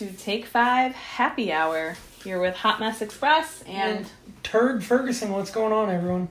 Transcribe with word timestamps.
to 0.00 0.10
Take 0.12 0.46
Five 0.46 0.94
Happy 0.94 1.52
Hour. 1.52 1.94
You're 2.24 2.40
with 2.40 2.56
Hot 2.56 2.80
Mess 2.80 3.02
Express, 3.02 3.62
and 3.66 4.06
Turd 4.42 4.82
Ferguson, 4.82 5.30
what's 5.30 5.50
going 5.50 5.74
on, 5.74 5.90
everyone? 5.90 6.30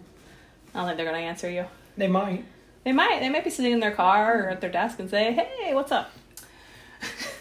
I 0.74 0.80
don't 0.80 0.88
think 0.88 0.98
they're 0.98 1.06
gonna 1.06 1.20
answer 1.20 1.48
you. 1.52 1.66
They 1.96 2.08
might. 2.08 2.46
They 2.84 2.94
might. 2.94 3.20
They 3.20 3.30
might 3.30 3.44
be 3.44 3.52
sitting 3.52 3.71
in 3.71 3.80
their 3.80 3.92
car 3.92 4.46
or 4.46 4.50
at 4.50 4.60
their 4.60 4.71
desk 4.71 4.98
and 5.00 5.08
say, 5.08 5.34
"Hey, 5.34 5.76
what's 5.76 5.92
up?" 5.92 6.12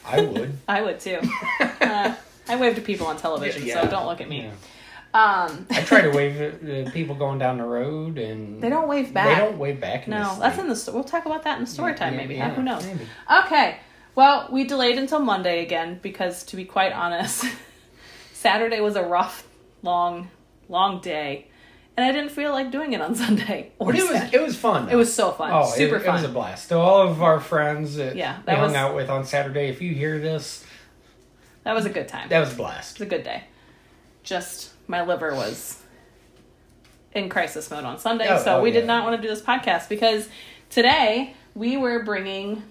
I 0.04 0.20
would. 0.20 0.58
I 0.68 0.82
would 0.82 1.00
too. 1.00 1.18
uh, 1.80 2.14
I 2.46 2.56
wave 2.56 2.74
to 2.74 2.82
people 2.82 3.06
on 3.06 3.16
television, 3.16 3.64
Yeah. 3.64 3.82
so 3.82 3.88
don't 3.90 4.04
look 4.06 4.20
at 4.20 4.28
me. 4.28 4.42
Yeah. 4.42 4.50
Um, 5.14 5.66
I 5.70 5.80
try 5.80 6.02
to 6.02 6.10
wave 6.10 6.38
at 6.42 6.62
the 6.62 6.90
people 6.92 7.14
going 7.14 7.38
down 7.38 7.56
the 7.56 7.64
road, 7.64 8.18
and 8.18 8.62
they 8.62 8.68
don't 8.68 8.86
wave 8.86 9.14
back. 9.14 9.28
They 9.28 9.34
back. 9.34 9.42
don't 9.50 9.58
wave 9.58 9.80
back. 9.80 10.04
In 10.06 10.10
No, 10.10 10.28
this 10.28 10.38
that's 10.38 10.54
state. 10.56 10.62
in 10.64 10.92
the. 10.92 10.92
We'll 10.92 11.04
talk 11.04 11.24
about 11.24 11.44
that 11.44 11.56
in 11.58 11.64
the 11.64 11.70
story 11.70 11.94
time, 11.94 12.12
Yeah, 12.12 12.18
maybe. 12.20 12.34
yeah, 12.34 12.50
Who 12.54 12.62
knows? 12.62 12.84
maybe. 12.84 13.06
Okay. 13.44 13.78
Well, 14.18 14.48
we 14.50 14.64
delayed 14.64 14.98
until 14.98 15.20
Monday 15.20 15.62
again 15.62 16.00
because, 16.02 16.42
to 16.46 16.56
be 16.56 16.64
quite 16.64 16.92
honest, 16.92 17.44
Saturday 18.32 18.80
was 18.80 18.96
a 18.96 19.02
rough, 19.04 19.46
long, 19.84 20.28
long 20.68 21.00
day, 21.00 21.46
and 21.96 22.04
I 22.04 22.10
didn't 22.10 22.32
feel 22.32 22.50
like 22.50 22.72
doing 22.72 22.94
it 22.94 23.00
on 23.00 23.14
Sunday. 23.24 23.70
Or 23.78 23.92
But 23.92 24.00
it 24.00 24.10
was 24.10 24.34
it 24.34 24.42
was 24.42 24.56
fun. 24.56 24.86
though. 24.86 24.92
It 24.92 24.96
was 24.96 25.14
so 25.14 25.30
fun, 25.30 25.52
Oh, 25.52 25.70
super 25.70 25.98
it, 25.98 26.02
fun. 26.02 26.16
It 26.16 26.22
was 26.22 26.30
a 26.30 26.32
blast. 26.32 26.68
To 26.70 26.78
all 26.78 27.06
of 27.08 27.22
our 27.22 27.38
friends 27.38 27.94
that 27.94 28.16
Yeah, 28.16 28.38
we 28.38 28.42
that 28.46 28.56
hung 28.58 28.66
was- 28.70 28.74
out 28.74 28.96
with 28.96 29.08
on 29.08 29.24
Saturday, 29.24 29.68
if 29.68 29.80
you 29.80 29.94
hear 29.94 30.18
this, 30.18 30.64
that 31.62 31.72
was 31.76 31.86
a 31.86 31.90
good 31.90 32.08
time. 32.08 32.28
that 32.28 32.40
was 32.40 32.52
a 32.54 32.56
blast. 32.56 32.96
It 32.96 32.98
was 32.98 33.06
a 33.06 33.10
good 33.10 33.22
day. 33.22 33.44
Just 34.24 34.72
my 34.88 35.04
liver 35.04 35.32
was 35.32 35.80
in 37.14 37.28
crisis 37.28 37.70
mode 37.70 37.84
on 37.84 37.98
Sunday, 38.00 38.26
Oh, 38.28 38.42
so 38.42 38.58
oh, 38.58 38.62
we 38.62 38.72
did 38.72 38.84
not 38.84 39.04
want 39.04 39.14
to 39.14 39.22
do 39.22 39.32
this 39.32 39.42
podcast 39.42 39.88
because 39.88 40.28
today 40.70 41.34
we 41.54 41.76
were 41.76 42.02
bringing 42.02 42.64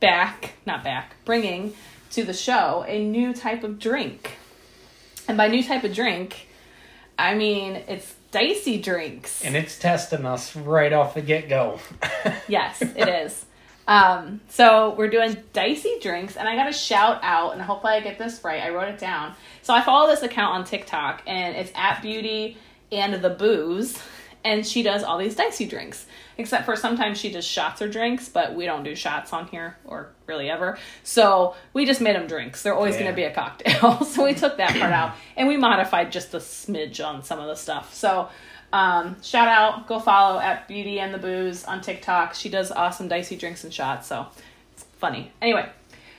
back, 0.00 0.54
not 0.66 0.84
back, 0.84 1.16
bringing 1.24 1.74
to 2.12 2.24
the 2.24 2.34
show 2.34 2.84
a 2.86 3.04
new 3.04 3.32
type 3.32 3.64
of 3.64 3.78
drink. 3.78 4.36
And 5.28 5.36
by 5.36 5.48
new 5.48 5.62
type 5.62 5.84
of 5.84 5.94
drink, 5.94 6.48
I 7.18 7.34
mean 7.34 7.76
it's 7.88 8.14
dicey 8.30 8.80
drinks. 8.80 9.44
And 9.44 9.56
it's 9.56 9.78
testing 9.78 10.24
us 10.24 10.54
right 10.54 10.92
off 10.92 11.14
the 11.14 11.22
get 11.22 11.48
go. 11.48 11.80
Yes, 12.48 12.80
it 12.80 13.08
is. 13.08 13.44
Um, 13.88 14.40
so 14.48 14.94
we're 14.96 15.08
doing 15.08 15.36
dicey 15.52 15.98
drinks, 16.00 16.36
and 16.36 16.48
I 16.48 16.56
got 16.56 16.66
to 16.66 16.72
shout 16.72 17.20
out, 17.22 17.52
and 17.52 17.62
hopefully 17.62 17.94
I 17.94 18.00
get 18.00 18.18
this 18.18 18.42
right. 18.42 18.62
I 18.62 18.70
wrote 18.70 18.88
it 18.88 18.98
down. 18.98 19.34
So 19.62 19.72
I 19.72 19.80
follow 19.80 20.08
this 20.08 20.22
account 20.22 20.54
on 20.54 20.64
TikTok, 20.64 21.22
and 21.26 21.56
it's 21.56 21.70
at 21.74 22.02
Beauty 22.02 22.56
and 22.90 23.14
the 23.14 23.30
Booze, 23.30 24.00
and 24.44 24.66
she 24.66 24.82
does 24.82 25.02
all 25.04 25.18
these 25.18 25.36
dicey 25.36 25.66
drinks. 25.66 26.06
Except 26.38 26.66
for 26.66 26.76
sometimes 26.76 27.18
she 27.18 27.30
does 27.30 27.46
shots 27.46 27.80
or 27.80 27.88
drinks, 27.88 28.28
but 28.28 28.54
we 28.54 28.66
don't 28.66 28.82
do 28.82 28.94
shots 28.94 29.32
on 29.32 29.46
here 29.48 29.78
or 29.86 30.10
really 30.26 30.50
ever. 30.50 30.78
So 31.02 31.54
we 31.72 31.86
just 31.86 32.00
made 32.00 32.14
them 32.14 32.26
drinks. 32.26 32.62
They're 32.62 32.74
always 32.74 32.94
going 32.94 33.10
to 33.10 33.16
be 33.16 33.24
a 33.24 33.32
cocktail. 33.32 34.04
so 34.04 34.24
we 34.24 34.34
took 34.34 34.58
that 34.58 34.70
part 34.78 34.92
out, 34.92 35.14
and 35.36 35.48
we 35.48 35.56
modified 35.56 36.12
just 36.12 36.34
a 36.34 36.38
smidge 36.38 37.04
on 37.04 37.22
some 37.22 37.40
of 37.40 37.46
the 37.46 37.54
stuff. 37.54 37.94
So 37.94 38.28
um, 38.72 39.16
shout 39.22 39.48
out, 39.48 39.86
go 39.86 39.98
follow 39.98 40.38
at 40.38 40.68
Beauty 40.68 41.00
and 41.00 41.14
the 41.14 41.18
Booze 41.18 41.64
on 41.64 41.80
TikTok. 41.80 42.34
She 42.34 42.48
does 42.48 42.70
awesome 42.70 43.08
dicey 43.08 43.36
drinks 43.36 43.64
and 43.64 43.72
shots, 43.72 44.06
so 44.06 44.26
it's 44.72 44.84
funny. 44.98 45.32
Anyway, 45.40 45.68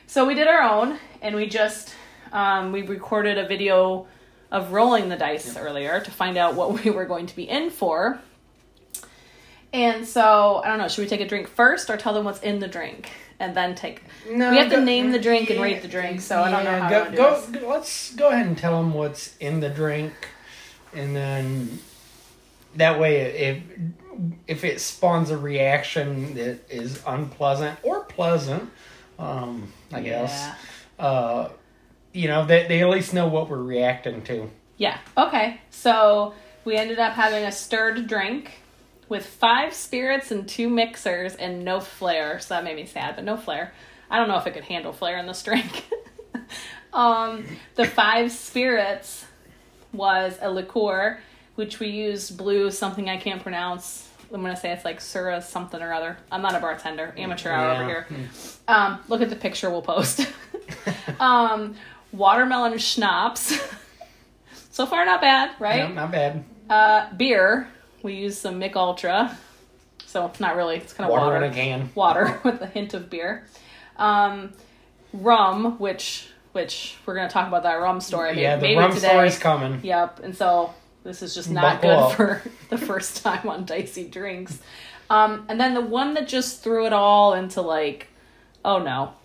so 0.08 0.26
we 0.26 0.34
did 0.34 0.48
our 0.48 0.62
own, 0.62 0.98
and 1.22 1.36
we 1.36 1.48
just 1.48 1.94
um, 2.32 2.72
we 2.72 2.82
recorded 2.82 3.38
a 3.38 3.48
video 3.48 4.08
of 4.52 4.72
rolling 4.72 5.10
the 5.10 5.18
dice 5.18 5.58
earlier 5.58 6.00
to 6.00 6.12
find 6.12 6.38
out 6.38 6.56
what 6.56 6.72
we 6.84 6.90
were 6.90 7.06
going 7.06 7.26
to 7.28 7.36
be 7.36 7.44
in 7.44 7.70
for. 7.70 8.20
And 9.74 10.08
so 10.08 10.62
I 10.64 10.70
don't 10.70 10.78
know. 10.78 10.88
Should 10.88 11.02
we 11.02 11.08
take 11.08 11.22
a 11.22 11.28
drink 11.28 11.48
first, 11.48 11.90
or 11.90 11.98
tell 11.98 12.14
them 12.14 12.24
what's 12.26 12.42
in 12.42 12.60
the 12.60 12.68
drink, 12.68 13.10
and 13.40 13.56
then 13.56 13.76
take? 13.76 14.02
No, 14.30 14.52
we 14.52 14.58
have 14.58 14.72
to 14.72 14.82
name 14.82 15.12
the 15.12 15.20
drink 15.20 15.50
and 15.50 15.62
rate 15.62 15.82
the 15.82 15.88
drink. 15.88 16.22
So 16.22 16.42
I 16.42 16.50
don't 16.50 16.64
know 16.64 16.80
how 16.80 16.90
go, 16.90 17.06
to 17.06 17.12
do 17.12 17.18
go, 17.18 17.46
go- 17.62 17.68
Let's 17.70 18.14
go 18.16 18.30
ahead 18.30 18.48
and 18.48 18.58
tell 18.58 18.78
them 18.82 18.94
what's 18.94 19.36
in 19.38 19.60
the 19.60 19.70
drink, 19.70 20.14
and 20.96 21.16
then 21.16 21.80
that 22.76 23.00
way, 23.00 23.18
if 23.22 23.64
if 24.48 24.64
it 24.64 24.80
spawns 24.82 25.30
a 25.30 25.38
reaction 25.38 26.34
that 26.36 26.60
is 26.72 27.04
unpleasant 27.06 27.78
or 27.84 28.04
pleasant, 28.06 28.70
um, 29.20 29.72
I 29.92 30.02
guess, 30.02 30.32
Yeah. 30.98 31.06
uh, 31.06 31.50
you 32.14 32.28
know, 32.30 32.46
they 32.46 32.68
they 32.68 32.82
at 32.82 32.90
least 32.90 33.14
know 33.14 33.28
what 33.28 33.50
we're 33.50 33.62
reacting 33.62 34.24
to. 34.24 34.50
Yeah. 34.78 34.98
Okay. 35.18 35.60
So 35.70 36.34
we 36.66 36.76
ended 36.78 37.00
up 37.00 37.14
having 37.14 37.44
a 37.44 37.52
stirred 37.52 38.08
drink 38.08 38.54
with 39.10 39.26
five 39.26 39.74
spirits 39.74 40.32
and 40.32 40.48
two 40.48 40.70
mixers 40.70 41.36
and 41.36 41.64
no 41.64 41.80
flair. 41.80 42.40
So 42.40 42.54
that 42.56 42.64
made 42.64 42.76
me 42.76 42.86
sad, 42.86 43.16
but 43.16 43.24
no 43.26 43.38
flair. 43.38 43.74
I 44.10 44.18
don't 44.18 44.28
know 44.28 44.38
if 44.38 44.48
it 44.48 44.54
could 44.54 44.64
handle 44.64 44.94
flair 44.94 45.18
in 45.18 45.26
this 45.28 45.42
drink. 45.44 45.86
um, 46.94 47.46
the 47.76 47.86
five 47.86 48.32
spirits 48.32 49.26
was 49.94 50.38
a 50.42 50.50
liqueur, 50.50 51.20
which 51.56 51.80
we 51.80 51.88
used 51.88 52.38
blue 52.38 52.72
something 52.72 53.10
I 53.10 53.18
can't 53.18 53.42
pronounce. 53.42 54.08
I'm 54.34 54.42
gonna 54.42 54.58
say 54.58 54.72
it's 54.72 54.84
like 54.84 55.00
Sura 55.00 55.42
something 55.42 55.82
or 55.82 55.94
other. 55.94 56.18
I'm 56.32 56.42
not 56.42 56.54
a 56.54 56.60
bartender, 56.60 57.14
amateur 57.18 57.50
hour 57.52 57.72
over 57.72 57.86
here. 57.86 58.08
Um, 58.68 59.00
look 59.08 59.22
at 59.22 59.30
the 59.30 59.38
picture 59.38 59.70
we'll 59.70 59.82
post. 59.82 60.28
um, 61.20 61.76
watermelon 62.12 62.78
schnapps. 62.78 63.58
so 64.72 64.86
far, 64.86 65.06
not 65.06 65.22
bad, 65.22 65.52
No, 65.52 65.66
right? 65.66 65.94
not 65.94 66.12
bad. 66.12 66.44
Uh, 66.70 67.14
beer. 67.14 67.70
We 68.08 68.14
use 68.14 68.40
some 68.40 68.58
Mich 68.58 68.78
Ultra. 68.78 69.38
So 70.06 70.26
it's 70.28 70.40
not 70.40 70.56
really. 70.56 70.78
It's 70.78 70.94
kind 70.94 71.10
of 71.10 71.12
Water 71.12 71.26
water. 71.34 71.44
in 71.44 71.52
a 71.52 71.54
can. 71.54 71.90
Water 71.96 72.40
with 72.46 72.62
a 72.62 72.66
hint 72.66 72.94
of 72.94 73.10
beer. 73.10 73.46
Um, 73.98 74.54
rum, 75.12 75.78
which 75.78 76.30
which 76.54 76.96
we're 77.06 77.16
gonna 77.16 77.30
talk 77.30 77.50
about 77.50 77.64
that 77.64 77.74
rum 77.74 78.00
story. 78.00 78.42
Yeah, 78.42 78.56
the 78.56 78.62
maybe 78.62 78.80
rum 78.80 78.94
today. 78.94 79.10
story's 79.10 79.38
coming. 79.38 79.82
Yep. 79.84 80.22
And 80.24 80.38
so 80.38 80.74
this 81.04 81.22
is 81.22 81.36
just 81.36 81.52
not 81.52 81.82
Buckle 81.82 81.90
good 81.90 82.00
up. 82.00 82.12
for 82.14 82.44
the 82.70 82.78
first 82.78 83.22
time 83.26 83.50
on 83.50 83.66
dicey 83.66 84.08
drinks. 84.08 84.58
Um, 85.10 85.46
and 85.50 85.60
then 85.60 85.74
the 85.74 85.82
one 85.82 86.14
that 86.14 86.30
just 86.30 86.64
threw 86.64 86.86
it 86.86 86.94
all 86.94 87.34
into 87.34 87.62
like, 87.62 88.08
oh 88.64 88.80
no, 88.80 89.16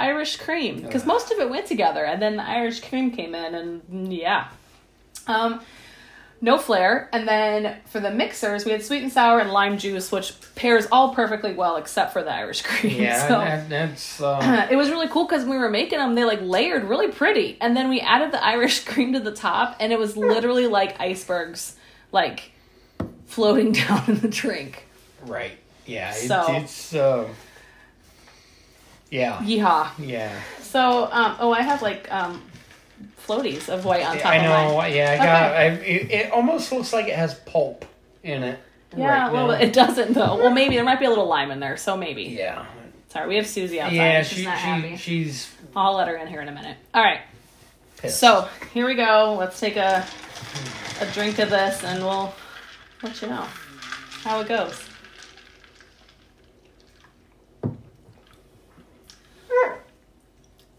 Irish 0.00 0.36
cream 0.36 0.82
because 0.82 1.06
most 1.06 1.30
of 1.30 1.38
it 1.38 1.48
went 1.48 1.66
together, 1.66 2.04
and 2.04 2.20
then 2.20 2.36
the 2.38 2.42
Irish 2.44 2.80
cream 2.80 3.12
came 3.12 3.36
in, 3.36 3.54
and 3.54 4.12
yeah, 4.12 4.48
um, 5.28 5.60
no 6.44 6.58
flair. 6.58 7.08
And 7.12 7.26
then 7.26 7.76
for 7.86 8.00
the 8.00 8.10
mixers, 8.10 8.64
we 8.66 8.72
had 8.72 8.82
sweet 8.82 9.02
and 9.02 9.10
sour 9.12 9.38
and 9.38 9.50
lime 9.50 9.78
juice, 9.78 10.10
which 10.12 10.34
pairs 10.56 10.86
all 10.92 11.14
perfectly 11.14 11.54
well 11.54 11.76
except 11.76 12.12
for 12.12 12.22
the 12.22 12.32
Irish 12.34 12.60
cream. 12.68 13.00
Yeah, 13.00 13.28
So- 13.28 13.38
that, 13.38 13.68
that's 13.70 14.20
uh, 14.20 14.66
it 14.70 14.76
was 14.76 14.90
really 14.90 15.08
cool 15.08 15.24
because 15.24 15.42
when 15.44 15.52
we 15.52 15.58
were 15.58 15.70
making 15.70 15.98
them, 16.00 16.14
they 16.16 16.24
like 16.24 16.40
layered 16.42 16.84
really 16.84 17.08
pretty, 17.08 17.56
and 17.60 17.74
then 17.76 17.88
we 17.88 18.00
added 18.00 18.32
the 18.32 18.44
Irish 18.54 18.84
cream 18.84 19.12
to 19.14 19.20
the 19.20 19.32
top, 19.32 19.76
and 19.80 19.92
it 19.92 19.98
was 19.98 20.16
literally 20.16 20.66
like 20.66 21.00
icebergs, 21.00 21.76
like 22.10 22.50
floating 23.26 23.72
down 23.80 24.02
in 24.08 24.18
the 24.18 24.28
drink. 24.28 24.84
right. 25.24 25.52
Yeah, 25.86 26.10
it, 26.10 26.28
So- 26.28 26.46
it's 26.54 26.94
uh, 26.94 27.28
yeah, 29.10 29.38
Yeehaw! 29.38 29.90
yeah. 29.98 30.40
So, 30.60 31.08
um, 31.12 31.36
oh, 31.38 31.52
I 31.52 31.60
have 31.62 31.82
like 31.82 32.10
um, 32.10 32.42
floaties 33.26 33.68
of 33.68 33.84
white 33.84 34.04
on 34.04 34.16
top 34.18 34.26
I 34.32 34.36
of 34.36 34.42
know. 34.42 34.76
mine. 34.76 34.92
Yeah, 34.94 35.10
I 35.12 35.16
got. 35.16 35.52
I, 35.52 35.64
it, 35.84 36.10
it 36.10 36.32
almost 36.32 36.72
looks 36.72 36.92
like 36.92 37.08
it 37.08 37.14
has 37.16 37.34
pulp 37.34 37.84
in 38.22 38.42
it. 38.42 38.58
Yeah, 38.96 39.06
right 39.22 39.28
a 39.28 39.32
little 39.32 39.48
now. 39.48 39.54
It 39.54 39.72
doesn't 39.72 40.12
though. 40.12 40.36
Well, 40.36 40.50
maybe 40.50 40.74
there 40.74 40.84
might 40.84 40.98
be 41.00 41.06
a 41.06 41.08
little 41.08 41.26
lime 41.28 41.50
in 41.50 41.60
there, 41.60 41.76
so 41.76 41.96
maybe. 41.96 42.24
Yeah, 42.24 42.66
Sorry, 43.08 43.28
we 43.28 43.36
have 43.36 43.46
Susie 43.46 43.80
outside. 43.80 43.94
yeah. 43.96 44.22
she's 44.22 44.38
She, 44.38 44.44
not 44.44 44.58
happy. 44.58 44.96
she's 44.96 45.50
I'll 45.74 45.94
let 45.96 46.08
her 46.08 46.16
in 46.16 46.26
here 46.28 46.40
in 46.42 46.48
a 46.48 46.52
minute. 46.52 46.76
All 46.94 47.02
right. 47.02 47.20
pissed. 47.98 48.18
So 48.20 48.48
here 48.74 48.86
we 48.86 48.94
go. 48.94 49.36
Let's 49.38 49.58
take 49.60 49.76
a 49.76 50.06
a 51.00 51.06
drink 51.12 51.38
of 51.38 51.48
this, 51.50 51.82
and 51.84 52.02
we'll 52.04 52.34
let 53.02 53.20
you 53.22 53.28
know 53.28 53.46
how 54.24 54.40
it 54.40 54.48
goes. 54.48 54.78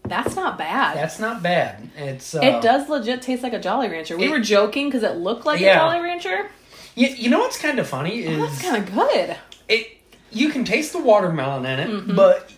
That's 0.06 0.36
not 0.36 0.58
bad. 0.58 0.96
that's 0.96 1.18
not 1.18 1.42
bad. 1.42 1.88
It's 1.96 2.34
uh, 2.34 2.40
it 2.42 2.62
does 2.62 2.88
legit 2.88 3.22
taste 3.22 3.42
like 3.42 3.54
a 3.54 3.58
Jolly 3.60 3.88
Rancher. 3.88 4.16
We 4.16 4.26
It- 4.26 4.30
were 4.30 4.40
joking 4.40 4.88
because 4.88 5.02
it 5.02 5.16
looked 5.16 5.46
like 5.46 5.60
a 5.60 5.74
Jolly 5.74 6.00
Rancher. 6.00 6.50
You, 6.94 7.08
you 7.08 7.30
know 7.30 7.38
what's 7.40 7.58
kind 7.58 7.78
of 7.78 7.88
funny 7.88 8.26
Oh, 8.28 8.36
that's 8.42 8.56
is 8.56 8.62
kind 8.62 8.76
of 8.76 8.94
good. 8.94 9.36
it. 9.68 9.98
You 10.30 10.50
can 10.50 10.64
taste 10.64 10.92
the 10.92 10.98
watermelon 10.98 11.64
in 11.64 11.78
it, 11.80 11.88
Mm-hmm. 11.88 12.16
but 12.16 12.50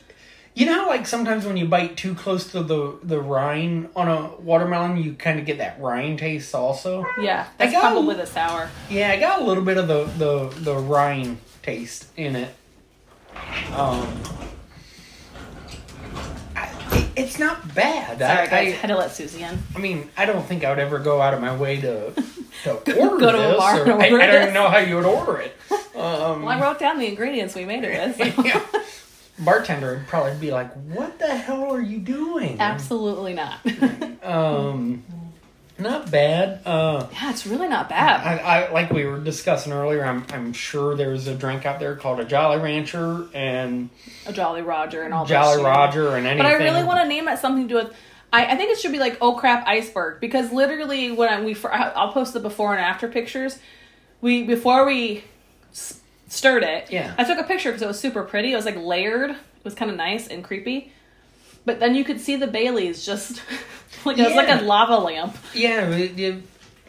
you 0.54 0.64
know 0.66 0.72
how 0.74 0.88
like 0.88 1.06
sometimes 1.06 1.44
when 1.46 1.56
you 1.58 1.66
bite 1.66 1.96
too 1.96 2.14
close 2.14 2.50
to 2.52 2.62
the 2.62 2.98
the 3.02 3.20
rind 3.20 3.90
on 3.94 4.08
a 4.08 4.34
watermelon, 4.40 4.96
you 4.96 5.12
kind 5.14 5.38
of 5.38 5.44
get 5.46 5.58
that 5.58 5.78
rind 5.80 6.18
taste 6.18 6.54
also. 6.54 7.04
Yeah, 7.20 7.46
that's 7.58 7.72
got- 7.72 7.80
probably 7.92 8.16
the 8.16 8.26
sour. 8.26 8.70
Yeah, 8.90 9.10
I 9.12 9.20
got 9.20 9.40
a 9.40 9.44
little 9.44 9.62
bit 9.64 9.76
of 9.76 9.86
the 9.88 10.04
the 10.18 10.48
the 10.62 10.74
rind 10.76 11.38
taste 11.62 12.06
in 12.16 12.34
it. 12.36 12.54
Um, 13.74 14.08
I, 16.14 16.35
it's 17.16 17.38
not 17.38 17.74
bad. 17.74 18.18
Sorry, 18.18 18.30
I, 18.30 18.46
guys. 18.46 18.52
I, 18.74 18.76
had 18.76 18.86
to 18.88 18.96
let 18.96 19.12
Susie 19.12 19.42
in. 19.42 19.58
I 19.74 19.78
mean, 19.78 20.08
I 20.16 20.26
don't 20.26 20.44
think 20.46 20.64
I 20.64 20.70
would 20.70 20.78
ever 20.78 20.98
go 20.98 21.20
out 21.20 21.34
of 21.34 21.40
my 21.40 21.56
way 21.56 21.80
to 21.80 22.12
to 22.64 22.70
order 23.00 23.16
Go 23.18 23.32
to 23.32 23.38
a 23.38 23.48
this. 23.48 23.56
bar 23.56 23.80
or- 23.88 24.00
I, 24.00 24.06
I 24.06 24.10
don't 24.10 24.42
even 24.42 24.54
know 24.54 24.68
how 24.68 24.78
you 24.78 24.96
would 24.96 25.04
order 25.06 25.38
it. 25.38 25.56
Um, 25.94 26.42
Well, 26.42 26.48
I 26.48 26.60
wrote 26.60 26.78
down 26.78 26.98
the 26.98 27.06
ingredients 27.06 27.54
we 27.54 27.64
made 27.64 27.84
it 27.84 28.18
with. 28.18 28.34
so- 28.34 28.42
yeah. 28.44 28.60
bartender 29.38 29.94
would 29.96 30.06
probably 30.06 30.38
be 30.38 30.50
like, 30.50 30.72
"What 30.74 31.18
the 31.18 31.34
hell 31.34 31.72
are 31.74 31.80
you 31.80 31.98
doing?" 31.98 32.60
Absolutely 32.60 33.34
not. 33.34 33.60
Um, 34.22 35.02
not 35.78 36.10
bad. 36.10 36.60
Uh, 36.64 37.06
yeah, 37.12 37.30
it's 37.30 37.46
really 37.46 37.68
not 37.68 37.88
bad. 37.88 38.20
I, 38.26 38.38
I 38.38 38.72
like 38.72 38.90
we 38.90 39.04
were 39.04 39.18
discussing 39.18 39.72
earlier. 39.72 40.04
I'm 40.04 40.24
I'm 40.32 40.52
sure 40.52 40.96
there's 40.96 41.26
a 41.26 41.34
drink 41.34 41.66
out 41.66 41.80
there 41.80 41.96
called 41.96 42.20
a 42.20 42.24
Jolly 42.24 42.58
Rancher 42.58 43.28
and 43.34 43.90
A 44.26 44.32
Jolly 44.32 44.62
Roger 44.62 45.02
and 45.02 45.12
all 45.12 45.26
Jolly. 45.26 45.62
Roger 45.62 46.16
and 46.16 46.26
anything. 46.26 46.38
But 46.38 46.46
I 46.46 46.54
really 46.54 46.84
want 46.84 47.00
to 47.00 47.08
name 47.08 47.28
it 47.28 47.38
something 47.38 47.64
to 47.64 47.68
do 47.68 47.74
with. 47.74 47.94
I, 48.32 48.46
I 48.46 48.56
think 48.56 48.70
it 48.70 48.78
should 48.78 48.92
be 48.92 48.98
like 48.98 49.18
oh 49.20 49.34
crap 49.34 49.66
iceberg 49.66 50.20
because 50.20 50.50
literally 50.52 51.12
when 51.12 51.28
I, 51.28 51.42
we 51.42 51.56
I'll 51.64 52.12
post 52.12 52.32
the 52.32 52.40
before 52.40 52.72
and 52.72 52.80
after 52.80 53.08
pictures. 53.08 53.58
We 54.22 54.44
before 54.44 54.86
we 54.86 55.24
stirred 56.28 56.62
it. 56.62 56.90
Yeah. 56.90 57.14
I 57.18 57.24
took 57.24 57.38
a 57.38 57.44
picture 57.44 57.70
because 57.70 57.82
it 57.82 57.86
was 57.86 58.00
super 58.00 58.22
pretty. 58.22 58.52
It 58.52 58.56
was 58.56 58.64
like 58.64 58.76
layered. 58.76 59.30
It 59.30 59.64
was 59.64 59.74
kind 59.74 59.90
of 59.90 59.96
nice 59.96 60.26
and 60.28 60.42
creepy. 60.42 60.92
But 61.64 61.80
then 61.80 61.94
you 61.94 62.04
could 62.04 62.20
see 62.20 62.36
the 62.36 62.46
Baileys 62.46 63.04
just 63.04 63.42
like 64.06 64.18
it 64.18 64.26
was 64.26 64.34
like 64.34 64.48
a 64.48 64.62
lava 64.64 64.96
lamp. 64.98 65.36
Yeah, 65.54 65.88
it, 65.90 66.18
it, 66.18 66.42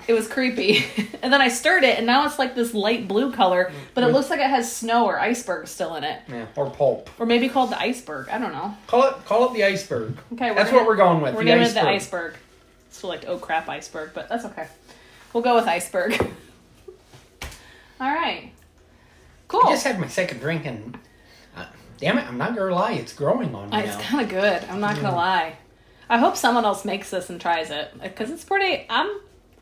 It 0.08 0.14
was 0.14 0.28
creepy. 0.28 0.86
and 1.22 1.34
then 1.34 1.42
I 1.42 1.50
stirred 1.50 1.84
it 1.84 1.98
and 1.98 2.06
now 2.08 2.26
it's 2.26 2.40
like 2.40 2.56
this 2.56 2.74
light 2.74 3.08
blue 3.08 3.32
color, 3.34 3.72
but 3.94 4.04
it 4.04 4.08
looks 4.14 4.30
like 4.30 4.40
it 4.40 4.50
has 4.50 4.74
snow 4.74 5.06
or 5.06 5.20
iceberg 5.20 5.68
still 5.68 5.96
in 5.96 6.04
it. 6.04 6.22
yeah, 6.30 6.46
or 6.56 6.70
pulp. 6.70 7.10
Or 7.20 7.26
maybe 7.26 7.50
called 7.50 7.72
the 7.72 7.80
iceberg. 7.80 8.30
I 8.30 8.38
don't 8.38 8.54
know. 8.54 8.76
Call 8.88 9.04
it 9.10 9.26
call 9.26 9.50
it 9.50 9.54
the 9.54 9.64
iceberg. 9.66 10.18
Okay, 10.34 10.50
we're 10.52 10.56
that's 10.56 10.70
gonna- 10.70 10.82
what 10.84 10.88
we're 10.88 10.96
going 10.96 11.22
with. 11.22 11.34
We're 11.36 11.40
the 11.44 11.46
naming 11.46 11.64
iceberg. 11.66 11.82
it 11.82 11.84
the 11.84 11.90
iceberg. 11.90 12.34
It's 12.88 13.04
like, 13.04 13.26
oh 13.28 13.38
crap, 13.38 13.68
iceberg, 13.68 14.12
but 14.14 14.30
that's 14.30 14.46
okay. 14.46 14.68
We'll 15.34 15.44
go 15.44 15.56
with 15.56 15.66
iceberg. 15.68 16.14
All 18.00 18.14
right. 18.14 18.52
Cool. 19.48 19.62
I 19.66 19.72
just 19.72 19.86
had 19.86 20.00
my 20.00 20.08
second 20.08 20.40
drink 20.40 20.66
and, 20.66 20.98
uh, 21.56 21.66
damn 22.00 22.18
it, 22.18 22.28
I'm 22.28 22.38
not 22.38 22.56
gonna 22.56 22.74
lie, 22.74 22.94
it's 22.94 23.14
growing 23.14 23.54
on 23.56 23.70
me 23.70 23.78
Uh, 23.78 23.80
it's 23.82 23.96
kind 23.98 24.22
of 24.24 24.30
good. 24.30 24.64
I'm 24.70 24.80
not 24.80 24.96
gonna 24.96 25.16
lie. 25.16 25.56
I 26.10 26.18
hope 26.18 26.38
someone 26.38 26.64
else 26.66 26.86
makes 26.86 27.10
this 27.10 27.30
and 27.30 27.40
tries 27.40 27.70
it 27.72 27.92
because 28.02 28.30
it's 28.32 28.44
pretty. 28.46 28.86
I'm. 28.90 29.10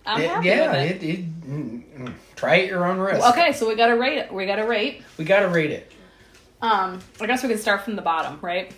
I'm 0.08 0.22
It- 0.22 0.30
happy 0.30 0.48
yeah, 0.48 0.72
with 0.72 0.92
it. 0.92 1.04
it, 1.04 1.20
it, 1.20 1.42
mm, 1.50 2.14
try 2.36 2.58
it 2.58 2.70
your 2.70 2.86
own 2.86 3.00
risk. 3.00 3.28
Okay, 3.30 3.54
so 3.54 3.68
we 3.68 3.76
gotta 3.76 3.96
rate 3.98 4.20
it. 4.20 4.32
We 4.32 4.46
gotta 4.46 4.66
rate. 4.68 5.02
we 5.18 5.26
gotta 5.26 5.48
rate 5.48 5.72
it. 5.72 5.92
Um, 6.62 7.00
I 7.20 7.26
guess 7.26 7.42
we 7.42 7.50
can 7.50 7.58
start 7.58 7.82
from 7.82 7.96
the 7.96 8.02
bottom, 8.04 8.38
right? 8.42 8.72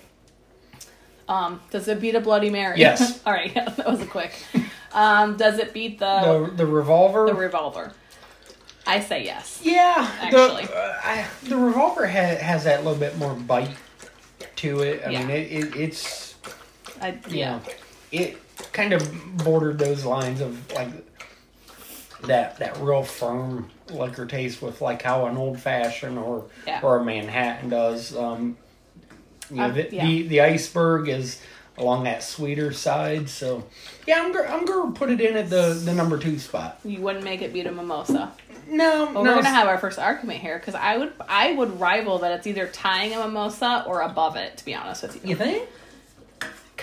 Um, 1.28 1.60
does 1.72 1.88
it 1.90 2.00
beat 2.00 2.16
a 2.16 2.22
Bloody 2.22 2.50
Mary? 2.50 2.80
Yes. 2.80 3.22
All 3.26 3.34
right, 3.34 3.54
yeah, 3.54 3.68
that 3.78 3.86
was 3.88 4.00
a 4.02 4.06
quick. 4.06 4.34
Um, 4.94 5.36
does 5.36 5.60
it 5.60 5.74
beat 5.74 6.00
the 6.00 6.48
The 6.48 6.54
the 6.58 6.66
revolver. 6.66 7.26
the 7.28 7.34
revolver? 7.34 7.92
I 8.86 9.02
say 9.02 9.26
yes. 9.26 9.60
yeah, 9.64 10.10
Actually. 10.22 10.64
the, 10.66 10.74
uh, 10.78 11.00
I, 11.04 11.26
the 11.44 11.58
revolver 11.58 12.08
ha- 12.08 12.38
has 12.38 12.64
that 12.64 12.86
little 12.86 12.98
bit 12.98 13.18
more 13.18 13.34
bite 13.34 13.76
to 14.58 14.80
it. 14.80 15.04
I 15.06 15.10
Yeah. 15.10 15.20
mean, 15.26 15.30
it, 15.32 15.52
it 15.52 15.76
it's 15.76 16.27
I, 17.02 17.10
you 17.30 17.38
yeah. 17.40 17.52
know, 17.58 17.62
it 18.12 18.38
kind 18.74 18.94
of 18.94 19.38
bordered 19.44 19.78
those 19.80 20.06
lines 20.06 20.42
of 20.42 20.72
like 20.74 20.90
that 22.24 22.58
that 22.58 22.78
real 22.80 23.04
firm 23.04 23.70
liquor 23.90 24.26
taste 24.26 24.62
with 24.62 24.82
like 24.82 25.02
how 25.04 25.26
an 25.28 25.38
old 25.38 25.60
fashioned 25.60 26.18
or 26.18 26.46
Yeah. 26.66 26.80
or 26.84 26.98
a 26.98 27.04
Manhattan 27.06 27.70
does. 27.70 28.16
Um, 28.16 28.58
you 29.50 29.58
know, 29.58 29.66
Um, 29.66 29.74
the, 29.76 29.90
yeah. 29.92 30.06
the 30.06 30.28
the 30.28 30.42
iceberg 30.42 31.08
is 31.10 31.42
along 31.78 32.06
that 32.06 32.24
sweeter 32.24 32.74
side. 32.74 33.30
So 33.30 33.64
yeah, 34.08 34.22
I'm 34.24 34.32
go- 34.32 34.44
I'm 34.46 34.66
gonna 34.66 34.92
put 34.92 35.10
it 35.12 35.22
in 35.22 35.38
at 35.38 35.50
the 35.50 35.80
the 35.86 35.94
number 35.94 36.18
two 36.18 36.40
spot. 36.40 36.80
You 36.84 37.02
wouldn't 37.02 37.24
make 37.24 37.42
it 37.42 37.54
beat 37.54 37.68
a 37.68 37.72
mimosa. 37.72 38.32
No, 38.70 39.06
Well, 39.14 39.24
no, 39.24 39.36
we're 39.36 39.44
gonna 39.44 39.50
have 39.56 39.68
our 39.68 39.78
first 39.78 39.98
argument 40.00 40.40
here 40.42 40.58
because 40.60 40.76
I 40.76 40.98
would 40.98 41.14
I 41.30 41.54
would 41.54 41.80
rival 41.80 42.18
that 42.20 42.32
it's 42.34 42.48
either 42.48 42.68
tying 42.68 43.14
a 43.14 43.20
mimosa 43.20 43.86
or 43.88 44.02
above 44.02 44.36
it. 44.36 44.58
To 44.58 44.66
be 44.66 44.74
honest 44.76 45.04
with 45.04 45.16
you, 45.24 45.30
you 45.30 45.36
think? 45.36 45.70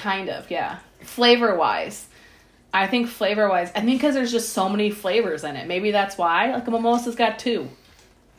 Kind 0.05 0.29
of 0.29 0.51
yeah. 0.51 0.79
Flavor 1.01 1.55
wise, 1.56 2.06
I 2.73 2.87
think 2.87 3.09
flavor 3.09 3.49
wise, 3.49 3.71
I 3.75 3.81
think 3.81 4.01
because 4.01 4.15
there's 4.15 4.33
just 4.33 4.51
so 4.53 4.69
many 4.69 4.91
flavors 4.91 5.45
in 5.45 5.56
it. 5.56 5.67
Maybe 5.67 5.91
that's 5.91 6.17
why. 6.19 6.53
Like 6.53 6.67
a 6.67 6.71
mimosa's 6.71 7.15
got 7.17 7.39
two. 7.39 7.69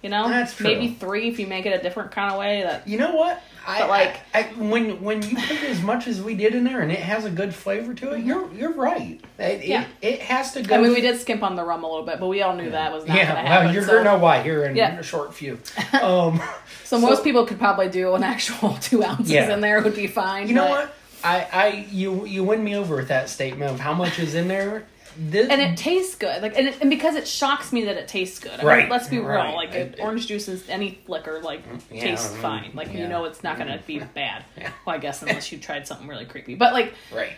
You 0.04 0.12
know, 0.12 0.30
That's 0.30 0.54
true. 0.54 0.68
maybe 0.68 0.94
three 0.94 1.30
if 1.30 1.40
you 1.40 1.48
make 1.48 1.66
it 1.66 1.74
a 1.80 1.82
different 1.82 2.12
kind 2.12 2.32
of 2.32 2.38
way. 2.38 2.62
That 2.62 2.88
You 2.88 3.00
know 3.00 3.16
what? 3.16 3.42
I, 3.66 3.80
But, 3.80 3.90
like- 3.90 4.18
I, 4.36 4.40
I, 4.42 4.44
when 4.62 5.02
when 5.02 5.24
you 5.24 5.36
put 5.36 5.64
as 5.64 5.82
much 5.82 6.06
as 6.08 6.22
we 6.22 6.36
did 6.36 6.54
in 6.54 6.64
there 6.64 6.82
and 6.82 6.92
it 6.92 7.00
has 7.00 7.26
a 7.26 7.32
good 7.32 7.56
flavor 7.56 7.92
to 7.96 8.12
it, 8.14 8.24
you're 8.24 8.54
you're 8.54 8.74
right. 8.74 9.20
It, 9.40 9.66
Yeah. 9.66 9.86
it, 10.04 10.08
it 10.16 10.20
has 10.22 10.52
to 10.54 10.62
go. 10.62 10.76
I 10.76 10.78
mean, 10.82 10.94
we 10.94 11.02
did 11.02 11.20
skimp 11.20 11.42
on 11.42 11.56
the 11.56 11.64
rum 11.64 11.84
a 11.84 11.88
little 11.90 12.06
bit, 12.06 12.20
but 12.20 12.28
we 12.28 12.44
all 12.44 12.56
knew 12.56 12.70
that 12.70 12.92
was 12.92 13.08
not 13.08 13.18
yeah, 13.18 13.24
going 13.34 13.38
to 13.46 13.50
well, 13.50 13.52
happen. 13.62 13.74
you're 13.74 13.84
so, 13.84 13.92
gonna 13.94 14.04
know 14.04 14.18
why 14.20 14.44
here 14.44 14.66
in 14.66 14.76
Yeah. 14.76 15.00
a 15.00 15.04
short 15.04 15.34
few. 15.34 15.58
Um, 16.00 16.40
so 16.84 17.00
most 17.00 17.24
people 17.24 17.48
could 17.48 17.58
probably 17.58 17.90
do 17.90 18.14
an 18.14 18.22
actual 18.22 18.78
two 18.82 19.04
ounces 19.04 19.32
Yeah. 19.32 19.52
in 19.56 19.62
there 19.62 19.82
would 19.82 19.96
be 19.96 20.06
fine. 20.06 20.48
you 20.50 20.54
know 20.54 20.70
what? 20.70 20.94
I, 21.26 21.48
I 21.52 21.68
you 21.92 22.26
you 22.26 22.44
win 22.44 22.64
me 22.64 22.76
over 22.76 22.96
with 22.96 23.08
that 23.10 23.30
statement 23.30 23.72
of 23.72 23.80
how 23.80 23.94
much 23.94 24.20
is 24.20 24.36
in 24.36 24.48
there. 24.48 24.86
This, 25.18 25.48
and 25.50 25.62
it 25.62 25.78
tastes 25.78 26.16
good. 26.16 26.42
Like 26.42 26.58
and, 26.58 26.68
it, 26.68 26.82
and 26.82 26.90
because 26.90 27.16
it 27.16 27.26
shocks 27.26 27.72
me 27.72 27.86
that 27.86 27.96
it 27.96 28.10
tastes 28.10 28.38
good. 28.40 28.52
I 28.52 28.58
mean, 28.58 28.66
Right, 28.68 28.90
let's 28.90 29.08
be 29.08 29.18
real. 29.20 29.28
Right. 29.30 29.56
like 29.56 29.74
It- 29.74 29.98
orange 30.02 30.28
juice 30.28 30.50
is 30.50 30.68
any 30.70 31.00
liquor 31.08 31.40
like 31.42 31.62
Yeah, 31.90 32.02
tastes 32.02 32.30
I 32.30 32.34
mean, 32.34 32.42
fine. 32.42 32.72
Like 32.76 32.94
you 32.94 33.08
know 33.08 33.24
it's 33.26 33.42
not 33.42 33.58
gonna 33.58 33.80
be 33.88 34.00
bad. 34.00 34.44
Yeah. 34.58 34.72
well 34.86 34.96
i 34.96 35.00
guess 35.00 35.22
unless 35.22 35.52
you 35.54 35.58
tried 35.58 35.88
something 35.88 36.08
really 36.08 36.26
creepy. 36.26 36.56
But 36.56 36.74
like 36.74 36.94
right. 37.14 37.32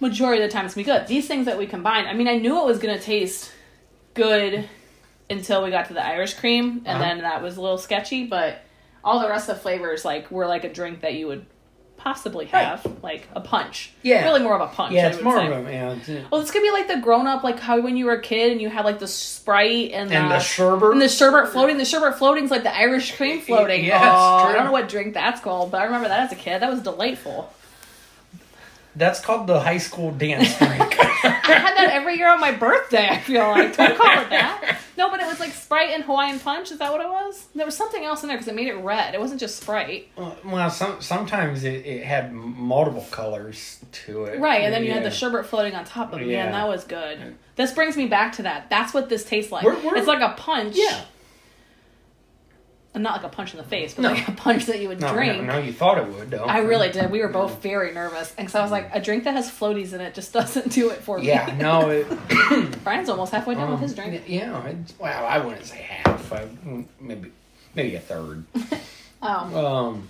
majority 0.00 0.42
of 0.42 0.48
the 0.48 0.52
time 0.52 0.64
it's 0.66 0.74
gonna 0.74 0.84
be 0.86 0.90
good. 0.92 1.06
These 1.06 1.28
things 1.28 1.46
that 1.46 1.58
we 1.58 1.66
combine, 1.66 2.06
i 2.06 2.14
mean 2.14 2.28
i 2.28 2.36
knew 2.38 2.58
it 2.58 2.64
was 2.66 2.78
gonna 2.78 2.98
taste 2.98 3.52
good 4.14 4.68
until 5.30 5.62
we 5.62 5.70
got 5.70 5.86
to 5.88 5.94
the 5.94 6.04
irish 6.04 6.34
cream 6.34 6.82
and 6.84 6.88
Uh-huh. 6.88 6.98
then 6.98 7.18
that 7.20 7.42
was 7.42 7.56
a 7.56 7.60
little 7.60 7.78
sketchy 7.78 8.26
but 8.26 8.62
all 9.04 9.20
the 9.20 9.28
rest 9.28 9.48
of 9.48 9.56
the 9.56 9.62
flavors 9.62 10.04
like 10.04 10.30
were 10.30 10.46
like 10.46 10.64
a 10.64 10.72
drink 10.72 11.00
that 11.02 11.14
you 11.14 11.26
would 11.28 11.46
possibly 12.02 12.48
Right. 12.52 12.64
have 12.64 12.86
like 13.02 13.28
a 13.34 13.40
punch 13.40 13.92
Yeah. 14.02 14.24
really 14.24 14.40
more 14.42 14.54
of 14.54 14.60
a 14.60 14.72
punch 14.72 14.92
Yeah, 14.94 15.08
it's 15.08 15.22
more 15.22 15.36
say. 15.38 15.46
of 15.46 15.66
a 15.66 15.70
yeah, 15.72 15.92
it's- 15.92 16.24
Well, 16.30 16.40
this 16.40 16.50
could 16.50 16.62
be 16.62 16.70
like 16.70 16.88
the 16.88 16.96
grown 16.96 17.26
up, 17.26 17.44
like 17.44 17.60
how 17.60 17.80
when 17.80 17.96
you 17.96 18.06
were 18.06 18.12
a 18.14 18.20
kid 18.20 18.52
and 18.52 18.60
you 18.60 18.68
had 18.68 18.84
like 18.84 18.98
the 18.98 19.06
Sprite 19.08 19.92
and, 19.92 20.12
and 20.12 20.30
the, 20.30 20.34
the 20.34 20.40
sherbet. 20.40 20.90
and 20.92 21.00
the 21.00 21.08
sherbet 21.08 21.48
floating. 21.50 21.78
The 21.78 21.84
sherbet 21.84 22.16
floating's 22.18 22.50
like 22.50 22.62
the 22.64 22.74
Irish 22.76 23.16
cream 23.16 23.40
floating. 23.48 23.84
Yeah, 23.84 23.96
it's 23.98 24.04
oh, 24.06 24.48
I 24.48 24.52
don't 24.54 24.64
know 24.66 24.72
what 24.72 24.88
drink 24.88 25.14
that's 25.14 25.40
called, 25.40 25.70
but 25.70 25.80
I 25.80 25.84
remember 25.84 26.08
that 26.08 26.20
as 26.20 26.32
a 26.32 26.36
kid. 26.36 26.60
That 26.62 26.70
was 26.70 26.80
delightful. 26.80 27.52
That's 28.94 29.20
called 29.20 29.46
the 29.46 29.60
high 29.60 29.78
school 29.78 30.10
dance 30.10 30.56
drink. 30.58 30.96
I 31.24 31.28
had 31.54 31.76
that 31.76 31.90
every 31.92 32.16
year 32.16 32.28
on 32.30 32.40
my 32.40 32.52
birthday. 32.52 33.08
I 33.08 33.18
feel 33.20 33.40
like 33.48 33.76
don't 33.76 33.96
call 33.96 34.20
it 34.22 34.30
that. 34.30 34.78
No, 34.98 35.10
but 35.10 35.20
it 35.20 35.26
was 35.26 35.40
like 35.40 35.52
Sprite 35.52 35.90
and 35.90 36.04
Hawaiian 36.04 36.38
Punch. 36.38 36.70
Is 36.70 36.78
that 36.78 36.92
what 36.92 37.00
it 37.00 37.08
was? 37.08 37.46
There 37.54 37.64
was 37.64 37.76
something 37.76 38.04
else 38.04 38.22
in 38.22 38.28
there 38.28 38.36
because 38.36 38.48
it 38.48 38.54
made 38.54 38.68
it 38.68 38.74
red. 38.76 39.14
It 39.14 39.20
wasn't 39.20 39.40
just 39.40 39.56
Sprite, 39.62 40.08
well, 40.44 40.70
some 40.70 41.00
sometimes 41.00 41.64
it, 41.64 41.86
it 41.86 42.04
had 42.04 42.32
multiple 42.32 43.06
colors 43.10 43.78
to 44.04 44.24
it. 44.24 44.38
right? 44.40 44.62
And 44.62 44.72
then 44.74 44.84
you 44.84 44.92
had 44.92 45.04
the 45.04 45.10
sherbet 45.10 45.46
floating 45.46 45.74
on 45.74 45.84
top 45.84 46.12
of 46.12 46.20
it. 46.20 46.26
Yeah. 46.26 46.44
Man, 46.44 46.52
that 46.52 46.68
was 46.68 46.84
good. 46.84 47.36
This 47.56 47.72
brings 47.72 47.96
me 47.96 48.06
back 48.06 48.32
to 48.34 48.42
that. 48.42 48.68
That's 48.70 48.92
what 48.94 49.08
this 49.08 49.24
tastes 49.24 49.50
like. 49.52 49.64
We're- 49.64 49.80
we're- 49.82 49.98
it's 49.98 50.08
like 50.08 50.20
a 50.22 50.34
punch. 50.36 50.74
Yeah. 50.76 51.00
And 52.94 53.02
not 53.02 53.14
like 53.22 53.24
a 53.24 53.34
punch 53.34 53.52
in 53.52 53.56
the 53.56 53.64
face, 53.64 53.94
but 53.94 54.02
No. 54.02 54.10
like 54.10 54.28
a 54.28 54.32
punch 54.32 54.66
that 54.66 54.78
you 54.80 54.88
would 54.88 55.00
No, 55.00 55.14
drink. 55.14 55.42
no, 55.42 55.54
no, 55.54 55.58
you 55.58 55.72
thought 55.72 55.96
it 55.96 56.06
would, 56.08 56.30
though. 56.30 56.44
I 56.44 56.58
really 56.58 56.90
did. 56.90 57.10
We 57.10 57.20
were 57.20 57.28
both 57.28 57.62
very 57.62 57.90
nervous, 57.94 58.34
and 58.36 58.50
so 58.50 58.58
I 58.58 58.62
was 58.62 58.70
like, 58.70 58.90
a 58.92 59.00
drink 59.00 59.24
that 59.24 59.32
has 59.34 59.50
floaties 59.50 59.94
in 59.94 60.02
it 60.02 60.12
just 60.12 60.32
doesn't 60.38 60.70
do 60.72 60.90
it 60.90 60.98
for 60.98 61.18
me. 61.18 61.26
Yeah, 61.28 61.56
no, 61.58 61.88
it, 61.88 62.06
Brian's 62.84 63.08
almost 63.08 63.32
halfway 63.32 63.54
done 63.54 63.64
um, 63.64 63.70
with 63.72 63.80
his 63.80 63.94
drink. 63.94 64.22
Yeah, 64.26 64.62
it's, 64.66 64.92
well, 64.98 65.24
I 65.24 65.38
wouldn't 65.38 65.64
say 65.64 65.78
half. 65.78 66.30
I, 66.32 66.46
maybe, 67.00 67.32
maybe 67.74 67.94
a 67.94 68.00
third. 68.00 68.44
Um, 69.22 69.54
Um, 69.54 70.08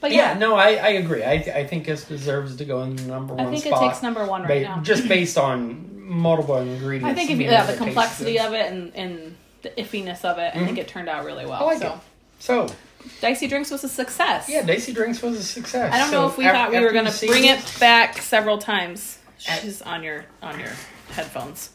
but 0.00 0.12
yeah, 0.12 0.32
yeah, 0.32 0.38
no, 0.38 0.54
I, 0.54 0.74
I 0.76 0.88
agree. 0.90 1.24
I, 1.24 1.32
I 1.32 1.66
think 1.66 1.86
this 1.86 2.04
deserves 2.04 2.54
to 2.56 2.64
go 2.64 2.82
in 2.84 2.94
the 2.94 3.02
number 3.02 3.34
one 3.34 3.46
I 3.46 3.50
think 3.50 3.64
spot. 3.64 3.82
it 3.82 3.88
takes 3.88 4.00
number 4.02 4.24
one 4.24 4.42
right 4.42 4.62
ba- 4.62 4.68
now. 4.76 4.80
Just 4.80 5.08
based 5.08 5.36
on 5.36 5.90
multiple 6.08 6.56
ingredients. 6.56 7.10
I 7.10 7.14
think 7.14 7.30
if 7.30 7.38
you, 7.38 7.44
mean, 7.44 7.50
yeah, 7.50 7.66
the 7.66 7.76
complexity 7.76 8.38
of 8.38 8.52
it 8.52 8.72
and, 8.72 8.94
and 8.94 9.36
the 9.62 9.70
iffiness 9.70 10.24
of 10.24 10.38
it, 10.38 10.54
I 10.54 10.64
think 10.64 10.78
it 10.78 10.88
turned 10.88 11.08
out 11.08 11.24
really 11.24 11.46
well. 11.46 11.60
Mm-hmm. 11.60 11.62
I 11.62 11.72
like 11.72 11.78
so, 11.78 11.94
it. 11.94 12.00
So, 12.38 12.74
Dicey 13.20 13.46
Drinks 13.48 13.70
was 13.70 13.84
a 13.84 13.88
success. 13.88 14.48
yeah, 14.48 14.62
Dicey 14.62 14.92
Drinks 14.92 15.22
was 15.22 15.38
a 15.38 15.42
success. 15.42 15.92
I 15.92 15.98
don't 15.98 16.10
know 16.10 16.26
if 16.26 16.36
we 16.36 16.46
af- 16.46 16.52
thought 16.52 16.70
we 16.70 16.80
were 16.80 16.92
going 16.92 17.10
to 17.10 17.26
bring 17.26 17.44
it 17.44 17.60
back 17.80 18.18
several 18.18 18.58
times. 18.58 19.18
At- 19.48 19.82
on 19.82 20.02
your 20.04 20.24
on 20.40 20.60
your 20.60 20.70
headphones. 21.10 21.70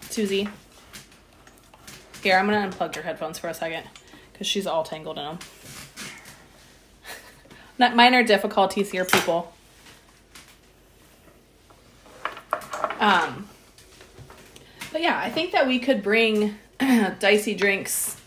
Susie. 0.00 0.48
Here, 2.22 2.36
I'm 2.38 2.48
going 2.48 2.70
to 2.70 2.76
unplug 2.76 2.94
your 2.96 3.04
headphones 3.04 3.38
for 3.38 3.48
a 3.48 3.54
second 3.54 3.84
because 4.32 4.46
she's 4.46 4.66
all 4.66 4.82
tangled 4.82 5.18
in 5.18 5.24
them. 5.24 5.38
Not 7.78 7.94
minor 7.94 8.24
difficulties 8.24 8.90
here, 8.90 9.04
people. 9.04 9.52
Um, 12.98 13.48
but 14.90 15.02
yeah, 15.02 15.18
I 15.18 15.30
think 15.30 15.52
that 15.52 15.66
we 15.66 15.78
could 15.78 16.02
bring 16.02 16.56
dicey 17.18 17.54
drinks. 17.54 18.20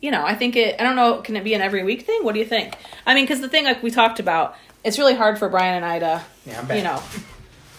You 0.00 0.10
know, 0.10 0.24
I 0.24 0.34
think 0.34 0.56
it. 0.56 0.80
I 0.80 0.82
don't 0.84 0.96
know. 0.96 1.20
Can 1.22 1.36
it 1.36 1.44
be 1.44 1.54
an 1.54 1.60
every 1.60 1.84
week 1.84 2.02
thing? 2.02 2.24
What 2.24 2.32
do 2.34 2.40
you 2.40 2.46
think? 2.46 2.74
I 3.06 3.14
mean, 3.14 3.24
because 3.24 3.40
the 3.40 3.48
thing 3.48 3.64
like 3.64 3.82
we 3.82 3.90
talked 3.90 4.18
about, 4.18 4.56
it's 4.84 4.98
really 4.98 5.14
hard 5.14 5.38
for 5.38 5.48
Brian 5.48 5.76
and 5.76 5.84
I 5.84 5.98
to, 6.00 6.22
Yeah, 6.44 6.74
you 6.74 6.82
know, 6.82 7.00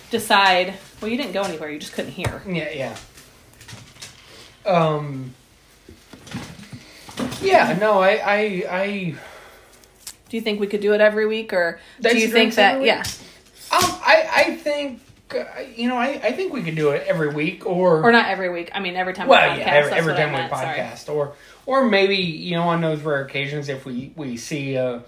decide. 0.10 0.76
Well, 1.02 1.12
you 1.12 1.18
didn't 1.18 1.34
go 1.34 1.42
anywhere. 1.44 1.70
You 1.70 1.80
just 1.80 1.94
couldn't 1.94 2.12
hear. 2.12 2.42
Yeah, 2.48 2.70
yeah. 2.72 4.70
Um. 4.70 5.34
Yeah, 7.42 7.78
no, 7.80 8.00
I, 8.00 8.10
I, 8.10 8.66
I, 8.70 9.16
Do 10.30 10.38
you 10.38 10.42
think 10.42 10.60
we 10.60 10.68
could 10.68 10.80
do 10.80 10.94
it 10.94 11.02
every 11.02 11.28
week, 11.28 11.54
or 11.54 11.80
do 12.02 12.18
you 12.18 12.28
think 12.28 12.56
that 12.56 12.82
yeah, 12.82 13.04
Um, 13.72 13.84
I 14.02 14.30
I 14.32 14.56
think 14.56 15.02
you 15.76 15.88
know 15.88 15.98
I, 15.98 16.20
I 16.24 16.32
think 16.32 16.54
we 16.54 16.64
could 16.64 16.76
do 16.76 16.92
it 16.92 17.06
every 17.08 17.34
week 17.34 17.66
or 17.66 18.04
or 18.04 18.12
not 18.12 18.28
every 18.28 18.50
week? 18.50 18.72
I 18.74 18.80
mean, 18.80 18.96
every 18.96 19.14
time 19.14 19.28
well 19.28 19.42
we 19.42 19.62
podcast. 19.62 19.66
yeah 19.66 19.74
every, 19.74 19.92
every 19.94 20.14
I 20.14 20.18
time 20.18 20.30
we 20.32 20.38
meant, 20.38 20.52
sorry. 20.52 20.80
podcast 20.80 21.14
or 21.14 21.34
or 21.66 21.90
maybe 21.90 22.18
you 22.18 22.56
know 22.56 22.64
on 22.64 22.82
those 22.82 23.02
rare 23.02 23.24
occasions 23.24 23.70
if 23.70 23.86
we 23.86 24.14
we 24.16 24.38
see 24.38 24.76
a 24.76 25.04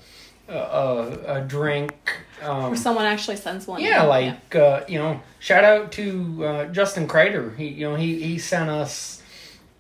a, 0.48 1.18
a, 1.28 1.42
drink. 1.42 1.96
Um, 2.44 2.74
Or 2.74 2.76
someone 2.76 3.06
actually 3.06 3.38
sends 3.38 3.66
one. 3.66 3.82
Yeah, 3.82 4.04
like 4.04 4.56
uh, 4.56 4.84
you 4.88 5.00
know, 5.00 5.22
shout 5.40 5.64
out 5.64 5.92
to 5.94 6.46
uh, 6.46 6.66
Justin 6.66 7.08
Kreider. 7.08 7.56
He 7.58 7.68
you 7.70 7.90
know 7.90 7.96
he 7.96 8.22
he 8.22 8.38
sent 8.38 8.70
us 8.70 9.24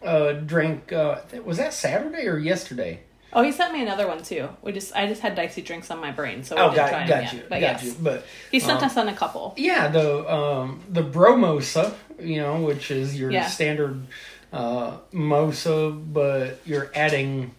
a 0.01 0.33
drink. 0.33 0.91
Uh, 0.91 1.19
was 1.43 1.57
that 1.57 1.73
Saturday 1.73 2.27
or 2.27 2.37
yesterday? 2.37 3.01
Oh, 3.37 3.41
he 3.43 3.51
sent 3.51 3.73
me 3.73 3.81
another 3.81 4.07
one 4.07 4.23
too. 4.23 4.47
We 4.61 4.71
just 4.71 4.95
I 4.95 5.07
just 5.07 5.21
had 5.21 5.35
dicey 5.35 5.61
drinks 5.61 5.91
on 5.91 5.99
my 5.99 6.11
brain, 6.11 6.43
so 6.43 6.55
we 6.55 6.61
Oh, 6.61 6.65
didn't 6.69 6.77
got, 6.77 6.89
try 6.89 6.99
got 7.07 7.23
yet. 7.23 7.33
you, 7.33 7.39
But 7.41 7.49
got 7.49 7.61
yes, 7.61 7.83
you. 7.83 7.95
But 8.01 8.25
he 8.49 8.59
sent 8.61 8.79
um, 8.79 8.85
us 8.85 8.95
on 8.97 9.09
a 9.09 9.13
couple. 9.13 9.53
yeah, 9.57 9.89
the 9.89 10.33
um 10.33 10.81
the 10.89 11.03
Bromosa, 11.03 11.93
you 12.19 12.37
know, 12.41 12.61
which 12.61 12.89
is 12.91 13.19
your 13.19 13.29
Yeah. 13.31 13.47
standard 13.47 14.07
uh, 14.53 14.97
Mosa, 15.13 15.91
but 16.13 16.61
you're 16.65 16.89
adding 16.95 17.53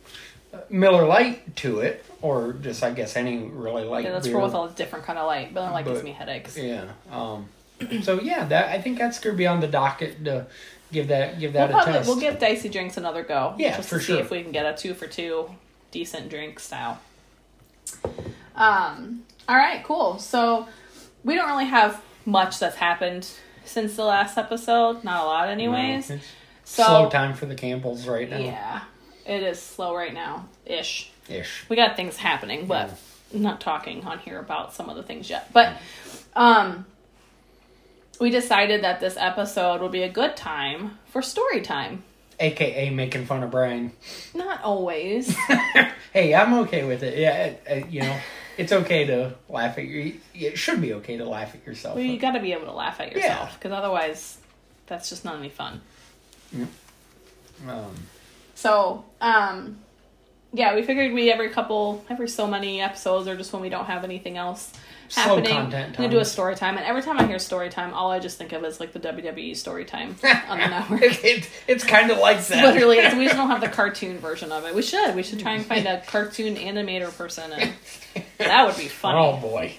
uh, 0.54 0.58
Miller 0.70 1.04
Lite 1.06 1.54
to 1.56 1.80
it, 1.80 2.02
or 2.22 2.54
just 2.54 2.82
I 2.82 2.90
guess 2.92 3.14
any 3.16 3.36
really 3.38 3.84
light 3.84 4.04
Yeah, 4.04 4.12
let's 4.14 4.26
beer. 4.26 4.36
roll 4.36 4.46
with 4.46 4.54
all 4.54 4.68
different 4.68 5.04
kind 5.04 5.18
of 5.18 5.26
light. 5.26 5.52
But 5.52 5.72
light 5.72 5.84
gives 5.84 6.02
me 6.02 6.12
headaches. 6.12 6.56
Yeah. 6.56 6.86
Um, 7.12 7.48
so 8.02 8.18
yeah, 8.22 8.46
that 8.46 8.70
I 8.70 8.80
think 8.80 8.96
that's 8.96 9.18
gonna 9.18 9.36
be 9.36 9.46
on 9.46 9.60
the 9.60 9.68
docket 9.68 10.24
to 10.24 10.46
give 10.90 11.08
that 11.08 11.38
give 11.38 11.52
We'll 11.52 11.66
that 11.66 11.70
a 11.70 11.72
probably 11.74 11.92
test. 11.92 12.08
we'll 12.08 12.20
give 12.20 12.38
dicey 12.38 12.70
drinks 12.70 12.96
another 12.96 13.22
go. 13.22 13.54
Yeah, 13.58 13.76
just 13.76 13.90
for 13.90 13.98
to 13.98 14.04
sure. 14.04 14.16
see 14.16 14.20
if 14.22 14.30
we 14.30 14.42
can 14.42 14.52
get 14.52 14.64
a 14.64 14.74
two 14.74 14.94
for 14.94 15.06
two 15.06 15.50
decent 15.90 16.28
drink 16.28 16.58
style. 16.60 17.00
Um. 18.54 19.22
All 19.48 19.56
right. 19.56 19.82
Cool. 19.84 20.18
So 20.18 20.66
we 21.24 21.34
don't 21.34 21.48
really 21.48 21.66
have 21.66 22.02
much 22.24 22.58
that's 22.58 22.76
happened 22.76 23.28
since 23.64 23.96
the 23.96 24.04
last 24.04 24.38
episode. 24.38 25.04
Not 25.04 25.22
a 25.22 25.26
lot, 25.26 25.48
anyways. 25.48 26.10
No, 26.10 26.18
so 26.64 26.82
slow 26.84 27.10
time 27.10 27.34
for 27.34 27.46
the 27.46 27.54
Campbells 27.54 28.06
right 28.06 28.28
now. 28.28 28.38
yeah, 28.38 28.80
it 29.24 29.42
is 29.42 29.60
slow 29.60 29.94
right 29.94 30.14
now. 30.14 30.48
Ish. 30.64 31.10
Ish. 31.28 31.64
we 31.68 31.74
got 31.76 31.96
things 31.96 32.16
happening, 32.16 32.66
but 32.66 32.96
I'm 33.34 33.42
not 33.42 33.60
talking 33.60 34.04
on 34.04 34.20
here 34.20 34.38
about 34.38 34.72
some 34.72 34.88
of 34.88 34.96
the 34.96 35.02
things 35.02 35.28
yet. 35.28 35.52
But 35.52 35.76
um 36.34 36.86
we 38.20 38.30
decided 38.30 38.82
that 38.84 39.00
this 39.00 39.16
episode 39.18 39.80
would 39.82 39.92
be 39.92 40.02
a 40.02 40.08
good 40.08 40.36
time 40.36 40.98
for 41.06 41.20
story 41.22 41.60
time. 41.60 42.04
AKA 42.38 42.90
making 42.90 43.26
fun 43.26 43.42
of 43.42 43.50
Brian. 43.50 43.92
Not 44.34 44.62
always. 44.62 45.34
hey, 46.12 46.34
I'm 46.34 46.54
okay 46.60 46.84
with 46.84 47.02
it. 47.02 47.18
Yeah, 47.18 47.44
it, 47.44 47.62
it- 47.66 47.90
you 47.90 48.02
know, 48.02 48.18
it's 48.58 48.72
okay 48.72 49.04
to 49.06 49.34
laugh 49.48 49.76
at 49.78 49.84
your. 49.86 50.12
It 50.34 50.58
should 50.58 50.80
be 50.80 50.94
okay 50.94 51.16
to 51.18 51.24
laugh 51.26 51.54
at 51.54 51.66
yourself. 51.66 51.94
well, 51.96 52.04
you 52.04 52.18
got 52.18 52.32
to 52.32 52.40
be 52.40 52.52
able 52.52 52.66
to 52.66 52.72
laugh 52.72 53.00
at 53.00 53.12
yourself 53.12 53.54
because 53.58 53.72
otherwise 53.72 54.38
that's 54.86 55.08
just 55.10 55.24
not 55.24 55.36
any 55.38 55.48
fun. 55.50 55.80
Yeah. 56.52 56.66
Um, 57.68 57.94
So, 58.54 59.04
um 59.20 59.78
yeah, 60.56 60.74
we 60.74 60.82
figured 60.82 61.12
we 61.12 61.30
every 61.30 61.50
couple 61.50 62.04
every 62.08 62.28
so 62.28 62.46
many 62.46 62.80
episodes 62.80 63.28
or 63.28 63.36
just 63.36 63.52
when 63.52 63.60
we 63.62 63.68
don't 63.68 63.84
have 63.84 64.04
anything 64.04 64.36
else 64.36 64.72
Slow 65.08 65.36
happening. 65.36 65.52
content 65.52 66.00
I'm 66.00 66.10
do 66.10 66.18
a 66.18 66.24
story 66.24 66.56
time, 66.56 66.76
and 66.76 66.84
every 66.86 67.02
time 67.02 67.18
I 67.18 67.26
hear 67.26 67.38
story 67.38 67.68
time, 67.68 67.94
all 67.94 68.10
I 68.10 68.18
just 68.18 68.38
think 68.38 68.52
of 68.52 68.64
is 68.64 68.80
like 68.80 68.92
the 68.92 68.98
WWE 68.98 69.54
story 69.54 69.84
time 69.84 70.16
on 70.48 70.58
the 70.58 70.66
network. 70.66 71.02
it, 71.02 71.24
it, 71.24 71.50
it's 71.68 71.84
kind 71.84 72.10
of 72.10 72.18
like 72.18 72.44
that. 72.48 72.64
Literally, 72.64 72.98
it's, 72.98 73.14
we 73.14 73.24
just 73.24 73.36
don't 73.40 73.48
have 73.50 73.60
the 73.60 73.68
cartoon 73.68 74.18
version 74.18 74.50
of 74.50 74.64
it. 74.64 74.74
We 74.74 74.82
should. 74.82 75.14
We 75.14 75.22
should 75.22 75.38
try 75.38 75.52
and 75.52 75.64
find 75.64 75.86
a 75.86 76.00
cartoon 76.06 76.56
animator 76.56 77.16
person, 77.16 77.52
and 77.52 77.72
that 78.38 78.66
would 78.66 78.76
be 78.76 78.88
funny. 78.88 79.18
Oh 79.18 79.36
boy, 79.36 79.74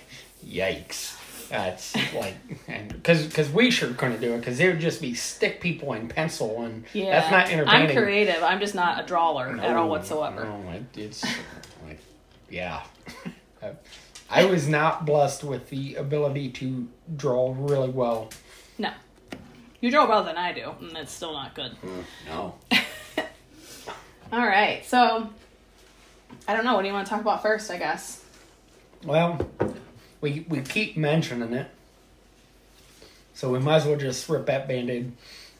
yikes! 0.45 1.16
That's 1.49 1.95
like, 2.13 2.35
because 2.89 3.25
because 3.25 3.49
we 3.49 3.71
sure 3.71 3.93
couldn't 3.93 4.21
do 4.21 4.33
it 4.33 4.39
because 4.39 4.59
it 4.59 4.67
would 4.67 4.79
just 4.79 5.01
be 5.01 5.13
stick 5.13 5.61
people 5.61 5.93
in 5.93 6.07
pencil 6.07 6.61
and 6.63 6.85
yeah, 6.93 7.19
that's 7.19 7.31
not 7.31 7.51
entertaining. 7.51 7.97
I'm 7.97 8.03
creative. 8.03 8.43
I'm 8.43 8.59
just 8.59 8.75
not 8.75 9.03
a 9.03 9.07
drawer 9.07 9.47
at 9.47 9.75
all 9.75 9.89
whatsoever. 9.89 10.43
No, 10.43 10.71
it, 10.71 10.97
it's 10.97 11.23
like, 11.85 11.99
yeah. 12.49 12.83
I, 14.29 14.45
was 14.45 14.67
not 14.67 15.05
blessed 15.05 15.43
with 15.43 15.69
the 15.69 15.95
ability 15.95 16.49
to 16.51 16.87
draw 17.15 17.55
really 17.57 17.89
well. 17.89 18.29
No, 18.77 18.91
you 19.79 19.89
draw 19.89 20.05
better 20.05 20.25
than 20.25 20.37
I 20.37 20.51
do, 20.53 20.73
and 20.79 20.97
it's 20.97 21.11
still 21.11 21.33
not 21.33 21.55
good. 21.55 21.75
Mm, 21.81 22.03
no. 22.27 22.55
All 24.31 24.45
right, 24.45 24.85
so 24.85 25.29
I 26.47 26.55
don't 26.55 26.65
know. 26.65 26.75
What 26.75 26.81
do 26.81 26.87
you 26.87 26.93
want 26.93 27.07
to 27.07 27.09
talk 27.09 27.21
about 27.21 27.41
first? 27.41 27.71
I 27.71 27.77
guess. 27.77 28.23
Well, 29.03 29.39
we 30.21 30.45
we 30.49 30.61
keep 30.61 30.97
mentioning 30.97 31.53
it, 31.53 31.67
so 33.33 33.51
we 33.51 33.59
might 33.59 33.77
as 33.77 33.85
well 33.85 33.97
just 33.97 34.27
rip 34.29 34.45
that 34.47 34.67
band-aid 34.67 35.11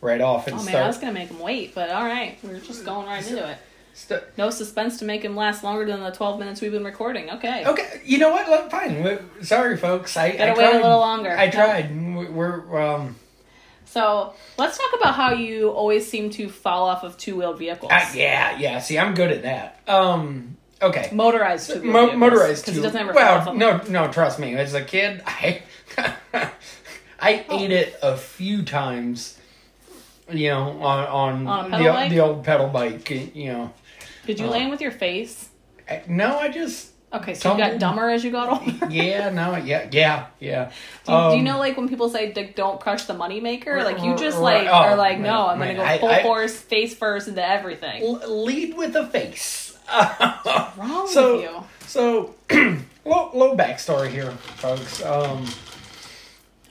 right 0.01 0.21
off 0.21 0.47
and 0.47 0.59
Oh 0.59 0.63
man, 0.63 0.75
I 0.83 0.87
was 0.87 0.97
gonna 0.97 1.13
make 1.13 1.29
him 1.29 1.39
wait, 1.39 1.73
but 1.75 1.89
all 1.89 2.05
right, 2.05 2.37
we're 2.43 2.59
just 2.59 2.85
going 2.85 3.07
right 3.07 3.25
into 3.27 3.47
it. 3.49 3.57
st- 3.93 4.21
No 4.37 4.49
suspense 4.49 4.99
to 4.99 5.05
make 5.05 5.23
him 5.23 5.35
last 5.35 5.63
longer 5.63 5.85
than 5.85 6.01
the 6.01 6.11
12 6.11 6.39
minutes 6.39 6.61
we've 6.61 6.71
been 6.71 6.83
recording. 6.85 7.29
Okay. 7.31 7.65
okay, 7.65 8.01
you 8.05 8.17
know 8.19 8.29
what? 8.31 8.47
Look, 8.49 8.69
fine. 8.71 9.19
Sorry, 9.43 9.77
folks. 9.77 10.15
I, 10.17 10.31
Gotta 10.31 10.51
I 10.51 10.57
wait 10.57 10.73
a 10.75 10.77
little 10.83 10.99
longer. 10.99 11.35
I 11.37 11.49
tried. 11.49 11.91
We- 11.95 12.25
We're 12.27 12.81
um. 12.81 13.15
So 13.85 14.33
let's 14.57 14.77
talk 14.77 14.91
about 14.99 15.15
how 15.15 15.31
you 15.33 15.69
always 15.69 16.05
seem 16.09 16.29
to 16.31 16.49
fall 16.49 16.87
off 16.89 17.03
of 17.03 17.17
two-wheeled 17.17 17.57
vehicles. 17.57 17.89
I, 17.91 18.11
yeah, 18.13 18.57
yeah. 18.59 18.79
See, 18.79 18.99
I'm 18.99 19.15
good 19.15 19.31
at 19.31 19.43
that. 19.43 19.81
Um. 19.87 20.57
Okay. 20.81 21.09
Motorized 21.11 21.67
two-wheeled 21.71 21.85
Mo- 21.93 21.99
vehicles. 22.01 22.19
motorized 22.19 22.61
because 22.65 22.75
he 22.75 22.81
doesn't 22.83 22.99
ever 23.01 23.13
fall 23.13 23.23
off 23.23 23.45
well, 23.47 23.55
no, 23.55 23.81
no. 23.89 24.11
Trust 24.11 24.37
me. 24.39 24.55
As 24.55 24.73
a 24.73 24.83
kid, 24.83 25.21
I 25.27 25.61
I 27.19 27.45
Oh. 27.49 27.59
ate 27.59 27.71
it 27.71 27.97
a 28.01 28.15
few 28.17 28.63
times. 28.63 29.37
You 30.31 30.49
know, 30.49 30.81
on 30.83 31.07
on, 31.07 31.47
On 31.47 31.73
a 31.73 31.77
the 31.77 31.89
bike? 31.89 32.11
the 32.11 32.19
old 32.19 32.43
pedal 32.43 32.67
bike. 32.67 33.09
You 33.09 33.53
know, 33.53 33.73
Did 34.25 34.39
you 34.39 34.47
uh, 34.47 34.51
land 34.51 34.69
with 34.71 34.81
your 34.81 34.91
face? 34.91 35.49
I, 35.89 36.01
no, 36.07 36.37
I 36.37 36.49
just 36.49 36.89
Okay, 37.13 37.33
so 37.33 37.53
you 37.53 37.57
got 37.57 37.63
tumbled. 37.63 37.79
dumber 37.79 38.09
as 38.09 38.23
you 38.25 38.31
got 38.31 38.49
older. 38.49 38.87
yeah, 38.93 39.29
no, 39.29 39.55
yeah, 39.55 39.87
yeah, 39.93 40.25
yeah. 40.41 40.65
Do 41.05 41.13
you, 41.13 41.17
do 41.17 41.23
you 41.35 41.37
Um, 41.39 41.43
know, 41.45 41.57
like 41.59 41.77
when 41.77 41.87
people 41.87 42.09
say 42.09 42.33
like, 42.35 42.55
"Don't 42.55 42.81
crush 42.81 43.05
the 43.05 43.13
moneymaker," 43.13 43.81
like 43.85 44.03
you 44.03 44.13
just 44.17 44.37
Right, 44.37 44.65
like 44.65 44.67
oh, 44.67 44.73
are 44.89 44.97
like, 44.97 45.17
"No, 45.17 45.47
I'm 45.47 45.59
man, 45.59 45.77
gonna 45.77 45.87
I- 45.87 45.95
go 45.95 46.01
full 46.01 46.09
I- 46.09 46.21
force, 46.23 46.57
face 46.59 46.93
first 46.93 47.29
into 47.29 47.43
everything." 47.47 48.03
l- 48.03 48.43
lead 48.43 48.75
with 48.75 48.93
a 48.97 49.07
face. 49.07 49.66
Wrong 50.77 51.07
so, 51.07 51.35
with 51.35 51.43
you? 51.43 51.63
So, 51.87 52.35
low, 53.05 53.31
low 53.33 53.55
backstory 53.55 54.09
here, 54.09 54.31
folks. 54.31 55.03
Um, 55.03 55.45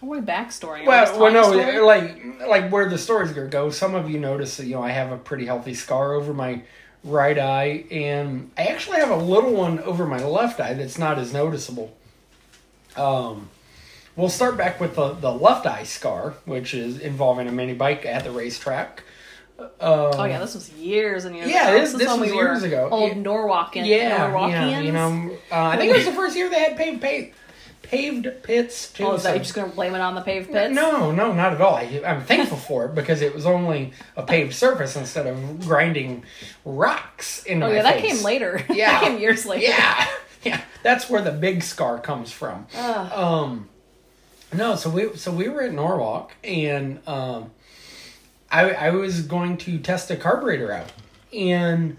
What 0.01 0.27
backstory? 0.27 0.81
Are 0.81 0.81
we 0.81 0.87
just 0.87 1.13
Well, 1.13 1.23
well, 1.23 1.33
no, 1.33 1.43
story? 1.53 1.81
like 1.81 2.47
like 2.47 2.71
where 2.71 2.89
the 2.89 2.99
story's 2.99 3.33
gonna 3.33 3.49
go. 3.49 3.71
Some 3.71 3.95
of 3.95 4.11
you 4.11 4.19
notice 4.21 4.57
that 4.59 4.67
you 4.67 4.75
know 4.75 4.83
I 4.83 4.91
have 4.91 5.11
a 5.13 5.17
pretty 5.17 5.47
healthy 5.47 5.75
scar 5.75 6.13
over 6.15 6.35
my 6.35 6.63
right 7.03 7.39
eye, 7.39 7.85
and 7.91 8.51
I 8.59 8.65
actually 8.67 8.99
have 8.99 9.11
a 9.11 9.17
little 9.17 9.53
one 9.53 9.79
over 9.81 10.07
my 10.07 10.23
left 10.23 10.61
eye 10.61 10.75
that's 10.75 10.99
not 10.99 11.19
as 11.19 11.33
noticeable. 11.33 11.97
Um, 12.97 13.49
we'll 14.17 14.29
start 14.29 14.57
back 14.57 14.81
with 14.81 14.97
the 14.97 15.15
the 15.15 15.33
left 15.33 15.67
eye 15.67 15.85
scar, 15.85 16.35
which 16.45 16.75
is 16.75 16.99
involving 16.99 17.49
a 17.49 17.53
mini 17.53 17.75
bike 17.75 18.05
at 18.05 18.25
the 18.25 18.31
racetrack. 18.31 19.03
Um, 19.59 19.69
Oh 19.81 20.25
yeah, 20.25 20.39
this 20.39 20.55
was 20.55 20.71
years 20.73 21.25
and 21.25 21.35
years. 21.35 21.49
Yeah, 21.49 21.69
ago. 21.69 21.81
this- 21.81 21.93
this 21.95 22.09
when 22.09 22.21
was 22.21 22.31
we 22.31 22.37
years 22.37 22.63
ago. 22.63 22.89
Old 22.91 23.09
Yeah. 23.17 23.23
Norwalkian, 23.23 23.87
yeah, 23.87 24.29
Norwalkians. 24.31 24.71
yeah, 24.71 24.81
you 24.81 24.93
know, 24.93 25.31
uh, 25.51 25.55
I 25.65 25.77
think 25.77 25.91
it 25.93 25.97
was 25.97 26.05
the 26.07 26.13
first 26.13 26.37
year 26.37 26.51
they 26.51 26.61
had 26.61 26.77
paved 26.77 27.01
paved, 27.01 27.33
paved 27.83 28.29
pits 28.43 28.93
too. 28.93 29.05
Oh, 29.07 29.15
is 29.15 29.23
that 29.23 29.29
so- 29.31 29.35
you 29.35 29.39
just 29.41 29.55
gonna 29.55 29.69
blame 29.69 29.95
it 29.95 30.01
on 30.01 30.15
the 30.15 30.21
paved 30.21 30.53
pits? 30.53 30.75
No, 30.75 31.11
no, 31.13 31.33
not 31.33 31.55
at 31.55 31.61
all. 31.61 31.77
I, 31.77 32.03
I'm 32.05 32.23
thankful 32.23 32.59
for 32.59 32.85
it 32.87 32.95
because 32.95 33.23
it 33.23 33.35
was 33.35 33.47
only 33.47 33.93
a 34.17 34.23
paved 34.25 34.55
surface 34.55 34.95
instead 34.97 35.27
of 35.27 35.61
grinding 35.67 36.25
rocks 36.65 37.45
in. 37.45 37.63
Oh 37.63 37.71
yeah, 37.71 37.83
that 37.83 38.01
face. 38.01 38.15
came 38.17 38.25
later. 38.25 38.63
Yeah. 38.71 38.93
that 39.01 39.03
came 39.05 39.19
years 39.19 39.47
later. 39.47 39.63
Yeah, 39.67 40.07
yeah, 40.43 40.61
that's 40.83 41.09
where 41.09 41.23
the 41.23 41.33
big 41.33 41.63
scar 41.63 41.99
comes 41.99 42.31
from. 42.33 42.67
Um, 42.77 43.69
no, 44.53 44.77
so 44.77 44.91
we 44.91 45.17
so 45.17 45.31
we 45.33 45.49
were 45.49 45.63
at 45.63 45.73
Norwalk 45.73 46.33
and 46.45 47.01
um, 47.07 47.51
I 48.51 48.71
I 48.71 48.91
was 48.91 49.23
going 49.23 49.57
to 49.59 49.79
test 49.79 50.11
a 50.11 50.17
carburetor 50.17 50.73
out 50.73 50.93
and. 51.33 51.97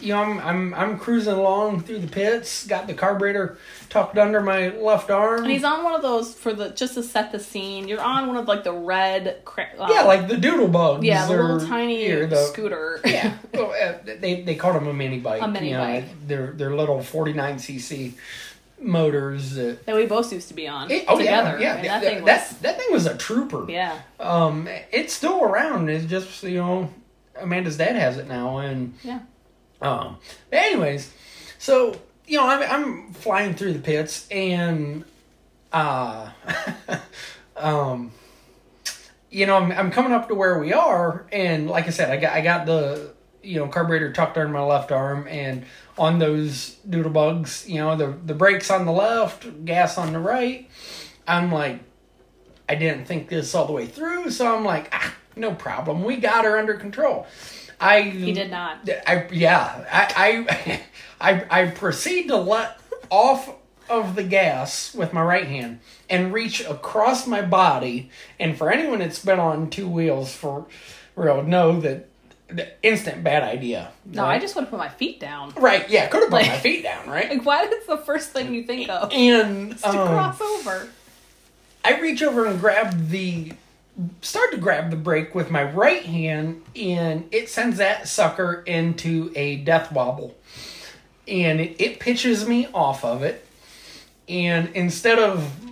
You 0.00 0.12
know, 0.12 0.22
I'm, 0.22 0.40
I'm 0.40 0.74
I'm 0.74 0.98
cruising 0.98 1.32
along 1.34 1.84
through 1.84 2.00
the 2.00 2.08
pits. 2.08 2.66
Got 2.66 2.88
the 2.88 2.94
carburetor 2.94 3.56
tucked 3.88 4.18
under 4.18 4.40
my 4.40 4.68
left 4.70 5.08
arm. 5.08 5.44
And 5.44 5.52
he's 5.52 5.64
on 5.64 5.84
one 5.84 5.94
of 5.94 6.02
those 6.02 6.34
for 6.34 6.52
the 6.52 6.70
just 6.70 6.94
to 6.94 7.02
set 7.02 7.30
the 7.32 7.38
scene. 7.38 7.86
You're 7.86 8.02
on 8.02 8.26
one 8.26 8.36
of 8.36 8.46
like 8.46 8.64
the 8.64 8.72
red. 8.72 9.42
Cra- 9.44 9.70
um, 9.78 9.90
yeah, 9.90 10.02
like 10.02 10.26
the 10.28 10.36
doodle 10.36 10.68
bugs. 10.68 11.04
yeah, 11.06 11.26
the 11.26 11.36
little 11.40 11.66
tiny 11.66 12.08
the- 12.26 12.36
scooter. 12.36 13.00
yeah, 13.06 13.38
well, 13.54 13.72
uh, 13.80 13.94
they 14.04 14.42
they 14.42 14.56
called 14.56 14.74
them 14.74 14.88
a 14.88 14.92
mini 14.92 15.20
bike. 15.20 15.40
A 15.40 15.48
mini 15.48 15.68
you 15.70 15.74
know, 15.74 15.84
bike. 15.84 16.04
They're 16.26 16.52
they're 16.52 16.74
little 16.74 17.00
forty 17.00 17.32
nine 17.32 17.56
cc 17.56 18.14
motors. 18.80 19.54
That, 19.54 19.86
that 19.86 19.94
we 19.96 20.06
both 20.06 20.32
used 20.32 20.48
to 20.48 20.54
be 20.54 20.66
on 20.68 20.90
it- 20.90 21.04
oh 21.08 21.18
together. 21.18 21.58
yeah, 21.60 21.64
yeah. 21.64 21.72
I 21.72 21.74
mean, 21.76 21.84
that, 21.84 22.00
that 22.02 22.02
thing 22.14 22.22
was 22.22 22.48
that, 22.50 22.62
that 22.62 22.78
thing 22.78 22.86
was 22.92 23.06
a 23.06 23.16
trooper. 23.16 23.70
yeah. 23.70 24.00
Um, 24.20 24.68
it's 24.92 25.12
still 25.12 25.42
around. 25.44 25.88
It's 25.90 26.04
just 26.06 26.42
you 26.42 26.58
know, 26.58 26.90
Amanda's 27.40 27.76
dad 27.76 27.96
has 27.96 28.16
it 28.18 28.28
now, 28.28 28.58
and 28.58 28.94
Yeah. 29.02 29.20
um. 29.82 30.18
But 30.50 30.58
anyways, 30.58 31.12
so 31.58 31.96
you 32.26 32.38
know, 32.38 32.46
I'm, 32.46 32.62
I'm 32.62 33.12
flying 33.12 33.54
through 33.54 33.74
the 33.74 33.78
pits 33.80 34.26
and, 34.30 35.04
uh, 35.74 36.30
um, 37.56 38.12
you 39.30 39.44
know, 39.46 39.56
I'm, 39.56 39.72
I'm 39.72 39.90
coming 39.90 40.12
up 40.12 40.28
to 40.28 40.34
where 40.34 40.58
we 40.58 40.72
are, 40.72 41.26
and 41.32 41.68
like 41.68 41.86
I 41.86 41.90
said, 41.90 42.10
I 42.10 42.16
got 42.16 42.32
I 42.32 42.40
got 42.40 42.66
the 42.66 43.12
you 43.42 43.58
know 43.58 43.68
carburetor 43.68 44.12
tucked 44.12 44.38
under 44.38 44.52
my 44.52 44.62
left 44.62 44.90
arm, 44.92 45.26
and 45.28 45.64
on 45.96 46.18
those 46.18 46.76
doodle 46.88 47.10
bugs, 47.10 47.68
you 47.68 47.78
know, 47.78 47.96
the 47.96 48.16
the 48.24 48.34
brakes 48.34 48.70
on 48.70 48.86
the 48.86 48.92
left, 48.92 49.64
gas 49.64 49.98
on 49.98 50.12
the 50.12 50.18
right. 50.18 50.68
I'm 51.26 51.50
like, 51.52 51.80
I 52.68 52.74
didn't 52.74 53.06
think 53.06 53.28
this 53.28 53.54
all 53.54 53.66
the 53.66 53.72
way 53.72 53.86
through, 53.86 54.30
so 54.30 54.54
I'm 54.54 54.64
like, 54.64 54.88
ah, 54.92 55.14
no 55.36 55.54
problem, 55.54 56.04
we 56.04 56.16
got 56.16 56.44
her 56.44 56.58
under 56.58 56.74
control. 56.74 57.26
I 57.80 58.02
He 58.02 58.32
did 58.32 58.50
not. 58.50 58.88
I 59.06 59.28
yeah, 59.32 59.84
I 59.90 60.46
I 60.56 60.82
I, 61.20 61.62
I 61.62 61.70
proceed 61.70 62.28
to 62.28 62.36
let 62.36 62.78
off 63.10 63.54
of 63.88 64.14
the 64.14 64.22
gas 64.22 64.94
with 64.94 65.12
my 65.12 65.22
right 65.22 65.46
hand 65.46 65.80
and 66.08 66.32
reach 66.32 66.60
across 66.64 67.26
my 67.26 67.42
body. 67.42 68.10
And 68.38 68.56
for 68.56 68.70
anyone 68.70 69.00
that's 69.00 69.24
been 69.24 69.38
on 69.38 69.70
two 69.70 69.88
wheels 69.88 70.34
for 70.34 70.66
real, 71.16 71.42
know 71.42 71.80
that 71.80 72.08
the 72.48 72.68
instant 72.86 73.24
bad 73.24 73.42
idea. 73.42 73.90
No, 74.04 74.22
right? 74.22 74.34
I 74.34 74.38
just 74.38 74.54
want 74.54 74.66
to 74.68 74.70
put 74.70 74.78
my 74.78 74.88
feet 74.88 75.18
down. 75.20 75.52
right. 75.56 75.88
Yeah, 75.88 76.06
could 76.08 76.20
have 76.22 76.30
put 76.30 76.42
Like- 76.42 76.48
my 76.50 76.58
feet 76.58 76.82
down. 76.82 77.08
Right. 77.08 77.30
Like, 77.30 77.44
why 77.44 77.62
is 77.64 77.86
the 77.86 77.96
first 77.98 78.30
thing 78.30 78.54
you 78.54 78.64
think 78.64 78.88
of? 78.90 79.12
And 79.12 79.72
Is 79.74 79.80
to 79.82 79.88
um, 79.88 80.08
cross 80.08 80.40
over. 80.40 80.88
I 81.84 82.00
reach 82.00 82.22
over 82.22 82.46
and 82.46 82.60
grab 82.60 83.08
the 83.10 83.52
start 84.22 84.50
to 84.50 84.56
grab 84.56 84.90
the 84.90 84.96
brake 84.96 85.34
with 85.34 85.50
my 85.50 85.62
right 85.62 86.02
hand 86.04 86.62
and 86.74 87.28
it 87.30 87.48
sends 87.48 87.76
that 87.78 88.08
sucker 88.08 88.62
into 88.66 89.32
a 89.36 89.56
death 89.56 89.92
wobble. 89.92 90.34
And 91.28 91.60
it, 91.60 91.80
it 91.80 92.00
pitches 92.00 92.46
me 92.48 92.68
off 92.74 93.04
of 93.04 93.22
it. 93.22 93.46
And 94.28 94.70
instead 94.74 95.18
of 95.18 95.63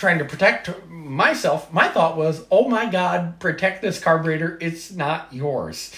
trying 0.00 0.18
to 0.18 0.24
protect 0.24 0.70
myself, 0.88 1.72
my 1.72 1.86
thought 1.86 2.16
was, 2.16 2.44
"Oh 2.50 2.68
my 2.68 2.86
god, 2.86 3.38
protect 3.38 3.82
this 3.82 4.00
carburetor. 4.00 4.58
It's 4.60 4.90
not 4.90 5.28
yours." 5.30 5.94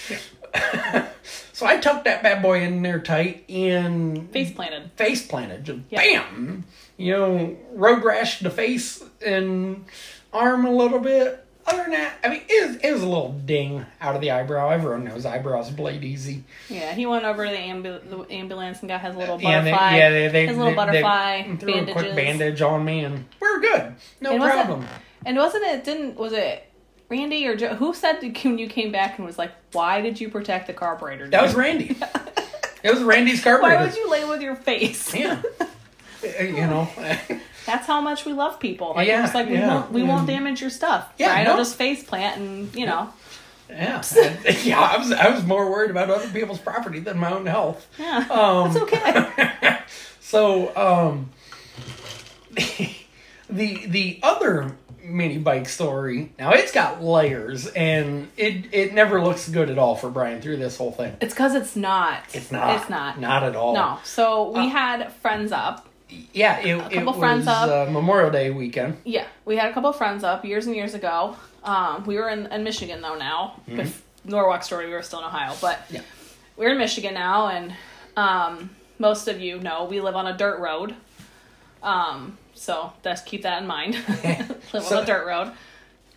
so 1.53 1.65
I 1.65 1.77
tucked 1.77 2.05
that 2.05 2.21
bad 2.21 2.41
boy 2.43 2.61
in 2.61 2.81
there 2.83 2.99
tight 2.99 3.49
and 3.49 4.29
Face 4.31 4.51
planted. 4.51 4.91
face 4.95 5.25
planted. 5.25 5.63
Just 5.63 5.79
Yeah. 5.89 6.01
bam! 6.01 6.65
You 6.97 7.11
know, 7.13 7.57
road 7.73 8.03
rash 8.03 8.39
the 8.39 8.49
face 8.51 9.03
and 9.25 9.85
arm 10.31 10.65
a 10.65 10.71
little 10.71 10.99
bit. 10.99 11.42
Other 11.65 11.83
than 11.83 11.91
that, 11.91 12.15
I 12.23 12.29
mean, 12.29 12.41
it 12.49 12.67
was, 12.67 12.75
it 12.77 12.91
was 12.91 13.01
a 13.03 13.07
little 13.07 13.31
ding 13.45 13.85
out 14.01 14.15
of 14.15 14.21
the 14.21 14.31
eyebrow. 14.31 14.69
Everyone 14.69 15.05
knows 15.05 15.25
eyebrows 15.25 15.69
bleed 15.69 16.03
easy. 16.03 16.43
Yeah, 16.69 16.93
he 16.93 17.05
went 17.05 17.23
over 17.23 17.45
to 17.45 17.51
the, 17.51 17.57
ambu- 17.57 18.09
the 18.09 18.33
ambulance 18.33 18.81
and 18.81 18.89
got 18.89 18.99
his 19.01 19.15
little 19.15 19.39
Yeah, 19.41 19.61
they, 19.61 19.71
butterfly. 19.71 19.97
yeah, 19.97 20.09
they, 20.09 20.27
they, 20.27 20.47
his 20.47 20.57
little 20.57 20.75
butterfly 20.75 21.43
they 21.47 21.55
threw 21.55 21.73
bandages. 21.73 21.89
a 21.95 21.99
quick 21.99 22.15
bandage 22.15 22.61
on 22.61 22.83
me, 22.83 23.05
and 23.05 23.25
we're 23.39 23.61
good. 23.61 23.95
No 24.19 24.31
And 24.31 24.39
wasn't- 24.41 24.65
problem. 24.65 24.87
And 25.25 25.37
wasn't 25.37 25.63
it? 25.63 25.83
Didn't 25.85 26.15
was 26.17 26.33
it 26.33 26.69
Randy 27.07 27.47
or 27.47 27.55
Joe? 27.55 27.75
Who 27.75 27.93
said 27.93 28.19
when 28.43 28.57
you 28.57 28.67
came 28.67 28.91
back 28.91 29.17
and 29.17 29.25
was 29.25 29.37
like, 29.37 29.51
"Why 29.71 30.01
did 30.01 30.19
you 30.19 30.27
protect 30.29 30.67
the 30.67 30.73
carburetor?" 30.73 31.29
That 31.29 31.43
was 31.43 31.55
Randy. 31.55 31.95
it 32.83 32.91
was 32.93 33.01
Randy's 33.01 33.41
carburetor. 33.41 33.77
Why 33.77 33.85
would 33.85 33.95
you 33.95 34.09
lay 34.09 34.25
with 34.25 34.41
your 34.41 34.57
face? 34.57 35.15
Yeah. 35.15 35.41
Uh, 35.61 35.65
you 36.43 36.51
know. 36.67 36.89
That's 37.65 37.87
how 37.87 38.01
much 38.01 38.25
we 38.25 38.33
love 38.33 38.59
people. 38.59 38.93
Like 38.95 39.07
Yeah, 39.07 39.21
just 39.21 39.33
like 39.35 39.47
we 39.47 39.55
yeah. 39.55 39.67
won't 39.73 39.91
we 39.91 40.03
won't 40.03 40.27
damage 40.27 40.61
your 40.61 40.69
stuff. 40.69 41.11
Yeah, 41.17 41.29
right? 41.31 41.43
no. 41.45 41.51
I'll 41.51 41.57
just 41.57 41.75
face 41.75 42.03
plant 42.03 42.39
and 42.39 42.75
you 42.75 42.85
know. 42.85 43.09
yeah. 43.69 44.01
yeah. 44.63 44.79
I 44.79 44.97
was 44.97 45.11
I 45.11 45.29
was 45.29 45.43
more 45.45 45.69
worried 45.71 45.91
about 45.91 46.09
other 46.09 46.27
people's 46.29 46.59
property 46.59 46.99
than 46.99 47.17
my 47.17 47.31
own 47.31 47.45
health. 47.45 47.87
Yeah. 47.97 48.25
Um, 48.29 48.73
That's 48.73 48.83
okay. 48.83 49.79
so 50.19 50.75
um, 50.75 51.29
the 53.49 53.85
the 53.87 54.19
other 54.23 54.75
mini 55.05 55.37
bike 55.37 55.67
story 55.67 56.31
now 56.39 56.51
it's 56.51 56.71
got 56.71 57.03
layers 57.03 57.67
and 57.67 58.29
it 58.37 58.65
it 58.73 58.93
never 58.93 59.21
looks 59.21 59.49
good 59.49 59.69
at 59.69 59.77
all 59.77 59.95
for 59.97 60.09
Brian 60.09 60.41
through 60.41 60.57
this 60.57 60.77
whole 60.77 60.91
thing. 60.91 61.15
It's 61.21 61.33
because 61.33 61.55
it's 61.55 61.75
not. 61.75 62.23
It's 62.33 62.51
not. 62.51 62.79
It's 62.79 62.89
not. 62.89 63.19
Not 63.19 63.43
at 63.43 63.55
all. 63.55 63.73
No. 63.73 63.99
So 64.03 64.51
we 64.51 64.61
Uh, 64.61 64.69
had 64.69 65.11
friends 65.13 65.51
up. 65.51 65.87
Yeah, 66.33 66.59
it, 66.59 66.75
it 66.75 66.81
couple 66.93 67.05
was 67.13 67.17
friends 67.17 67.47
up. 67.47 67.87
Uh, 67.87 67.91
Memorial 67.91 68.31
Day 68.31 68.49
weekend. 68.51 68.97
Yeah, 69.03 69.25
we 69.45 69.55
had 69.57 69.69
a 69.71 69.73
couple 69.73 69.89
of 69.89 69.95
friends 69.97 70.23
up 70.23 70.43
years 70.45 70.65
and 70.67 70.75
years 70.75 70.93
ago. 70.93 71.35
Um, 71.63 72.05
we 72.05 72.15
were 72.17 72.29
in, 72.29 72.47
in 72.47 72.63
Michigan 72.63 73.01
though 73.01 73.15
now. 73.17 73.61
Bef- 73.69 74.01
Norwalk 74.25 74.63
story, 74.63 74.87
we 74.87 74.93
were 74.93 75.01
still 75.01 75.19
in 75.19 75.25
Ohio, 75.25 75.53
but 75.61 75.79
Mm-hmm. 75.85 75.95
Yeah. 75.95 76.01
we're 76.57 76.71
in 76.71 76.77
Michigan 76.77 77.13
now, 77.13 77.47
and 77.47 77.73
um, 78.17 78.69
most 78.99 79.27
of 79.27 79.39
you 79.41 79.59
know 79.59 79.85
we 79.85 79.99
live 80.01 80.15
on 80.15 80.27
a 80.27 80.37
dirt 80.37 80.59
road. 80.59 80.95
Um, 81.81 82.37
so 82.53 82.93
let's 83.03 83.21
keep 83.21 83.43
that 83.43 83.61
in 83.61 83.67
mind. 83.67 83.95
live 84.73 84.83
So- 84.83 84.97
on 84.97 85.03
a 85.03 85.05
dirt 85.05 85.25
road, 85.27 85.51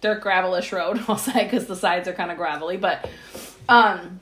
dirt 0.01 0.23
gravelish 0.23 0.73
road. 0.73 1.03
I'll 1.09 1.19
say 1.19 1.45
because 1.45 1.67
the 1.67 1.77
sides 1.77 2.07
are 2.09 2.13
kind 2.13 2.31
of 2.31 2.37
gravelly, 2.37 2.77
but 2.77 3.09
um, 3.69 4.21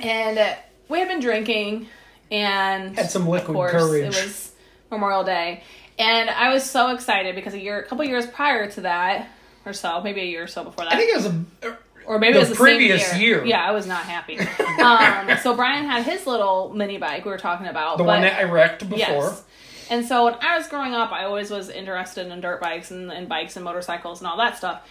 and 0.00 0.38
uh, 0.38 0.54
we 0.88 0.98
had 1.00 1.08
been 1.08 1.20
drinking 1.20 1.88
and 2.30 2.94
Had 2.96 3.10
some 3.10 3.26
liquid 3.28 3.54
course, 3.56 3.72
courage. 3.72 4.04
It 4.04 4.24
was 4.24 4.52
Memorial 4.90 5.24
Day, 5.24 5.62
and 5.98 6.30
I 6.30 6.52
was 6.52 6.68
so 6.68 6.90
excited 6.90 7.34
because 7.34 7.54
a 7.54 7.60
year, 7.60 7.80
a 7.80 7.84
couple 7.84 8.04
years 8.04 8.26
prior 8.26 8.70
to 8.70 8.82
that, 8.82 9.28
or 9.66 9.72
so, 9.72 10.00
maybe 10.02 10.20
a 10.20 10.24
year 10.24 10.44
or 10.44 10.46
so 10.46 10.64
before 10.64 10.84
that, 10.84 10.94
I 10.94 10.96
think 10.96 11.10
it 11.10 11.16
was 11.16 11.26
a 11.26 11.76
or 12.08 12.18
maybe 12.18 12.32
the 12.32 12.38
it 12.38 12.42
was 12.42 12.48
the 12.48 12.54
previous 12.54 13.06
same 13.06 13.20
year. 13.20 13.44
Yeah, 13.44 13.62
I 13.62 13.72
was 13.72 13.86
not 13.86 14.04
happy. 14.04 14.38
um, 14.82 15.38
so 15.42 15.54
Brian 15.54 15.84
had 15.84 16.04
his 16.04 16.26
little 16.26 16.72
mini 16.74 16.96
bike 16.96 17.26
we 17.26 17.30
were 17.30 17.38
talking 17.38 17.66
about, 17.66 17.98
the 17.98 18.04
but 18.04 18.08
one 18.08 18.22
that 18.22 18.38
I 18.38 18.44
wrecked 18.44 18.88
before. 18.88 18.98
yes. 18.98 19.44
And 19.90 20.06
so 20.06 20.24
when 20.24 20.34
I 20.40 20.56
was 20.56 20.66
growing 20.68 20.94
up, 20.94 21.12
I 21.12 21.24
always 21.24 21.50
was 21.50 21.68
interested 21.68 22.26
in 22.26 22.40
dirt 22.40 22.60
bikes 22.60 22.90
and, 22.90 23.12
and 23.12 23.28
bikes 23.28 23.56
and 23.56 23.64
motorcycles 23.64 24.20
and 24.20 24.26
all 24.26 24.38
that 24.38 24.56
stuff. 24.56 24.82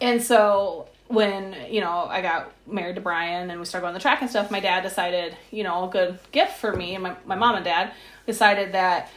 And 0.00 0.22
so 0.22 0.88
when, 1.08 1.54
you 1.70 1.80
know, 1.80 2.06
I 2.08 2.22
got 2.22 2.52
married 2.66 2.96
to 2.96 3.00
Brian 3.00 3.50
and 3.50 3.60
we 3.60 3.66
started 3.66 3.84
going 3.84 3.94
to 3.94 3.98
the 3.98 4.02
track 4.02 4.22
and 4.22 4.30
stuff, 4.30 4.50
my 4.50 4.60
dad 4.60 4.82
decided, 4.82 5.36
you 5.50 5.62
know, 5.62 5.88
a 5.88 5.90
good 5.90 6.18
gift 6.32 6.58
for 6.58 6.74
me 6.74 6.94
and 6.94 7.02
my, 7.02 7.16
my 7.26 7.34
mom 7.34 7.56
and 7.56 7.64
dad 7.64 7.92
decided 8.26 8.72
that 8.72 9.10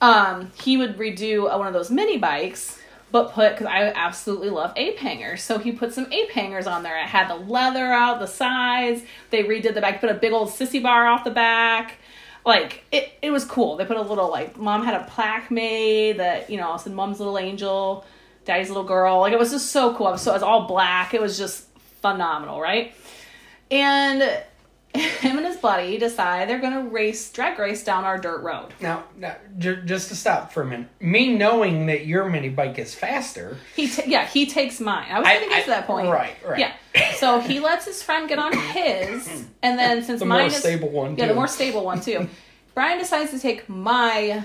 um, 0.00 0.50
he 0.62 0.76
would 0.76 0.96
redo 0.96 1.44
one 1.56 1.66
of 1.66 1.72
those 1.72 1.90
mini 1.90 2.18
bikes, 2.18 2.78
but 3.10 3.32
put, 3.32 3.52
because 3.52 3.66
I 3.66 3.92
absolutely 3.94 4.50
love 4.50 4.72
ape 4.76 4.98
hangers. 4.98 5.42
So 5.42 5.58
he 5.58 5.72
put 5.72 5.94
some 5.94 6.12
ape 6.12 6.30
hangers 6.30 6.66
on 6.66 6.82
there. 6.82 6.98
It 6.98 7.06
had 7.06 7.28
the 7.28 7.36
leather 7.36 7.92
out 7.92 8.20
the 8.20 8.26
sides. 8.26 9.02
They 9.30 9.44
redid 9.44 9.74
the 9.74 9.80
back, 9.80 10.00
put 10.00 10.10
a 10.10 10.14
big 10.14 10.32
old 10.32 10.48
sissy 10.48 10.82
bar 10.82 11.06
off 11.06 11.24
the 11.24 11.30
back 11.30 11.96
like 12.48 12.82
it, 12.90 13.12
it 13.20 13.30
was 13.30 13.44
cool. 13.44 13.76
They 13.76 13.84
put 13.84 13.98
a 13.98 14.02
little 14.02 14.30
like 14.30 14.56
mom 14.56 14.82
had 14.82 14.94
a 14.94 15.04
plaque 15.04 15.50
made 15.50 16.18
that 16.18 16.50
you 16.50 16.56
know 16.56 16.76
said 16.78 16.94
mom's 16.94 17.18
little 17.18 17.38
angel, 17.38 18.06
daddy's 18.46 18.68
little 18.68 18.84
girl. 18.84 19.20
Like 19.20 19.34
it 19.34 19.38
was 19.38 19.50
just 19.50 19.70
so 19.70 19.94
cool. 19.94 20.16
So 20.16 20.30
it 20.30 20.34
was 20.34 20.42
all 20.42 20.66
black. 20.66 21.14
It 21.14 21.20
was 21.20 21.36
just 21.36 21.66
phenomenal, 22.00 22.60
right? 22.60 22.94
And 23.70 24.22
him 24.94 25.36
and 25.36 25.46
his 25.46 25.56
buddy 25.58 25.98
decide 25.98 26.48
they're 26.48 26.58
gonna 26.60 26.82
race 26.88 27.30
drag 27.30 27.58
race 27.58 27.84
down 27.84 28.04
our 28.04 28.16
dirt 28.18 28.40
road. 28.42 28.68
Now, 28.80 29.04
now 29.18 29.36
j- 29.58 29.80
just 29.84 30.08
to 30.08 30.16
stop 30.16 30.52
for 30.52 30.62
a 30.62 30.66
minute, 30.66 30.88
me 31.00 31.34
knowing 31.36 31.86
that 31.86 32.06
your 32.06 32.28
mini 32.28 32.48
bike 32.48 32.78
is 32.78 32.94
faster, 32.94 33.58
He 33.76 33.88
ta- 33.88 34.02
yeah 34.06 34.24
he 34.26 34.46
takes 34.46 34.80
mine. 34.80 35.06
I 35.10 35.18
was 35.18 35.28
I- 35.28 35.34
gonna 35.34 35.48
get 35.48 35.64
to 35.64 35.70
that 35.70 35.86
point. 35.86 36.08
right, 36.08 36.34
right. 36.46 36.58
Yeah. 36.58 37.12
So 37.16 37.38
he 37.40 37.60
lets 37.60 37.84
his 37.84 38.02
friend 38.02 38.28
get 38.28 38.38
on 38.38 38.52
his, 38.56 39.28
and 39.62 39.78
then 39.78 40.02
since 40.02 40.20
the 40.20 40.26
mine 40.26 40.38
more 40.40 40.46
is 40.48 40.56
stable 40.56 40.88
one, 40.88 41.16
Yeah, 41.16 41.24
too. 41.24 41.28
the 41.28 41.34
more 41.34 41.48
stable 41.48 41.84
one 41.84 42.00
too. 42.00 42.28
Brian 42.74 42.98
decides 42.98 43.30
to 43.32 43.38
take 43.38 43.68
my 43.68 44.42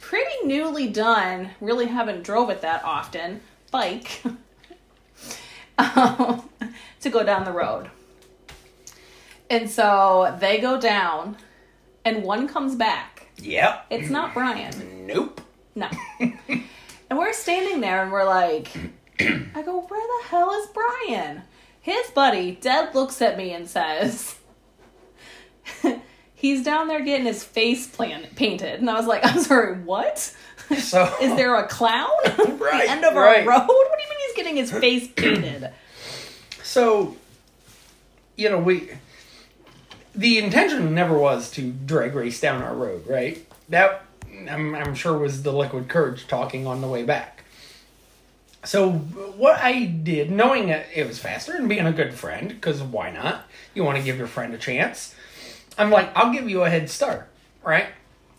pretty 0.00 0.34
newly 0.46 0.88
done, 0.88 1.50
really 1.60 1.86
haven't 1.86 2.22
drove 2.22 2.48
it 2.50 2.60
that 2.62 2.84
often, 2.84 3.40
bike 3.70 4.22
um, 5.78 6.48
to 7.00 7.10
go 7.10 7.22
down 7.24 7.44
the 7.44 7.52
road. 7.52 7.90
And 9.50 9.68
so 9.70 10.36
they 10.40 10.60
go 10.60 10.80
down, 10.80 11.36
and 12.04 12.22
one 12.22 12.48
comes 12.48 12.74
back. 12.74 13.26
Yep. 13.38 13.86
It's 13.90 14.10
not 14.10 14.32
Brian. 14.34 15.06
Nope. 15.06 15.40
No. 15.74 15.88
and 16.20 17.18
we're 17.18 17.32
standing 17.32 17.80
there 17.80 18.02
and 18.02 18.12
we're 18.12 18.24
like, 18.24 18.68
I 19.20 19.62
go, 19.64 19.80
where 19.88 20.00
the 20.22 20.28
hell 20.28 20.50
is 20.52 20.68
Brian? 20.72 21.42
His 21.80 22.06
buddy, 22.12 22.52
Deb, 22.52 22.94
looks 22.94 23.20
at 23.20 23.36
me 23.36 23.52
and 23.52 23.68
says, 23.68 24.36
he's 26.34 26.62
down 26.64 26.88
there 26.88 27.00
getting 27.02 27.26
his 27.26 27.42
face 27.44 27.86
plan- 27.88 28.26
painted. 28.36 28.80
And 28.80 28.88
I 28.88 28.94
was 28.94 29.06
like, 29.06 29.24
I'm 29.26 29.40
sorry, 29.40 29.78
what? 29.80 30.34
So 30.78 31.12
Is 31.20 31.34
there 31.36 31.54
a 31.56 31.66
clown? 31.68 32.08
at 32.24 32.38
Right, 32.38 32.84
the 32.86 32.90
end 32.90 33.04
of 33.04 33.14
right. 33.14 33.44
a 33.44 33.48
road? 33.48 33.66
What 33.66 33.66
do 33.98 34.02
you 34.02 34.08
mean 34.08 34.18
he's 34.28 34.36
getting 34.36 34.56
his 34.56 34.70
face 34.72 35.08
painted? 35.14 35.70
So, 36.62 37.16
you 38.36 38.48
know, 38.48 38.58
we 38.58 38.90
the 40.14 40.38
intention 40.38 40.94
never 40.94 41.16
was 41.16 41.50
to 41.52 41.72
drag 41.72 42.14
race 42.14 42.40
down 42.40 42.62
our 42.62 42.74
road, 42.74 43.06
right? 43.06 43.46
That 43.68 44.04
I'm, 44.48 44.74
I'm 44.74 44.94
sure 44.94 45.16
was 45.16 45.42
the 45.42 45.52
liquid 45.52 45.88
courage 45.88 46.26
talking 46.26 46.66
on 46.66 46.80
the 46.80 46.88
way 46.88 47.02
back. 47.02 47.44
So 48.64 48.92
what 48.92 49.60
I 49.60 49.84
did, 49.84 50.30
knowing 50.30 50.68
that 50.68 50.86
it 50.94 51.06
was 51.06 51.18
faster 51.18 51.54
and 51.54 51.68
being 51.68 51.86
a 51.86 51.92
good 51.92 52.14
friend, 52.14 52.48
because 52.48 52.82
why 52.82 53.10
not? 53.10 53.44
You 53.74 53.84
want 53.84 53.98
to 53.98 54.04
give 54.04 54.16
your 54.16 54.26
friend 54.26 54.54
a 54.54 54.58
chance. 54.58 55.14
I'm 55.76 55.90
like, 55.90 56.16
I'll 56.16 56.32
give 56.32 56.48
you 56.48 56.62
a 56.62 56.70
head 56.70 56.88
start, 56.88 57.28
right? 57.62 57.88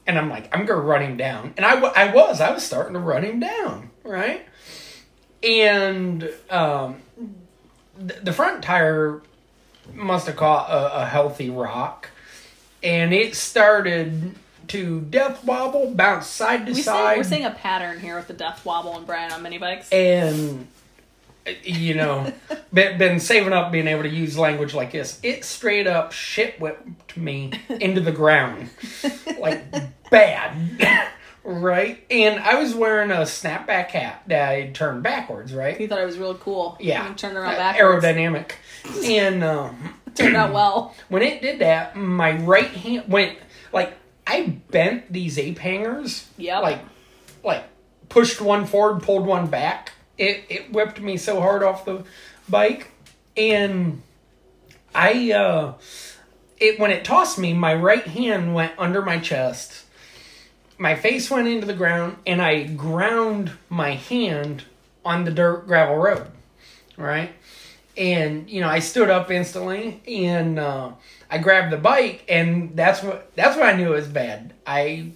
and 0.08 0.18
I'm 0.18 0.30
like, 0.30 0.56
I'm 0.56 0.66
gonna 0.66 0.82
run 0.82 1.02
him 1.02 1.18
down, 1.18 1.54
and 1.58 1.66
I, 1.66 1.80
I 1.80 2.14
was, 2.14 2.40
I 2.40 2.52
was 2.52 2.64
starting 2.64 2.94
to 2.94 3.00
run 3.00 3.24
him 3.24 3.40
down, 3.40 3.90
right? 4.04 4.46
And 5.44 6.30
um, 6.50 6.98
th- 7.98 8.22
the 8.22 8.34
front 8.34 8.64
tire 8.64 9.22
must 9.94 10.28
have 10.28 10.36
caught 10.36 10.70
a, 10.70 11.02
a 11.02 11.06
healthy 11.06 11.50
rock, 11.50 12.10
and 12.84 13.14
it 13.14 13.36
started 13.36 14.36
to 14.70 15.02
death 15.02 15.44
wobble, 15.44 15.94
bounce 15.94 16.28
side 16.28 16.66
to 16.66 16.74
We 16.74 16.82
side. 16.82 17.18
we're 17.18 17.24
seeing 17.24 17.46
a 17.46 17.52
pattern 17.52 18.00
here 18.00 18.16
with 18.16 18.28
the 18.28 18.34
death 18.34 18.66
wobble 18.66 18.98
and 18.98 19.06
Brian 19.06 19.32
on 19.32 19.42
mini 19.44 19.58
bikes. 19.58 19.90
and 19.92 20.68
you 21.64 21.94
know 21.94 22.34
been, 22.74 22.98
been 22.98 23.20
saving 23.20 23.54
up 23.54 23.72
being 23.72 23.88
able 23.88 24.02
to 24.02 24.10
use 24.10 24.36
language 24.36 24.74
like 24.74 24.92
this 24.92 25.20
it 25.22 25.46
straight 25.46 25.86
up 25.86 26.12
shit 26.12 26.60
whipped 26.60 27.16
me 27.16 27.52
into 27.80 28.02
the 28.02 28.12
ground 28.12 28.68
like 29.40 29.64
bad 30.10 31.12
right 31.46 32.04
and 32.10 32.40
i 32.40 32.56
was 32.56 32.74
wearing 32.74 33.12
a 33.12 33.18
snapback 33.22 33.88
hat 33.92 34.22
that 34.28 34.50
i 34.50 34.68
turned 34.72 35.04
backwards 35.04 35.54
right 35.54 35.78
He 35.78 35.86
thought 35.88 36.00
it 36.00 36.06
was 36.06 36.18
real 36.18 36.36
cool. 36.36 36.76
yeah 36.80 37.14
turned 37.14 37.38
around 37.38 37.54
Uh, 37.54 37.58
backwards. 37.58 38.04
aerodynamic 38.06 38.52
and 39.06 39.44
um, 39.44 39.94
Turned 40.16 40.36
out 40.36 40.54
well. 40.54 40.96
when 41.10 41.22
it 41.22 41.42
did 41.42 41.60
that 41.60 41.96
my 41.96 42.32
right 42.38 42.68
hand 42.70 43.08
went 43.08 43.38
like 43.72 43.94
i 44.26 44.60
bent 44.72 45.12
these 45.14 45.38
ape 45.38 45.60
hangers 45.60 46.28
Yeah. 46.38 46.60
like 46.60 46.80
like 47.44 47.64
pushed 48.10 48.40
one 48.42 48.66
forward, 48.66 49.02
pulled 49.04 49.26
one 49.26 49.48
back. 49.48 49.92
It 50.18 50.46
it 50.50 50.72
whipped 50.72 51.00
me 51.02 51.18
so 51.18 51.42
hard 51.42 51.62
off 51.64 51.86
the 51.86 52.06
bike, 52.48 52.90
and 53.36 54.02
I 54.94 55.32
uh, 55.32 55.74
it 56.58 56.80
when 56.80 56.92
it 56.92 57.04
tossed 57.04 57.38
me, 57.38 57.54
my 57.54 57.74
right 57.74 58.06
hand 58.08 58.54
went 58.56 58.74
under 58.78 59.02
my 59.02 59.18
chest. 59.20 59.85
My 60.78 60.96
face 60.96 61.30
went 61.32 61.48
into 61.48 61.66
the 61.66 61.74
ground, 61.74 62.18
and 62.26 62.42
I 62.42 62.64
ground 62.64 63.52
my 63.70 63.92
hand 63.92 64.64
on 65.04 65.24
the 65.24 65.32
dirt 65.32 65.68
gravel 65.68 65.96
road. 65.96 66.28
Right, 66.98 67.34
and 67.98 68.50
you 68.50 68.62
know 68.62 68.70
I 68.70 68.80
stood 68.80 69.10
up 69.10 69.32
instantly, 69.32 70.02
and 70.08 70.60
uh, 70.60 70.92
I 71.30 71.38
grabbed 71.40 71.72
the 71.72 71.78
bike, 71.78 72.24
and 72.30 72.76
that's 72.76 73.04
what 73.04 73.36
that's 73.36 73.58
what 73.58 73.66
I 73.66 73.76
knew 73.76 73.90
was 73.90 74.08
bad. 74.08 74.54
I 74.66 75.12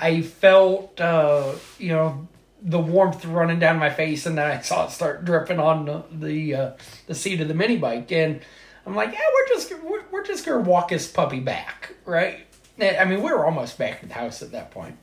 I 0.00 0.22
felt, 0.22 1.00
uh, 1.00 1.54
you 1.78 1.88
know, 1.88 2.28
the 2.62 2.78
warmth 2.78 3.24
running 3.24 3.58
down 3.58 3.78
my 3.78 3.90
face, 3.90 4.26
and 4.26 4.38
then 4.38 4.50
I 4.50 4.60
saw 4.60 4.86
it 4.86 4.90
start 4.90 5.24
dripping 5.24 5.58
on 5.58 5.86
the 5.86 6.04
the, 6.12 6.54
uh, 6.54 6.70
the 7.06 7.14
seat 7.14 7.40
of 7.40 7.48
the 7.48 7.54
mini 7.54 7.76
bike, 7.76 8.12
and 8.12 8.40
I'm 8.86 8.94
like, 8.94 9.12
yeah, 9.12 9.20
we're 9.32 9.48
just 9.48 9.82
we're, 9.82 10.04
we're 10.10 10.24
just 10.24 10.46
gonna 10.46 10.60
walk 10.60 10.88
this 10.88 11.08
puppy 11.08 11.40
back, 11.40 11.94
right? 12.04 12.46
And, 12.78 12.96
I 12.96 13.04
mean, 13.04 13.22
we 13.22 13.30
were 13.32 13.44
almost 13.44 13.78
back 13.78 14.00
at 14.02 14.08
the 14.08 14.14
house 14.14 14.42
at 14.42 14.52
that 14.52 14.70
point, 14.70 14.96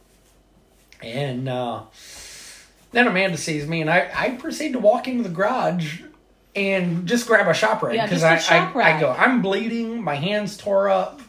and 1.01 1.49
uh, 1.49 1.81
then 2.91 3.07
Amanda 3.07 3.37
sees 3.37 3.67
me, 3.67 3.81
and 3.81 3.89
I 3.89 4.09
I 4.15 4.29
proceed 4.31 4.73
to 4.73 4.79
walk 4.79 5.07
into 5.07 5.23
the 5.23 5.29
garage. 5.29 6.01
And 6.57 7.05
just 7.05 7.27
grab 7.27 7.49
a 7.49 7.53
shop 7.53 7.83
rag 7.83 7.95
Yeah, 7.95 8.05
because 8.05 8.21
just 8.21 8.49
I, 8.49 8.59
shop 8.59 8.75
I, 8.77 8.93
I 8.95 8.99
go 9.01 9.11
I'm 9.11 9.41
bleeding 9.41 10.01
my 10.01 10.15
hands 10.15 10.55
tore 10.55 10.87
up 10.87 11.19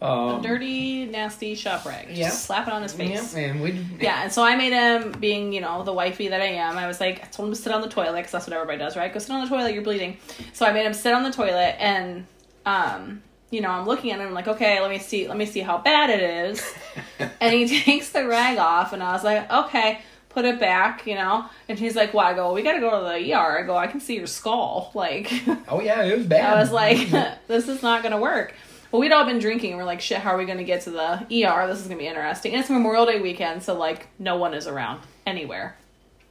um, 0.00 0.40
Dirty, 0.40 1.04
nasty 1.04 1.54
shop 1.54 1.84
rag. 1.84 2.06
Just 2.08 2.18
Yeah. 2.18 2.30
slap 2.30 2.66
it 2.66 2.72
on 2.72 2.82
his 2.82 2.98
yeah, 2.98 3.20
face. 3.20 3.34
and 3.34 3.60
we 3.60 3.72
Yeah, 4.00 4.22
and 4.22 4.32
so 4.32 4.42
I 4.42 4.56
made 4.56 4.72
him, 4.72 5.12
being, 5.20 5.52
you 5.52 5.60
know, 5.60 5.82
the 5.84 5.92
wifey 5.92 6.28
that 6.28 6.40
I 6.40 6.46
am, 6.46 6.78
I 6.78 6.86
was 6.86 6.98
like, 6.98 7.22
I 7.22 7.26
told 7.26 7.48
him 7.50 7.54
to 7.54 7.60
sit 7.60 7.72
on 7.72 7.82
the 7.82 7.88
toilet, 7.88 8.16
because 8.16 8.32
that's 8.32 8.46
what 8.46 8.54
everybody 8.54 8.78
does, 8.78 8.96
right? 8.96 9.12
Go 9.12 9.18
sit 9.18 9.30
on 9.32 9.42
the 9.42 9.48
toilet, 9.48 9.74
you're 9.74 9.82
bleeding. 9.82 10.16
So 10.54 10.64
I 10.64 10.72
made 10.72 10.86
him 10.86 10.94
sit 10.94 11.12
on 11.12 11.22
the 11.22 11.30
toilet, 11.30 11.76
and, 11.78 12.26
um, 12.64 13.22
you 13.50 13.60
know, 13.60 13.70
I'm 13.70 13.86
looking 13.86 14.12
at 14.12 14.20
him, 14.20 14.28
I'm 14.28 14.34
like, 14.34 14.48
okay, 14.48 14.80
let 14.80 14.90
me 14.90 14.98
see, 14.98 15.26
let 15.28 15.36
me 15.36 15.46
see 15.46 15.60
how 15.60 15.78
bad 15.78 16.10
it 16.10 16.20
is. 16.22 16.74
and 17.40 17.52
he 17.54 17.66
takes 17.80 18.10
the 18.10 18.26
rag 18.26 18.58
off, 18.58 18.92
and 18.92 19.02
I 19.02 19.12
was 19.12 19.24
like, 19.24 19.50
okay, 19.50 20.00
put 20.28 20.44
it 20.44 20.60
back, 20.60 21.06
you 21.06 21.14
know? 21.16 21.44
And 21.68 21.78
he's 21.78 21.96
like, 21.96 22.14
well, 22.14 22.26
I 22.26 22.34
go, 22.34 22.52
we 22.52 22.62
gotta 22.62 22.80
go 22.80 22.90
to 23.00 23.04
the 23.04 23.34
ER. 23.34 23.58
I 23.58 23.62
go, 23.62 23.76
I 23.76 23.86
can 23.88 24.00
see 24.00 24.16
your 24.16 24.26
skull. 24.26 24.90
Like, 24.94 25.32
Oh 25.68 25.80
yeah, 25.80 26.02
it 26.02 26.16
was 26.16 26.26
bad. 26.26 26.56
I 26.56 26.60
was 26.60 26.70
like, 26.70 27.10
this 27.48 27.68
is 27.68 27.82
not 27.82 28.02
going 28.02 28.12
to 28.12 28.18
work. 28.20 28.54
Well, 28.92 29.00
we'd 29.00 29.12
all 29.12 29.24
been 29.24 29.38
drinking. 29.38 29.70
and 29.70 29.78
We're 29.78 29.84
like, 29.86 30.00
shit, 30.00 30.18
how 30.18 30.30
are 30.32 30.36
we 30.38 30.44
going 30.44 30.58
to 30.58 30.64
get 30.64 30.82
to 30.82 30.90
the 30.90 31.12
ER? 31.22 31.66
This 31.66 31.78
is 31.80 31.86
going 31.86 31.96
to 31.96 32.02
be 32.02 32.06
interesting. 32.06 32.52
And 32.52 32.60
it's 32.60 32.70
Memorial 32.70 33.06
Day 33.06 33.20
weekend, 33.20 33.62
so 33.62 33.74
like 33.78 34.08
no 34.18 34.36
one 34.36 34.52
is 34.54 34.66
around 34.66 35.00
anywhere. 35.26 35.76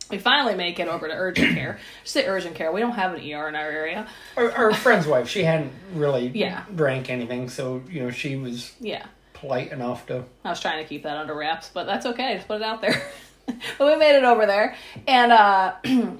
We 0.09 0.17
finally 0.17 0.55
make 0.55 0.79
it 0.79 0.87
over 0.87 1.07
to 1.07 1.13
urgent 1.13 1.55
care. 1.55 1.79
Just 2.03 2.13
say 2.13 2.25
urgent 2.25 2.55
care. 2.55 2.71
We 2.71 2.79
don't 2.81 2.93
have 2.93 3.13
an 3.13 3.19
ER 3.21 3.47
in 3.47 3.55
our 3.55 3.69
area. 3.69 4.07
our, 4.37 4.51
our 4.51 4.73
friend's 4.73 5.05
wife, 5.05 5.29
she 5.29 5.43
hadn't 5.43 5.71
really 5.93 6.27
Yeah. 6.33 6.63
drank 6.75 7.09
anything, 7.09 7.49
so 7.49 7.83
you 7.89 8.01
know 8.01 8.09
she 8.11 8.35
was 8.35 8.71
Yeah. 8.79 9.05
polite 9.33 9.71
enough 9.71 10.05
to. 10.07 10.23
I 10.43 10.49
was 10.49 10.59
trying 10.59 10.83
to 10.83 10.87
keep 10.89 11.03
that 11.03 11.17
under 11.17 11.35
wraps, 11.35 11.69
but 11.73 11.85
that's 11.85 12.05
okay. 12.07 12.35
Just 12.35 12.47
put 12.47 12.57
it 12.61 12.63
out 12.63 12.81
there. 12.81 13.01
but 13.77 13.87
we 13.87 13.95
made 13.97 14.17
it 14.17 14.23
over 14.23 14.45
there. 14.45 14.75
And 15.07 15.31
uh 15.31 15.75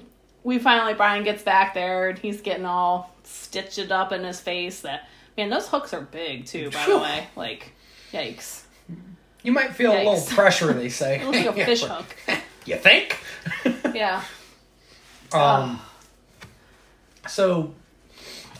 we 0.44 0.58
finally 0.58 0.94
Brian 0.94 1.24
gets 1.24 1.42
back 1.42 1.74
there 1.74 2.10
and 2.10 2.18
he's 2.18 2.40
getting 2.40 2.64
all 2.66 3.14
stitched 3.24 3.90
up 3.90 4.12
in 4.12 4.22
his 4.24 4.40
face 4.40 4.80
that 4.82 5.08
man, 5.36 5.50
those 5.50 5.66
hooks 5.68 5.92
are 5.92 6.00
big 6.00 6.46
too, 6.46 6.70
by 6.70 6.86
the 6.86 6.98
way. 6.98 7.26
Like 7.36 7.72
yikes. 8.12 8.62
You 9.42 9.52
might 9.52 9.74
feel 9.74 9.92
a 9.92 9.98
little 10.04 10.20
pressure, 10.36 10.72
they 10.72 10.90
say. 10.90 11.20
It 11.20 11.24
looks 11.26 11.38
like 11.46 11.56
a 11.58 11.64
fish 11.64 11.82
hook. 11.84 12.16
You 12.66 12.76
think? 12.76 13.18
Yeah. 13.94 14.22
Um. 15.32 15.80
So, 17.28 17.72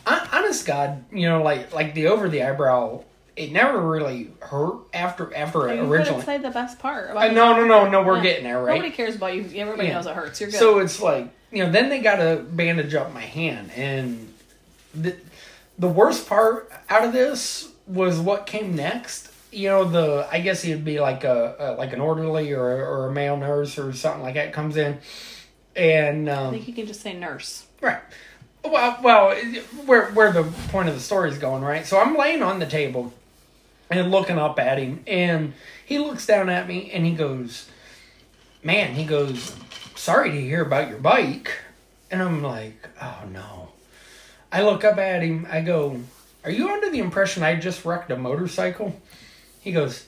honest 0.06 0.64
God, 0.66 1.04
you 1.12 1.28
know, 1.28 1.42
like 1.42 1.74
like 1.74 1.94
the 1.94 2.06
over 2.06 2.28
the 2.28 2.44
eyebrow, 2.44 3.02
it 3.36 3.50
never 3.50 3.80
really 3.80 4.30
hurt 4.40 4.76
after 4.94 5.34
after 5.34 5.74
You 5.74 5.82
originally. 5.92 6.22
say 6.24 6.38
the 6.38 6.50
best 6.50 6.78
part. 6.78 7.10
About 7.10 7.30
Uh, 7.30 7.32
no, 7.32 7.56
no, 7.56 7.64
no, 7.66 7.88
no. 7.88 8.02
We're 8.02 8.18
Yeah. 8.18 8.22
getting 8.22 8.44
there, 8.44 8.62
right? 8.62 8.76
Nobody 8.76 8.94
cares 8.94 9.16
about 9.16 9.34
you. 9.34 9.42
Everybody 9.60 9.88
Yeah. 9.88 9.94
knows 9.94 10.06
it 10.06 10.14
hurts. 10.14 10.40
You're 10.40 10.50
good. 10.50 10.58
So 10.60 10.78
it's 10.78 11.00
like 11.00 11.28
you 11.50 11.64
know, 11.64 11.72
then 11.72 11.88
they 11.88 12.00
got 12.00 12.16
to 12.16 12.44
bandage 12.48 12.94
up 12.94 13.12
my 13.12 13.20
hand, 13.20 13.72
and 13.74 14.32
the 14.94 15.16
the 15.76 15.88
worst 15.88 16.28
part 16.28 16.70
out 16.88 17.04
of 17.04 17.12
this 17.12 17.68
was 17.88 18.20
what 18.20 18.46
came 18.46 18.76
next. 18.76 19.29
You 19.52 19.68
know, 19.68 19.84
the 19.84 20.28
I 20.30 20.40
guess 20.40 20.62
he'd 20.62 20.84
be 20.84 21.00
like 21.00 21.24
a, 21.24 21.56
a 21.58 21.66
like 21.74 21.92
an 21.92 22.00
orderly 22.00 22.52
or 22.52 22.64
or 22.64 23.08
a 23.08 23.12
male 23.12 23.36
nurse 23.36 23.78
or 23.78 23.92
something 23.92 24.22
like 24.22 24.34
that 24.34 24.52
comes 24.52 24.76
in, 24.76 24.98
and 25.74 26.30
I 26.30 26.34
um, 26.34 26.52
think 26.52 26.68
you 26.68 26.74
can 26.74 26.86
just 26.86 27.00
say 27.00 27.14
nurse. 27.14 27.66
right. 27.80 28.00
Well, 28.62 28.98
well, 29.02 29.34
where 29.86 30.10
where 30.10 30.32
the 30.32 30.44
point 30.68 30.88
of 30.88 30.94
the 30.94 31.00
story 31.00 31.30
is 31.30 31.38
going, 31.38 31.62
right? 31.62 31.86
So 31.86 31.98
I'm 31.98 32.16
laying 32.16 32.42
on 32.42 32.58
the 32.58 32.66
table 32.66 33.12
and 33.90 34.10
looking 34.10 34.38
up 34.38 34.58
at 34.60 34.78
him, 34.78 35.02
and 35.06 35.54
he 35.84 35.98
looks 35.98 36.26
down 36.26 36.48
at 36.48 36.68
me 36.68 36.90
and 36.92 37.04
he 37.04 37.12
goes, 37.12 37.68
"Man," 38.62 38.94
he 38.94 39.04
goes, 39.04 39.54
"Sorry 39.96 40.30
to 40.30 40.40
hear 40.40 40.62
about 40.62 40.88
your 40.90 40.98
bike," 40.98 41.58
and 42.10 42.22
I'm 42.22 42.42
like, 42.42 42.88
"Oh 43.00 43.24
no." 43.32 43.68
I 44.52 44.62
look 44.62 44.84
up 44.84 44.98
at 44.98 45.22
him. 45.22 45.46
I 45.50 45.60
go, 45.60 46.00
"Are 46.44 46.50
you 46.50 46.68
under 46.70 46.90
the 46.90 46.98
impression 46.98 47.42
I 47.42 47.56
just 47.56 47.84
wrecked 47.84 48.10
a 48.10 48.16
motorcycle?" 48.16 49.00
He 49.60 49.72
goes, 49.72 50.04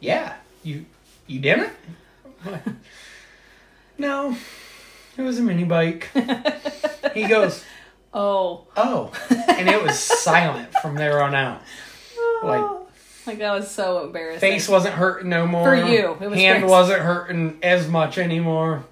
"Yeah, 0.00 0.34
you 0.62 0.86
you 1.26 1.40
didn't." 1.40 1.72
No, 3.98 4.36
it 5.16 5.22
was 5.22 5.38
a 5.38 5.42
mini 5.42 5.64
bike. 5.64 6.10
he 7.14 7.26
goes, 7.26 7.64
Oh. 8.14 8.66
"Oh," 8.76 9.10
and 9.48 9.68
it 9.68 9.82
was 9.82 9.98
silent 9.98 10.72
from 10.82 10.96
there 10.96 11.22
on 11.22 11.34
out. 11.34 11.62
Oh. 12.18 12.40
Like 12.44 13.26
Like 13.26 13.38
that 13.38 13.52
was 13.52 13.70
so 13.70 14.04
embarrassing. 14.04 14.40
face 14.40 14.68
wasn't 14.68 14.94
hurting 14.94 15.30
no 15.30 15.46
more. 15.46 15.64
For 15.64 15.74
you, 15.74 16.16
it 16.20 16.28
was 16.28 16.38
hand 16.38 16.58
fixed. 16.60 16.70
wasn't 16.70 17.00
hurting 17.02 17.58
as 17.62 17.88
much 17.88 18.18
anymore. 18.18 18.84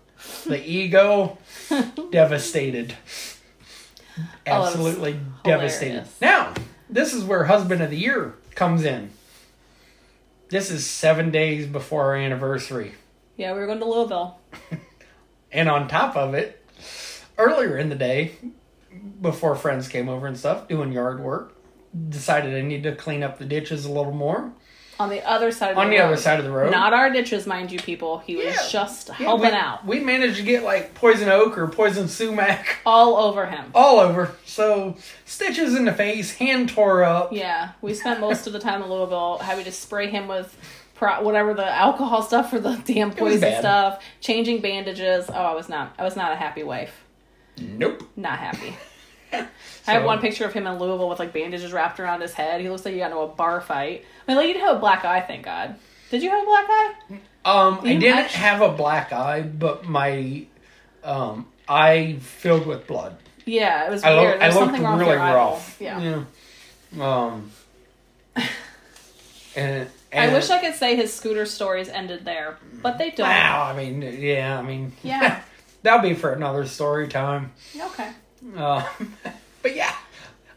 The 0.47 0.63
ego 0.67 1.37
devastated. 2.11 2.95
Oh, 4.19 4.23
Absolutely 4.47 5.21
devastated. 5.43 6.07
Now, 6.23 6.55
this 6.89 7.13
is 7.13 7.25
where 7.25 7.45
husband 7.45 7.83
of 7.83 7.91
the 7.91 7.99
year 7.99 8.35
comes 8.55 8.85
in. 8.85 9.11
This 10.55 10.71
is 10.71 10.87
seven 10.87 11.33
days 11.33 11.67
before 11.67 12.05
our 12.05 12.15
anniversary. 12.15 12.95
Yeah, 13.37 13.55
we 13.55 13.59
were 13.59 13.67
going 13.67 13.81
to 13.81 13.87
Louisville. 13.87 14.39
And 15.51 15.69
on 15.69 15.89
top 15.89 16.17
of 16.17 16.35
it, 16.35 16.65
earlier 17.37 17.77
in 17.77 17.89
the 17.89 17.97
day, 17.97 18.37
before 19.21 19.57
friends 19.57 19.89
came 19.89 20.09
over 20.09 20.29
and 20.29 20.39
stuff, 20.39 20.69
doing 20.69 20.93
yard 20.93 21.19
work, 21.19 21.57
decided 22.09 22.55
I 22.55 22.63
need 22.63 22.85
to 22.85 22.95
clean 22.95 23.25
up 23.25 23.39
the 23.39 23.45
ditches 23.45 23.85
a 23.85 23.91
little 23.91 24.13
more. 24.13 24.53
On 25.01 25.09
the 25.09 25.29
other 25.29 25.51
side 25.51 25.71
of 25.71 25.77
the 25.77 25.83
On 25.83 25.91
the 25.91 25.99
road. 25.99 26.05
other 26.07 26.17
side 26.17 26.39
of 26.39 26.45
the 26.45 26.53
road. 26.53 26.71
Not 26.71 26.93
our 26.93 27.11
ditches, 27.11 27.47
mind 27.47 27.73
you, 27.73 27.79
people. 27.81 28.19
He 28.19 28.37
was 28.37 28.47
Yeah. 28.47 28.69
just 28.71 29.09
Yeah, 29.09 29.15
helping 29.27 29.51
we, 29.51 29.57
out. 29.57 29.85
We 29.87 30.01
managed 30.01 30.37
to 30.37 30.43
get 30.43 30.63
like 30.63 30.95
poison 30.95 31.29
oak 31.29 31.59
or 31.59 31.67
poison 31.67 32.07
sumac 32.09 32.77
All 32.87 33.17
over 33.17 33.47
him. 33.47 33.71
all 33.75 33.99
over. 33.99 34.33
So 34.45 34.97
stitches 35.25 35.75
in 35.75 35.85
the 35.85 35.93
face, 35.93 36.35
hand 36.37 36.69
tore 36.69 37.03
up. 37.03 37.33
Yeah, 37.33 37.71
we 37.83 37.93
spent 37.95 38.21
most 38.21 38.47
of 38.47 38.53
the 38.53 38.61
time 38.61 38.83
in 38.83 38.89
Louisville 38.91 39.39
having 39.39 39.65
to 39.65 39.73
spray 39.73 40.07
him 40.09 40.29
with 40.29 40.57
pro- 40.95 41.23
whatever 41.23 41.55
the 41.55 41.67
alcohol 41.69 42.23
stuff 42.23 42.51
for 42.51 42.61
the 42.61 42.77
damn 42.85 43.09
was 43.11 43.17
poison 43.19 43.41
bad. 43.41 43.61
stuff, 43.61 44.05
changing 44.21 44.61
bandages. 44.61 45.29
Oh, 45.29 45.33
I 45.35 45.55
was 45.55 45.69
not. 45.69 45.93
I 45.99 46.05
was 46.05 46.15
not 46.15 46.31
a 46.33 46.37
happy 46.37 46.63
wife. 46.63 46.95
Nope. 47.59 48.03
Not 48.17 48.39
happy. 48.39 48.77
I 49.87 49.93
have 49.93 50.05
one 50.05 50.21
picture 50.21 50.45
of 50.45 50.53
him 50.53 50.67
in 50.67 50.79
Louisville 50.79 51.09
with 51.09 51.19
like 51.19 51.33
bandages 51.33 51.73
wrapped 51.73 52.01
around 52.01 52.21
his 52.21 52.33
head. 52.33 52.61
He 52.61 52.69
looks 52.71 52.85
like 52.85 52.95
he 52.95 53.01
got 53.01 53.11
into 53.11 53.19
a 53.19 53.29
bar 53.29 53.61
fight. 53.61 54.05
I 54.27 54.31
mean, 54.31 54.37
like, 54.37 54.47
didn't 54.47 54.63
have 54.63 54.77
a 54.77 54.81
black 54.81 55.05
eye, 55.05 55.21
thank 55.21 55.45
God. 55.45 55.77
Did 56.11 56.23
you 56.23 56.31
have 56.31 56.43
a 56.43 56.47
black 56.47 56.67
eye? 56.69 56.93
Um, 57.45 57.81
I 57.83 57.97
didn't 57.97 58.31
have 58.31 58.63
a 58.63 58.71
black 58.71 59.13
eye, 59.13 59.43
but 59.43 59.85
my 59.87 60.47
um 61.03 61.47
eye 61.69 62.17
filled 62.21 62.67
with 62.67 62.87
blood. 62.87 63.17
Yeah, 63.45 63.87
it 63.87 63.91
was 63.91 64.03
I, 64.03 64.15
lo- 64.15 64.39
I 64.41 64.49
looked 64.49 64.79
really 64.99 65.17
rough. 65.17 65.77
Yeah. 65.81 66.25
Yeah. 66.97 67.27
Um. 67.27 67.51
And, 69.57 69.89
I 70.13 70.33
wish 70.33 70.51
I 70.51 70.59
could 70.61 70.75
say 70.75 70.97
his 70.97 71.13
scooter 71.13 71.47
stories 71.47 71.89
ended 71.89 72.25
there, 72.25 72.59
but 72.83 72.99
they 72.99 73.11
don't. 73.11 73.29
Wow. 73.29 73.65
I 73.73 73.77
mean, 73.77 74.03
yeah. 74.03 74.59
I 74.59 74.63
mean, 74.63 74.93
Yeah. 75.03 75.43
that'll 75.83 76.03
be 76.09 76.15
for 76.15 76.33
another 76.33 76.67
story 76.67 77.09
time. 77.09 77.53
Okay. 77.77 78.11
Uh, 78.57 78.87
but 79.63 79.75
yeah, 79.75 79.95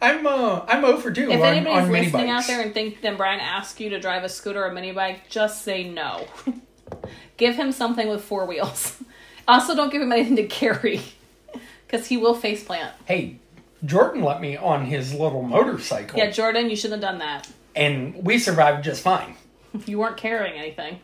I'm 0.02 0.26
uh 0.28 0.66
I'm 0.68 0.84
over 0.86 1.12
two 1.12 1.30
If 1.32 1.40
on, 1.40 1.46
anybody's 1.46 1.84
on 1.86 1.92
mini 1.92 2.06
listening 2.06 2.30
out 2.30 2.46
there 2.48 2.62
and 2.62 2.74
think 2.74 3.02
that 3.02 3.18
Brian 3.18 3.40
asked 3.40 3.80
you 3.80 3.90
to 3.92 4.00
drive 4.00 4.24
a 4.24 4.30
scooter 4.30 4.64
or 4.64 4.68
a 4.70 4.74
mini 4.74 4.92
bike, 4.92 5.30
just 5.30 5.64
say 5.64 5.84
no. 5.90 6.28
give 7.38 7.56
him 7.56 7.72
something 7.72 8.08
with 8.10 8.24
four 8.24 8.46
wheels. 8.46 8.98
Also, 9.50 9.74
don't 9.78 9.94
give 9.94 10.02
him 10.02 10.12
anything 10.12 10.36
to 10.36 10.46
carry, 10.46 11.00
because 11.86 12.08
he 12.08 12.18
will 12.18 12.34
face 12.34 12.66
plant. 12.66 12.94
Hey, 13.06 13.38
Jordan 13.86 14.22
let 14.22 14.42
me 14.42 14.58
on 14.58 14.84
his 14.88 15.14
little 15.14 15.42
motorcycle, 15.42 16.20
Yeah, 16.20 16.32
Jordan, 16.32 16.70
you 16.70 16.76
shouldn't 16.76 17.02
have 17.02 17.12
done 17.14 17.20
that. 17.20 17.48
and 17.74 18.14
we 18.26 18.40
survived 18.40 18.84
just 18.84 19.02
fine. 19.02 19.36
You 19.86 20.00
weren't 20.00 20.18
carrying 20.18 20.60
anything 20.60 21.00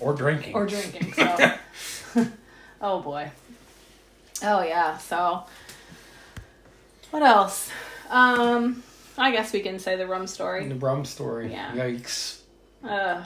Or 0.00 0.14
drinking. 0.14 0.54
or 0.54 0.64
drinking. 0.64 1.12
So, 1.12 1.50
oh 2.80 3.00
boy. 3.02 3.30
Oh 4.42 4.62
yeah. 4.62 4.98
So, 4.98 5.44
what 7.10 7.22
else? 7.22 7.70
Um, 8.10 8.82
I 9.16 9.30
guess 9.30 9.52
we 9.52 9.60
can 9.60 9.78
say 9.78 9.96
the 9.96 10.06
rum 10.06 10.26
story. 10.26 10.66
the 10.68 10.74
rum 10.74 11.04
story. 11.04 11.50
Yeah. 11.50 11.72
Yikes. 11.72 12.40
Uh, 12.82 13.24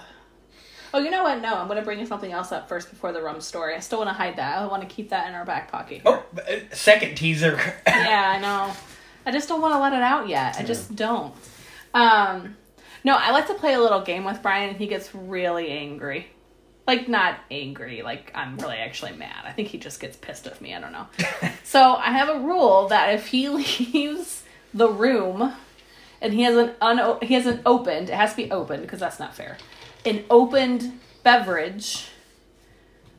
oh, 0.95 0.99
you 0.99 1.11
know 1.11 1.23
what? 1.23 1.41
No, 1.41 1.55
I'm 1.57 1.67
going 1.67 1.79
to 1.79 1.85
bring 1.85 2.05
something 2.07 2.31
else 2.31 2.53
up 2.53 2.69
first 2.69 2.91
before 2.91 3.13
the 3.13 3.23
rum 3.23 3.41
story. 3.41 3.75
I 3.75 3.81
still 3.81 3.99
want 3.99 4.11
to 4.11 4.15
hide 4.15 4.37
that. 4.37 4.59
I 4.59 4.67
want 4.67 4.83
to 4.83 4.89
keep 4.89 5.11
that 5.11 5.29
in 5.29 5.35
our 5.35 5.45
back 5.45 5.71
pocket. 5.73 6.03
Oh, 6.05 6.25
uh, 6.37 6.57
second 6.73 7.17
teaser. 7.17 7.59
yeah, 7.87 8.35
I 8.37 8.41
know. 8.41 8.73
I 9.27 9.33
just 9.33 9.49
don't 9.49 9.61
want 9.61 9.75
to 9.75 9.79
let 9.81 9.93
it 9.93 10.03
out 10.03 10.29
yet. 10.29 10.57
I 10.59 10.63
just 10.63 10.95
don't. 10.95 11.35
Um, 11.93 12.57
no, 13.05 13.17
I 13.17 13.31
like 13.31 13.47
to 13.49 13.55
play 13.55 13.75
a 13.75 13.81
little 13.81 14.01
game 14.01 14.25
with 14.25 14.43
Brian, 14.43 14.71
and 14.71 14.79
he 14.79 14.87
gets 14.87 15.15
really 15.15 15.71
angry. 15.71 16.29
Like 16.89 17.07
not 17.07 17.39
angry, 17.51 18.01
like 18.01 18.33
I'm 18.35 18.57
really 18.57 18.79
actually 18.79 19.13
mad. 19.13 19.45
I 19.45 19.53
think 19.53 19.69
he 19.69 19.77
just 19.77 20.01
gets 20.01 20.17
pissed 20.17 20.47
at 20.47 20.59
me. 20.63 20.75
I 20.75 20.81
don't 20.81 20.91
know. 20.93 21.07
so 21.63 21.95
I 21.97 22.13
have 22.13 22.31
a 22.31 22.41
rule 22.41 22.89
that 22.89 23.13
if 23.15 23.27
he 23.27 23.49
leaves 23.51 24.43
the 24.73 24.89
room 24.89 25.53
and 26.23 26.33
he 26.33 26.43
hasn't 26.43 26.75
un- 26.81 27.19
he 27.21 27.35
hasn't 27.35 27.61
opened, 27.67 28.09
it 28.09 28.15
has 28.15 28.31
to 28.31 28.37
be 28.39 28.51
opened 28.51 28.83
because 28.83 29.01
that's 29.01 29.21
not 29.21 29.35
fair. 29.35 29.59
An 30.07 30.25
opened 30.31 30.99
beverage, 31.23 32.07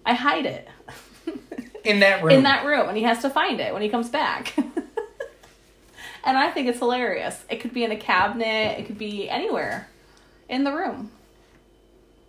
I 0.03 0.15
hide 0.15 0.47
it 0.47 0.67
in 1.86 1.99
that 1.99 2.23
room. 2.23 2.32
in 2.32 2.43
that 2.43 2.65
room 2.65 2.88
and 2.89 2.97
he 2.97 3.03
has 3.03 3.21
to 3.21 3.29
find 3.29 3.60
it 3.60 3.71
when 3.71 3.84
he 3.84 3.89
comes 3.89 4.10
back. 4.10 4.58
and 6.23 6.38
I 6.39 6.49
think 6.49 6.67
it's 6.69 6.79
hilarious. 6.79 7.39
It 7.51 7.58
could 7.62 7.73
be 7.75 7.84
in 7.84 7.91
a 7.91 7.97
cabinet, 7.97 8.79
it 8.79 8.88
could 8.88 8.97
be 8.97 9.29
anywhere 9.29 9.88
in 10.49 10.63
the 10.63 10.71
room. 10.73 11.12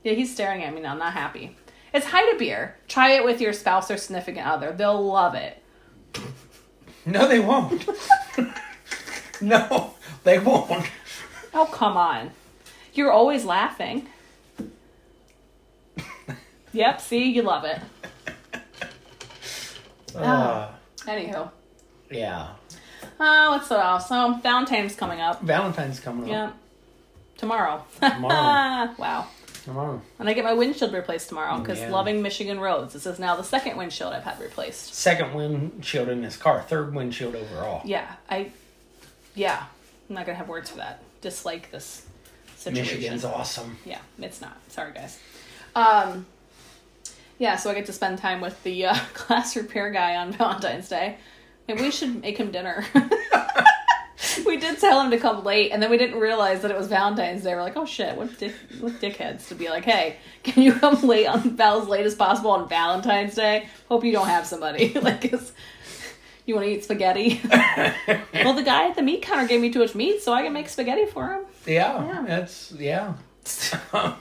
Yeah, 0.03 0.13
he's 0.15 0.33
staring 0.33 0.63
at 0.65 0.75
me 0.75 0.81
now, 0.81 0.93
I'm 0.93 0.99
not 0.99 1.13
happy. 1.13 1.57
It's 1.93 2.07
hide 2.07 2.35
a 2.35 2.39
beer. 2.39 2.77
Try 2.89 3.13
it 3.13 3.25
with 3.25 3.41
your 3.41 3.53
spouse 3.53 3.91
or 3.91 3.97
significant 3.97 4.47
other. 4.47 4.73
They'll 4.73 5.05
love 5.05 5.35
it. 5.35 5.63
No, 7.07 7.27
they 7.27 7.41
won't. 7.41 7.89
no, 9.41 9.95
they 10.23 10.39
won't. 10.39 10.87
Oh, 11.55 11.65
come 11.65 11.97
on. 11.97 12.31
You're 12.93 13.11
always 13.11 13.47
laughing. 13.47 14.07
Yep, 16.73 17.01
see, 17.01 17.25
you 17.31 17.43
love 17.43 17.65
it. 17.65 17.81
Uh, 20.15 20.69
Anywho. 21.07 21.51
yeah. 22.11 22.49
Oh, 23.19 23.51
what's? 23.53 23.69
So, 23.69 24.39
Valentine's 24.43 24.95
coming 24.97 25.21
up. 25.21 25.41
Valentine's 25.41 26.01
coming 26.01 26.25
up. 26.25 26.51
Yep. 26.51 26.55
Tomorrow. 27.39 27.85
Tomorrow. 28.01 28.95
wow. 28.99 29.27
Tomorrow. 29.71 30.03
And 30.19 30.29
I 30.29 30.33
get 30.33 30.43
my 30.45 30.53
windshield 30.53 30.93
replaced 30.93 31.29
tomorrow 31.29 31.59
because 31.61 31.79
Yeah. 31.79 31.91
loving 31.91 32.23
Michigan 32.23 32.59
roads. 32.59 32.93
This 32.93 33.07
is 33.07 33.21
now 33.21 33.37
the 33.37 33.45
second 33.45 33.77
windshield 33.77 34.13
I've 34.13 34.25
had 34.25 34.41
replaced. 34.41 34.95
Second 34.95 35.33
windshield 35.33 36.09
in 36.09 36.23
this 36.23 36.37
car. 36.37 36.61
Third 36.63 36.93
windshield 36.93 37.37
overall. 37.37 37.81
Yeah, 37.85 38.11
I, 38.29 38.51
yeah, 39.37 39.63
I'm 40.09 40.15
not 40.17 40.27
gonna 40.27 40.37
have 40.39 40.49
words 40.49 40.71
for 40.71 40.79
that. 40.79 41.03
Dislike 41.21 41.71
this 41.71 42.05
situation. 42.57 42.85
Michigan's 42.85 43.25
awesome. 43.25 43.79
Yeah, 43.85 43.99
it's 44.19 44.41
not. 44.41 44.57
Sorry, 44.69 44.93
guys. 44.93 45.21
Um, 45.77 46.27
yeah, 47.39 47.55
so 47.57 47.71
I 47.71 47.75
get 47.75 47.87
to 47.87 47.93
spend 47.93 48.19
time 48.19 48.41
with 48.41 48.61
the 48.65 48.87
uh, 48.87 48.97
glass 49.15 49.55
repair 49.55 49.91
guy 49.93 50.17
on 50.17 50.33
Valentine's 50.33 50.89
Day. 50.89 51.17
Maybe 51.69 51.83
we 51.83 51.93
should 51.93 52.21
make 52.21 52.37
him 52.39 52.51
dinner. 52.51 52.85
we 54.47 54.57
did 54.57 54.79
tell 54.79 55.01
him 55.01 55.11
to 55.11 55.19
come 55.19 55.45
late, 55.45 55.71
and 55.73 55.83
then 55.83 55.91
we 55.91 55.97
didn't 55.99 56.19
realize 56.19 56.63
that 56.63 56.71
it 56.71 56.77
was 56.77 56.87
Valentine's 56.89 57.43
Day. 57.43 57.55
We're 57.55 57.63
like, 57.63 57.77
oh 57.77 57.87
shit, 57.87 58.17
what 58.17 58.39
dick, 58.39 58.55
what 58.81 58.93
dickheads 58.95 59.49
to 59.49 59.55
be 59.55 59.69
like, 59.69 59.85
hey, 59.85 60.17
can 60.43 60.63
you 60.63 60.73
come 60.73 61.01
late 61.03 61.27
on 61.27 61.57
as 61.61 61.89
late 61.89 62.07
as 62.07 62.15
possible 62.15 62.51
on 62.53 62.69
Valentine's 62.69 63.35
Day? 63.35 63.69
Hope 63.89 64.05
you 64.05 64.13
don't 64.13 64.29
have 64.29 64.47
somebody 64.47 64.93
like, 65.01 65.31
'cause 65.31 65.53
you 66.47 66.55
want 66.55 66.67
to 66.67 66.73
eat 66.73 66.85
spaghetti. 66.85 67.41
well, 68.35 68.55
the 68.55 68.63
guy 68.65 68.89
at 68.89 68.97
the 68.97 69.03
meat 69.03 69.23
counter 69.23 69.47
gave 69.47 69.61
me 69.61 69.71
too 69.71 69.79
much 69.81 69.95
meat, 69.95 70.21
so 70.23 70.33
I 70.33 70.43
can 70.43 70.53
make 70.53 70.69
spaghetti 70.69 71.07
for 71.07 71.29
him. 71.33 71.45
Yeah, 71.67 72.05
Yeah. 72.07 72.25
that's 72.27 72.73
yeah. 72.79 73.15
Oh, 73.93 74.17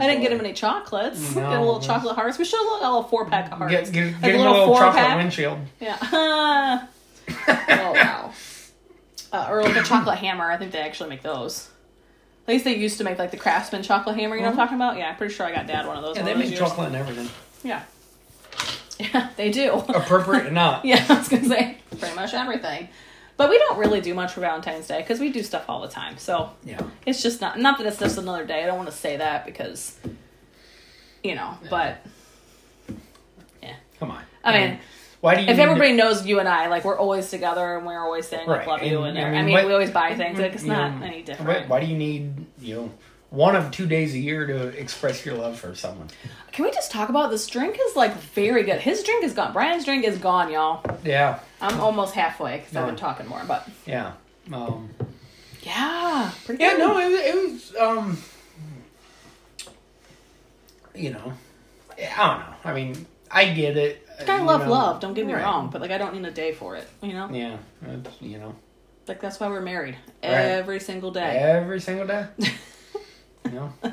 I 0.00 0.06
didn't 0.06 0.22
get 0.22 0.32
him 0.32 0.40
any 0.40 0.54
chocolates. 0.54 1.34
No, 1.34 1.42
get 1.42 1.58
a 1.58 1.60
little 1.60 1.80
chocolate 1.80 2.14
hearts. 2.14 2.38
We 2.38 2.44
should 2.46 2.58
have 2.60 2.66
got 2.68 2.82
a 2.82 2.86
little 2.86 3.02
four 3.04 3.26
pack 3.26 3.52
of 3.52 3.58
hearts. 3.58 3.90
Get, 3.90 3.92
get, 3.92 4.12
Like 4.14 4.22
get 4.22 4.34
a 4.36 4.38
little 4.38 4.54
chocolate 4.74 4.78
four-pack. 4.94 5.16
windshield. 5.18 5.58
Yeah. 5.80 5.98
oh 6.02 7.92
wow. 7.92 8.32
Uh, 9.32 9.46
or 9.50 9.62
like 9.62 9.76
a 9.76 9.82
chocolate 9.82 10.18
hammer. 10.18 10.50
I 10.50 10.56
think 10.56 10.72
they 10.72 10.80
actually 10.80 11.10
make 11.10 11.22
those. 11.22 11.68
At 12.48 12.54
least 12.54 12.64
they 12.64 12.76
used 12.76 12.98
to 12.98 13.04
make 13.04 13.18
like 13.18 13.30
the 13.30 13.36
Craftsman 13.36 13.82
chocolate 13.82 14.16
hammer. 14.16 14.34
You 14.34 14.42
know 14.42 14.48
what 14.48 14.58
I'm 14.58 14.66
talking 14.66 14.76
about? 14.76 14.96
Yeah, 14.96 15.10
I'm 15.10 15.16
pretty 15.16 15.32
sure 15.34 15.46
I 15.46 15.52
got 15.52 15.66
dad 15.66 15.86
one 15.86 15.96
of 15.96 16.02
those. 16.02 16.16
And 16.16 16.26
one 16.26 16.38
they 16.38 16.46
make 16.48 16.56
chocolate 16.58 16.88
and 16.88 16.96
everything. 16.96 17.28
Yeah. 17.62 17.82
Yeah, 18.98 19.30
they 19.36 19.50
do. 19.50 19.72
Appropriate 19.72 20.46
or 20.46 20.50
not. 20.50 20.84
yeah, 20.84 21.04
I 21.08 21.14
was 21.18 21.28
gonna 21.28 21.44
say 21.48 21.78
pretty 21.98 22.14
much 22.16 22.34
everything. 22.34 22.88
But 23.36 23.48
we 23.48 23.56
don't 23.56 23.78
really 23.78 24.02
do 24.02 24.12
much 24.12 24.32
for 24.34 24.40
Valentine's 24.40 24.86
Day 24.88 25.00
because 25.00 25.18
we 25.20 25.30
do 25.32 25.42
stuff 25.42 25.64
all 25.68 25.80
the 25.80 25.88
time. 25.88 26.18
So 26.18 26.50
Yeah. 26.64 26.82
it's 27.06 27.22
just 27.22 27.40
not 27.40 27.58
not 27.58 27.78
that 27.78 27.86
it's 27.86 27.98
just 27.98 28.18
another 28.18 28.44
day. 28.44 28.62
I 28.62 28.66
don't 28.66 28.76
want 28.76 28.90
to 28.90 28.96
say 28.96 29.16
that 29.16 29.46
because 29.46 29.96
you 31.24 31.34
know, 31.34 31.56
but 31.70 32.04
yeah. 33.62 33.76
Come 33.98 34.10
on. 34.10 34.22
I 34.44 34.58
mean, 34.58 34.78
why 35.20 35.34
do 35.36 35.42
you? 35.42 35.48
if 35.48 35.58
everybody 35.58 35.92
knows 35.92 36.24
you 36.26 36.38
and 36.40 36.48
I, 36.48 36.68
like 36.68 36.84
we're 36.84 36.98
always 36.98 37.28
together 37.30 37.76
and 37.76 37.86
we're 37.86 38.00
always 38.00 38.26
saying 38.28 38.46
like 38.48 38.60
Right, 38.60 38.68
love 38.68 38.82
you 38.82 39.02
and, 39.02 39.16
and, 39.18 39.26
I 39.26 39.28
I 39.28 39.32
mean, 39.42 39.46
mean, 39.46 39.54
what- 39.54 39.66
we 39.66 39.72
always 39.72 39.90
buy 39.90 40.14
things. 40.14 40.38
Like 40.38 40.54
it's 40.54 40.62
not 40.64 40.98
know, 40.98 41.06
any 41.06 41.22
to, 41.24 41.32
why, 41.32 41.36
different. 41.38 41.68
why 41.68 41.80
do 41.80 41.86
you 41.86 41.96
need 41.96 42.46
you 42.60 42.74
know 42.76 42.90
one 43.30 43.54
of 43.54 43.70
two 43.70 43.86
days 43.86 44.14
a 44.14 44.18
year 44.18 44.46
to 44.46 44.68
express 44.78 45.24
your 45.24 45.36
love 45.36 45.58
for 45.58 45.74
someone? 45.74 46.08
Can 46.52 46.64
we 46.64 46.72
just 46.72 46.90
talk 46.90 47.10
about 47.10 47.30
this 47.30 47.46
drink? 47.46 47.78
Is 47.80 47.94
like 47.96 48.14
very 48.14 48.62
good. 48.64 48.80
His 48.80 49.02
drink 49.04 49.24
is 49.24 49.32
gone. 49.34 49.52
Brian's 49.52 49.84
drink 49.84 50.04
is 50.04 50.18
gone, 50.18 50.50
y'all. 50.50 50.84
Yeah. 51.04 51.38
I'm 51.60 51.78
almost 51.80 52.14
halfway 52.14 52.58
because 52.58 52.74
I've 52.74 52.86
been 52.86 52.96
talking 52.96 53.26
more, 53.28 53.42
but 53.46 53.68
Yeah. 53.86 54.12
Um, 54.52 54.90
yeah, 55.62 56.32
pretty 56.46 56.62
yeah. 56.64 56.70
good. 56.70 56.78
No, 56.80 56.98
it, 56.98 57.12
it 57.12 57.52
was. 57.52 57.76
Um, 57.76 58.18
you 60.94 61.10
know, 61.10 61.32
I 61.98 62.16
don't 62.16 62.40
know. 62.40 62.54
I 62.64 62.74
mean, 62.74 63.06
I 63.30 63.44
get 63.52 63.76
it. 63.76 64.06
Like, 64.20 64.28
I 64.40 64.42
love 64.42 64.62
know. 64.66 64.70
love. 64.70 65.00
Don't 65.00 65.14
get 65.14 65.26
me 65.26 65.32
Right. 65.34 65.42
wrong, 65.42 65.70
but 65.70 65.80
like 65.80 65.90
I 65.90 65.98
don't 65.98 66.14
need 66.14 66.24
a 66.24 66.30
day 66.30 66.52
for 66.52 66.76
it. 66.76 66.88
You 67.02 67.12
know, 67.12 67.28
Yeah. 67.30 67.56
You 68.20 68.38
know, 68.38 68.54
like 69.06 69.20
that's 69.20 69.40
why 69.40 69.48
we're 69.48 69.60
married 69.60 69.96
Right. 70.22 70.30
every 70.32 70.80
single 70.80 71.10
day. 71.10 71.36
every 71.38 71.80
single 71.80 72.06
day. 72.06 72.26
you 73.44 73.50
know. 73.52 73.72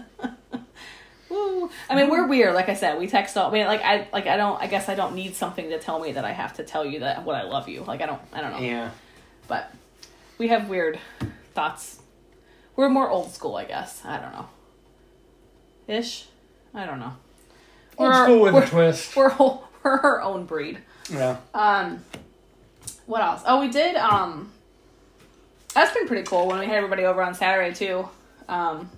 Woo. 1.29 1.69
I 1.89 1.95
mean, 1.95 2.09
we're 2.09 2.25
weird. 2.27 2.53
Like 2.53 2.69
I 2.69 2.73
said, 2.73 2.99
we 2.99 3.07
text 3.07 3.35
all. 3.37 3.49
I 3.49 3.53
mean, 3.53 3.67
like 3.67 3.81
I 3.83 4.07
like 4.13 4.27
I 4.27 4.37
don't. 4.37 4.61
I 4.61 4.67
guess 4.67 4.87
I 4.87 4.95
don't 4.95 5.13
need 5.15 5.35
something 5.35 5.69
to 5.71 5.79
tell 5.79 5.99
me 5.99 6.13
that 6.13 6.23
I 6.23 6.31
have 6.31 6.53
to 6.55 6.63
tell 6.63 6.85
you 6.85 6.99
that 7.01 7.25
what 7.25 7.35
I 7.35 7.43
love 7.43 7.67
you. 7.67 7.83
Like 7.83 8.01
I 8.01 8.05
don't. 8.05 8.21
I 8.31 8.41
don't 8.41 8.51
know. 8.53 8.59
Yeah. 8.59 8.91
But 9.47 9.71
we 10.37 10.47
have 10.49 10.69
weird 10.69 10.99
thoughts. 11.53 11.99
We're 12.77 12.89
more 12.89 13.09
old 13.09 13.31
school, 13.33 13.55
I 13.55 13.65
guess. 13.65 14.01
I 14.05 14.19
don't 14.19 14.31
know. 14.31 14.47
Ish. 15.87 16.27
I 16.73 16.85
don't 16.85 16.99
know. 16.99 17.13
Old 17.97 18.09
We're- 18.09 18.23
school 18.23 18.39
with 18.43 18.55
a 18.63 18.67
twist. 18.67 19.15
We're 19.15 19.31
we're 19.87 20.21
own 20.21 20.45
breed. 20.45 20.79
Yeah. 21.09 21.37
Um, 21.53 22.03
what 23.05 23.21
else? 23.21 23.41
Oh, 23.45 23.59
we 23.61 23.69
did. 23.69 23.95
Um, 23.95 24.51
that's 25.73 25.93
been 25.93 26.07
pretty 26.07 26.23
cool 26.23 26.47
when 26.47 26.59
we 26.59 26.65
had 26.65 26.75
everybody 26.75 27.03
over 27.05 27.21
on 27.21 27.33
Saturday 27.33 27.73
too. 27.73 28.07
Um, 28.49 28.89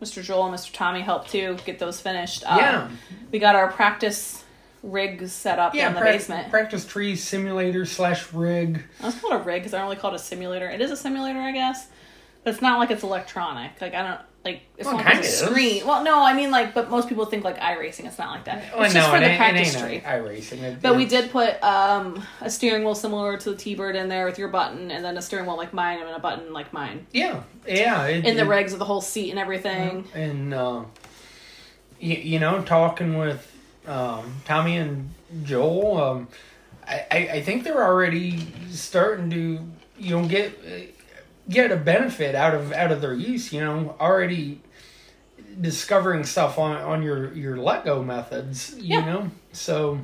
Mr. 0.00 0.22
Joel 0.22 0.46
and 0.46 0.54
Mr. 0.54 0.72
Tommy 0.72 1.00
helped 1.00 1.30
too 1.30 1.56
get 1.64 1.78
those 1.78 2.00
finished. 2.00 2.44
Um, 2.46 2.58
Yeah. 2.58 2.88
we 3.30 3.38
got 3.38 3.54
our 3.56 3.70
practice 3.70 4.42
rigs 4.82 5.32
set 5.32 5.58
up 5.58 5.74
Yeah. 5.74 5.88
in 5.88 5.94
the 5.94 6.00
prac- 6.00 6.12
basement. 6.14 6.50
Practice 6.50 6.84
tree 6.86 7.16
simulator 7.16 7.86
slash 7.86 8.32
rig. 8.32 8.82
I 9.00 9.06
was 9.06 9.14
called 9.18 9.34
a 9.34 9.38
rig 9.44 9.62
because 9.62 9.72
I 9.74 9.78
don't 9.78 9.86
really 9.86 9.96
call 9.96 10.12
it 10.12 10.16
a 10.16 10.18
simulator. 10.18 10.68
It 10.68 10.80
is 10.80 10.90
a 10.90 10.96
simulator, 10.96 11.40
I 11.40 11.52
guess, 11.52 11.86
but 12.42 12.52
it's 12.52 12.62
not 12.62 12.78
like 12.78 12.90
it's 12.90 13.02
electronic. 13.02 13.80
Like 13.80 13.94
I 13.94 14.02
don't. 14.02 14.20
Like 14.44 14.60
it's 14.76 14.86
Well, 14.86 14.96
not 14.98 15.06
like 15.06 15.20
a 15.20 15.24
screen. 15.24 15.86
Well, 15.86 16.04
no, 16.04 16.22
I 16.24 16.34
mean 16.34 16.50
like, 16.50 16.74
but 16.74 16.90
most 16.90 17.08
people 17.08 17.24
think 17.24 17.44
like 17.44 17.58
iRacing. 17.58 18.04
It's 18.06 18.18
not 18.18 18.30
like 18.30 18.44
that. 18.44 18.74
Well, 18.74 18.84
it's 18.84 18.92
just 18.94 19.08
for 19.08 19.16
it 19.16 19.20
the 19.20 19.36
practice 19.36 19.74
iRacing. 19.76 20.80
But 20.82 20.96
we 20.96 21.06
did 21.06 21.30
put 21.30 21.62
um, 21.62 22.22
a 22.40 22.50
steering 22.50 22.84
wheel 22.84 22.94
similar 22.94 23.36
to 23.38 23.50
the 23.50 23.56
T-Bird 23.56 23.96
in 23.96 24.08
there 24.08 24.26
with 24.26 24.38
your 24.38 24.48
button, 24.48 24.90
and 24.90 25.04
then 25.04 25.16
a 25.16 25.22
steering 25.22 25.46
wheel 25.46 25.56
like 25.56 25.72
mine, 25.72 26.00
and 26.00 26.10
a 26.10 26.18
button 26.18 26.52
like 26.52 26.72
mine. 26.72 27.06
Yeah, 27.12 27.42
yeah. 27.66 28.04
It, 28.06 28.24
In 28.26 28.36
the 28.36 28.42
it- 28.42 28.48
regs 28.48 28.72
of 28.72 28.78
the 28.78 28.84
whole 28.84 29.00
seat 29.00 29.30
and 29.30 29.38
everything. 29.38 30.04
and 30.14 30.52
uh, 30.52 30.84
you, 31.98 32.14
you 32.16 32.38
know 32.38 32.62
talking 32.62 33.16
with 33.18 33.50
um, 33.86 34.34
Tommy 34.44 34.76
and 34.76 35.10
Joel, 35.44 35.96
um, 36.02 36.28
I, 36.86 37.06
I 37.10 37.16
I 37.36 37.42
think 37.42 37.64
they're 37.64 37.82
already 37.82 38.46
starting 38.70 39.30
to 39.30 39.58
you 39.98 40.10
know 40.18 40.26
get 40.28 40.52
get 41.48 41.70
a 41.72 41.76
benefit 41.76 42.34
out 42.34 42.54
of 42.54 42.72
out 42.72 42.90
of 42.92 43.00
their 43.00 43.14
use. 43.14 43.52
You 43.52 43.60
know, 43.60 43.96
already 44.00 44.60
discovering 45.60 46.24
stuff 46.24 46.58
on 46.58 46.76
on 46.76 47.02
your 47.02 47.32
your 47.34 47.56
let 47.56 47.84
go 47.84 48.02
methods. 48.02 48.74
You 48.78 48.98
Yeah. 48.98 49.04
know, 49.04 49.30
so 49.52 50.00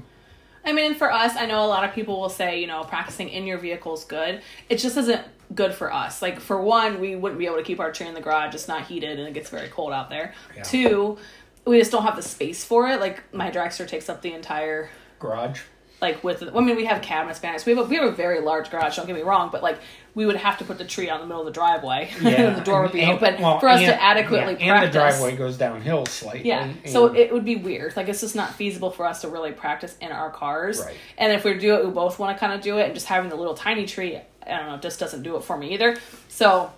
I 0.65 0.73
mean, 0.75 0.95
for 0.95 1.11
us, 1.11 1.37
I 1.37 1.47
know 1.47 1.65
a 1.65 1.67
lot 1.67 1.85
of 1.89 1.95
people 1.95 2.21
will 2.21 2.29
say, 2.29 2.61
you 2.61 2.67
know, 2.67 2.85
practicing 2.85 3.31
in 3.31 3.47
your 3.47 3.57
vehicle 3.57 3.95
is 3.95 4.05
good. 4.05 4.43
It 4.69 4.77
just 4.77 4.97
isn't 4.99 5.23
good 5.55 5.73
for 5.75 5.91
us. 5.91 6.21
Like, 6.21 6.39
for 6.39 6.61
one, 6.63 7.01
we 7.01 7.17
wouldn't 7.17 7.39
be 7.39 7.47
able 7.47 7.57
to 7.57 7.63
keep 7.63 7.81
our 7.81 7.91
tree 7.91 8.07
in 8.07 8.13
the 8.13 8.21
garage. 8.21 8.55
It's 8.55 8.69
not 8.69 8.83
heated 8.85 9.19
and 9.19 9.27
it 9.27 9.33
gets 9.33 9.49
very 9.49 9.69
cold 9.69 9.93
out 9.95 10.11
there. 10.11 10.35
Yeah. 10.55 10.63
Two, 10.63 11.17
we 11.65 11.79
just 11.79 11.91
don't 11.91 12.03
have 12.03 12.15
the 12.15 12.23
space 12.23 12.63
for 12.63 12.87
it. 12.89 13.01
Like, 13.01 13.33
my 13.33 13.51
dragster 13.51 13.89
takes 13.89 14.11
up 14.11 14.21
the 14.21 14.35
entire 14.35 14.91
garage. 15.19 15.63
Like 16.01 16.25
with 16.25 16.43
I 16.43 16.61
mean 16.61 16.77
we 16.77 16.85
have 16.87 17.03
cabinet 17.03 17.37
spanners. 17.37 17.67
We 17.67 17.75
have 17.75 17.85
a 17.85 17.89
we 17.89 17.97
have 17.97 18.07
a 18.07 18.13
very 18.13 18.41
large 18.41 18.71
garage, 18.71 18.97
don't 18.97 19.07
get 19.07 19.15
me 19.15 19.23
wrong, 19.23 19.51
but 19.53 19.63
like 19.63 19.79
we 20.15 20.27
would 20.27 20.37
have 20.37 20.59
to 20.59 20.65
put 20.65 20.79
the 20.79 20.85
tree 20.85 21.09
out 21.09 21.21
in 21.21 21.21
the 21.23 21.27
middle 21.27 21.43
of 21.43 21.47
the 21.47 21.53
driveway. 21.53 22.11
and 22.25 22.57
the 22.57 22.63
door 22.63 22.83
would 22.83 22.93
be 22.93 23.03
and- 23.03 23.13
open 23.13 23.41
well, 23.41 23.61
for 23.61 23.69
us 23.69 23.81
and- 23.81 23.89
to 23.89 24.03
adequately 24.03 24.57
yeah, 24.59 24.73
practice. 24.73 24.85
And 24.85 24.87
the 24.87 24.99
driveway 24.99 25.37
goes 25.37 25.57
downhill 25.57 26.07
slightly. 26.07 26.49
Yeah. 26.49 26.65
and- 26.65 26.91
So 26.91 27.15
it 27.15 27.33
would 27.33 27.45
be 27.45 27.57
weird. 27.57 27.97
Like 27.97 28.09
it's 28.09 28.21
just 28.21 28.35
not 28.35 28.55
feasible 28.55 28.91
for 28.91 29.07
us 29.07 29.21
to 29.21 29.29
really 29.29 29.53
practice 29.53 29.97
in 30.01 30.11
our 30.11 30.31
cars. 30.31 30.81
Right. 30.81 30.97
And 31.19 31.33
if 31.33 31.45
we 31.45 31.55
do 31.59 31.75
it, 31.77 31.85
we 31.85 31.91
both 31.91 32.19
want 32.19 32.37
to 32.37 32.41
kind 32.41 32.53
of 32.53 32.61
do 32.61 32.79
it, 32.79 32.85
and 32.87 32.95
just 32.95 33.07
having 33.07 33.31
the 33.31 33.37
little 33.37 33.55
tiny 33.55 33.87
tree, 33.87 34.19
I 34.47 34.57
don't 34.57 34.67
know, 34.67 34.77
just 34.79 34.99
doesn't 34.99 35.23
do 35.23 35.37
it 35.37 35.45
for 35.45 35.57
me 35.57 35.75
either. 35.75 35.97
So 36.29 36.73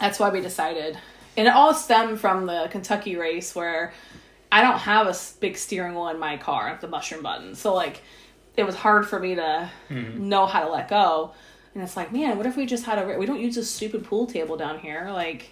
that's 0.00 0.18
why 0.18 0.30
we 0.30 0.40
decided, 0.40 0.98
and 1.36 1.46
it 1.46 1.54
all 1.54 1.72
stemmed 1.74 2.20
from 2.20 2.46
the 2.46 2.68
Kentucky 2.70 3.16
race 3.16 3.54
where 3.54 3.92
I 4.50 4.62
don't 4.62 4.78
have 4.78 5.06
a 5.06 5.14
big 5.40 5.56
steering 5.56 5.94
wheel 5.94 6.08
in 6.08 6.18
my 6.18 6.36
car, 6.36 6.78
the 6.80 6.88
mushroom 6.88 7.22
button. 7.22 7.54
So 7.54 7.74
like, 7.74 8.02
it 8.56 8.64
was 8.64 8.74
hard 8.74 9.06
for 9.06 9.18
me 9.20 9.34
to 9.34 9.70
Mm-hmm. 9.90 10.28
know 10.28 10.46
how 10.46 10.64
to 10.64 10.70
let 10.70 10.88
go. 10.88 11.32
And 11.74 11.82
it's 11.82 11.96
like, 11.96 12.10
man, 12.12 12.36
what 12.38 12.46
if 12.46 12.56
we 12.56 12.64
just 12.66 12.84
had 12.84 12.98
a? 12.98 13.18
We 13.18 13.26
don't 13.26 13.40
use 13.40 13.54
this 13.54 13.70
stupid 13.70 14.04
pool 14.04 14.26
table 14.26 14.56
down 14.56 14.78
here, 14.78 15.10
like. 15.12 15.50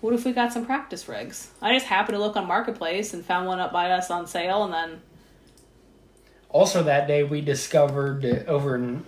What 0.00 0.14
if 0.14 0.24
we 0.24 0.32
got 0.32 0.50
some 0.50 0.64
practice 0.64 1.06
rigs? 1.10 1.50
I 1.60 1.74
just 1.74 1.84
happened 1.84 2.14
to 2.16 2.20
look 2.20 2.34
on 2.34 2.46
Marketplace 2.46 3.12
and 3.12 3.22
found 3.22 3.46
one 3.46 3.60
up 3.60 3.70
by 3.70 3.90
us 3.90 4.10
on 4.10 4.26
sale, 4.26 4.64
and 4.64 4.72
then 4.72 5.02
Also, 6.48 6.82
that 6.84 7.06
day 7.06 7.22
we 7.22 7.42
discovered 7.42 8.24
over 8.48 8.76
in 8.76 9.04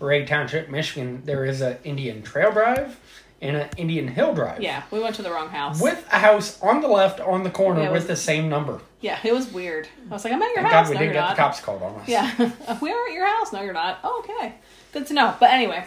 Ray 0.00 0.24
Township, 0.26 0.68
Michigan, 0.68 1.22
there 1.24 1.44
is 1.44 1.60
a 1.62 1.78
Indian 1.84 2.22
Trail 2.22 2.50
Drive 2.50 2.98
and 3.40 3.56
an 3.56 3.68
Indian 3.76 4.08
Hill 4.08 4.34
Drive. 4.34 4.60
yeah, 4.60 4.82
we 4.90 4.98
went 4.98 5.14
to 5.14 5.22
the 5.22 5.30
wrong 5.30 5.48
house. 5.48 5.80
With 5.80 6.04
a 6.12 6.18
house 6.18 6.60
on 6.60 6.80
the 6.80 6.88
left 6.88 7.20
on 7.20 7.44
the 7.44 7.50
corner 7.50 7.82
Yeah, 7.82 7.90
with 7.92 8.02
was- 8.02 8.06
the 8.08 8.16
same 8.16 8.48
number. 8.48 8.80
Yeah, 9.02 9.18
it 9.22 9.32
was 9.34 9.52
weird. 9.52 9.86
I 10.08 10.14
was 10.14 10.24
like, 10.24 10.32
I'm 10.32 10.40
at 10.40 10.46
your 10.54 10.62
Thank 10.62 10.68
house. 10.72 10.86
God 10.86 10.90
we 10.90 10.94
no, 10.94 11.00
didn't 11.00 11.14
you're 11.14 11.22
get 11.22 11.28
not. 11.28 11.36
the 11.36 11.42
cops 11.42 11.60
called 11.60 11.82
on 11.82 11.94
us. 12.00 12.08
Yeah, 12.08 12.78
we 12.80 12.90
are 12.90 13.06
at 13.08 13.12
your 13.12 13.26
house. 13.26 13.52
No, 13.52 13.60
you're 13.60 13.74
not. 13.74 13.98
Oh, 14.02 14.24
okay, 14.24 14.54
good 14.92 15.06
to 15.08 15.14
know. 15.14 15.36
But 15.38 15.50
anyway, 15.50 15.84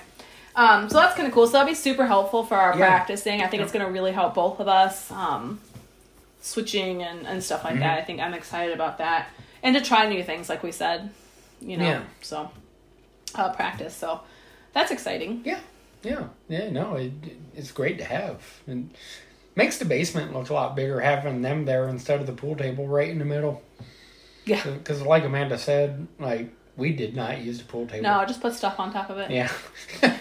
um, 0.56 0.88
so 0.89 0.97
that's 0.99 1.15
kind 1.15 1.28
of 1.28 1.34
cool. 1.34 1.47
So 1.47 1.54
that'll 1.54 1.67
be 1.67 1.73
super 1.75 2.06
helpful 2.06 2.43
for 2.45 2.56
our 2.56 2.71
Yeah. 2.78 2.86
practicing. 2.88 3.41
I 3.41 3.47
think 3.47 3.63
it's 3.63 3.71
going 3.71 3.86
to 3.86 3.91
really 3.91 4.12
help 4.12 4.36
both 4.36 4.60
of 4.60 4.67
us. 4.67 5.10
Um, 5.12 5.60
switching 6.41 7.01
and, 7.01 7.25
and 7.25 7.43
stuff 7.43 7.63
like 7.63 7.73
Mm-hmm. 7.73 7.82
that. 7.82 7.97
I 7.97 8.01
think 8.04 8.19
I'm 8.19 8.34
excited 8.36 8.73
about 8.73 8.99
that. 8.99 9.30
And 9.63 9.75
to 9.75 9.82
try 9.82 10.08
new 10.08 10.23
things, 10.23 10.47
like 10.47 10.62
we 10.62 10.71
said, 10.71 11.10
you 11.60 11.75
know, 11.78 11.86
Yeah. 11.86 12.04
so 12.21 12.51
uh, 13.34 13.49
practice. 13.54 13.95
So 13.95 14.21
that's 14.73 14.91
exciting. 14.91 15.41
Yeah, 15.43 15.60
yeah, 16.04 16.25
yeah. 16.47 16.69
No, 16.69 16.95
it, 16.95 17.13
it's 17.56 17.71
great 17.71 17.97
to 17.97 18.04
have, 18.04 18.43
and 18.67 18.91
makes 19.56 19.78
the 19.78 19.86
basement 19.86 20.34
look 20.34 20.50
a 20.50 20.54
lot 20.54 20.76
bigger 20.76 21.00
having 21.00 21.41
them 21.41 21.65
there 21.65 21.88
instead 21.88 22.20
of 22.20 22.28
the 22.28 22.34
pool 22.34 22.56
table 22.56 22.88
right 22.88 23.10
in 23.10 23.20
the 23.20 23.26
middle. 23.26 23.62
Yeah. 24.46 24.63
Because, 24.63 25.02
like 25.02 25.24
Amanda 25.24 25.58
said, 25.58 26.08
like 26.20 26.50
we 26.78 26.91
did 26.94 27.15
not 27.15 27.41
use 27.41 27.60
the 27.60 27.65
pool 27.65 27.88
table. 27.88 28.04
No, 28.04 28.20
I 28.20 28.26
just 28.26 28.41
put 28.41 28.54
stuff 28.54 28.80
on 28.80 28.91
top 28.94 29.10
of 29.10 29.18
it. 29.18 29.32
Yeah. 29.32 29.52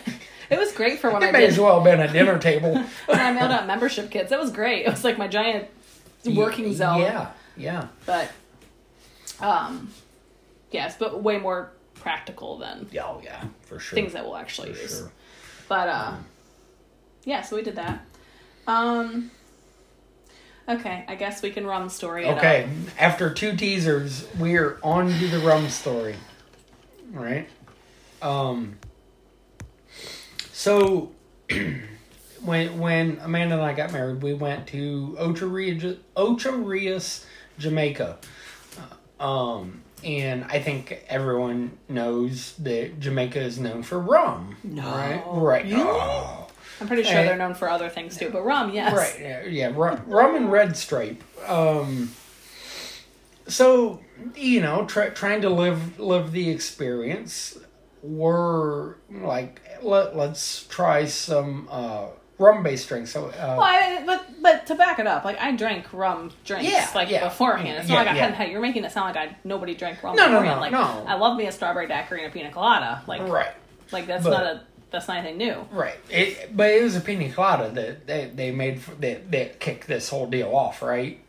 It 0.50 0.58
was 0.58 0.72
great 0.72 0.98
for 0.98 1.10
when 1.10 1.22
I 1.22 1.28
it 1.28 1.32
may 1.32 1.40
did 1.40 1.50
as 1.50 1.58
well 1.58 1.76
have 1.76 1.84
been 1.84 2.00
a 2.06 2.12
dinner 2.12 2.38
table. 2.38 2.74
when 3.06 3.18
I 3.18 3.32
mailed 3.32 3.50
out 3.50 3.66
membership 3.66 4.10
kits. 4.10 4.30
It 4.30 4.38
was 4.38 4.50
great. 4.52 4.84
It 4.86 4.90
was 4.90 5.02
like 5.02 5.16
my 5.16 5.26
giant 5.26 5.68
working 6.26 6.72
zone. 6.74 7.00
Yeah, 7.00 7.30
yeah. 7.56 7.88
But 8.04 8.30
um 9.40 9.90
yes, 10.70 10.96
but 10.98 11.22
way 11.22 11.38
more 11.38 11.70
practical 11.94 12.58
than 12.58 12.86
Yeah, 12.92 13.04
oh 13.06 13.20
yeah, 13.24 13.42
for 13.62 13.78
sure. 13.78 13.96
things 13.96 14.12
that 14.12 14.24
we'll 14.24 14.36
actually 14.36 14.74
for 14.74 14.82
use. 14.82 14.98
sure. 14.98 15.12
But 15.66 15.88
uh 15.88 16.14
yeah, 17.24 17.40
so 17.40 17.56
we 17.56 17.62
did 17.62 17.76
that. 17.76 18.04
Um 18.66 19.30
Okay, 20.66 21.04
I 21.06 21.14
guess 21.14 21.42
we 21.42 21.50
can 21.50 21.66
run 21.66 21.84
the 21.84 21.90
story. 21.90 22.24
it 22.24 22.28
up. 22.30 22.38
Okay, 22.38 22.66
after 22.98 23.32
two 23.32 23.54
teasers, 23.54 24.26
we're 24.38 24.78
on 24.82 25.08
to 25.10 25.28
the 25.28 25.38
rum 25.40 25.68
story. 25.68 26.16
Right? 27.12 27.48
Um 28.22 28.78
so 30.52 31.12
when 32.42 32.78
when 32.78 33.18
Amanda 33.22 33.56
and 33.56 33.64
I 33.64 33.74
got 33.74 33.92
married, 33.92 34.22
we 34.22 34.32
went 34.34 34.66
to 34.68 35.14
Ocho 35.18 35.46
Rios, 35.48 35.96
Ocho 36.16 36.52
Rios 36.52 37.26
Jamaica. 37.58 38.18
Uh, 39.20 39.24
Um 39.24 39.82
and 40.02 40.44
I 40.44 40.60
think 40.60 41.02
everyone 41.08 41.78
knows 41.88 42.54
that 42.58 43.00
Jamaica 43.00 43.40
is 43.40 43.58
known 43.58 43.82
for 43.82 43.98
rum. 43.98 44.56
No. 44.62 44.82
Right? 44.82 45.22
Right. 45.26 45.64
Really? 45.64 45.76
Oh. 45.82 46.43
I'm 46.80 46.86
pretty 46.88 47.02
sure 47.04 47.12
Hey. 47.12 47.24
they're 47.26 47.36
known 47.36 47.54
for 47.54 47.68
other 47.68 47.88
things 47.88 48.16
too, 48.16 48.30
but 48.30 48.42
rum, 48.44 48.72
yes. 48.74 48.94
Right. 48.96 49.16
Yeah. 49.20 49.44
yeah 49.44 49.72
rum, 49.74 50.02
rum 50.06 50.34
and 50.34 50.50
red 50.50 50.76
stripe. 50.76 51.22
Um, 51.48 52.10
so 53.46 54.00
you 54.36 54.60
know, 54.60 54.86
try, 54.86 55.08
trying 55.10 55.42
to 55.42 55.50
live 55.50 55.98
live 56.00 56.32
the 56.32 56.50
experience. 56.50 57.58
We're 58.02 58.96
like, 59.10 59.60
let, 59.82 60.14
let's 60.14 60.64
try 60.66 61.06
some 61.06 61.68
uh, 61.70 62.06
rum 62.38 62.62
based 62.62 62.88
drinks. 62.88 63.10
So, 63.12 63.26
uh, 63.28 63.32
Well, 63.58 63.62
I, 63.62 64.02
but 64.04 64.26
but 64.42 64.66
to 64.66 64.74
back 64.74 64.98
it 64.98 65.06
up, 65.06 65.24
like 65.24 65.38
I 65.38 65.52
drank 65.56 65.90
rum 65.92 66.30
drinks 66.44 66.70
Yeah, 66.70 66.88
like 66.94 67.08
yeah. 67.10 67.24
beforehand. 67.24 67.78
It's 67.78 67.88
Yeah, 67.88 67.96
not 67.96 68.06
like 68.06 68.14
I 68.14 68.18
hadn't 68.18 68.34
had. 68.36 68.50
You're 68.50 68.60
making 68.60 68.84
it 68.84 68.92
sound 68.92 69.14
like 69.14 69.30
I 69.30 69.36
nobody 69.44 69.74
drank 69.74 70.02
rum 70.02 70.16
No, 70.16 70.26
no, 70.26 70.40
beforehand. 70.40 70.56
no, 70.56 70.60
like 70.60 70.72
no. 70.72 71.06
I 71.06 71.14
love 71.14 71.36
me 71.38 71.46
a 71.46 71.52
strawberry 71.52 71.86
daiquiri 71.86 72.24
and 72.24 72.30
a 72.30 72.34
pina 72.34 72.50
colada. 72.50 73.02
Like 73.06 73.22
right, 73.28 73.52
like 73.90 74.06
that's 74.06 74.24
But- 74.24 74.30
not 74.30 74.42
a 74.42 74.62
that's 74.94 75.08
not 75.08 75.18
anything 75.18 75.36
new. 75.38 75.66
right. 75.72 75.96
It, 76.10 76.56
but 76.56 76.70
it 76.70 76.82
was 76.82 76.96
a 76.96 77.00
pina 77.00 77.30
colada 77.30 77.70
that 77.70 78.06
they, 78.06 78.30
they 78.34 78.50
made 78.52 78.80
for, 78.80 78.94
that 78.96 79.30
that 79.32 79.60
kicked 79.60 79.86
this 79.86 80.08
whole 80.08 80.26
deal 80.26 80.54
off, 80.54 80.80
right? 80.82 81.20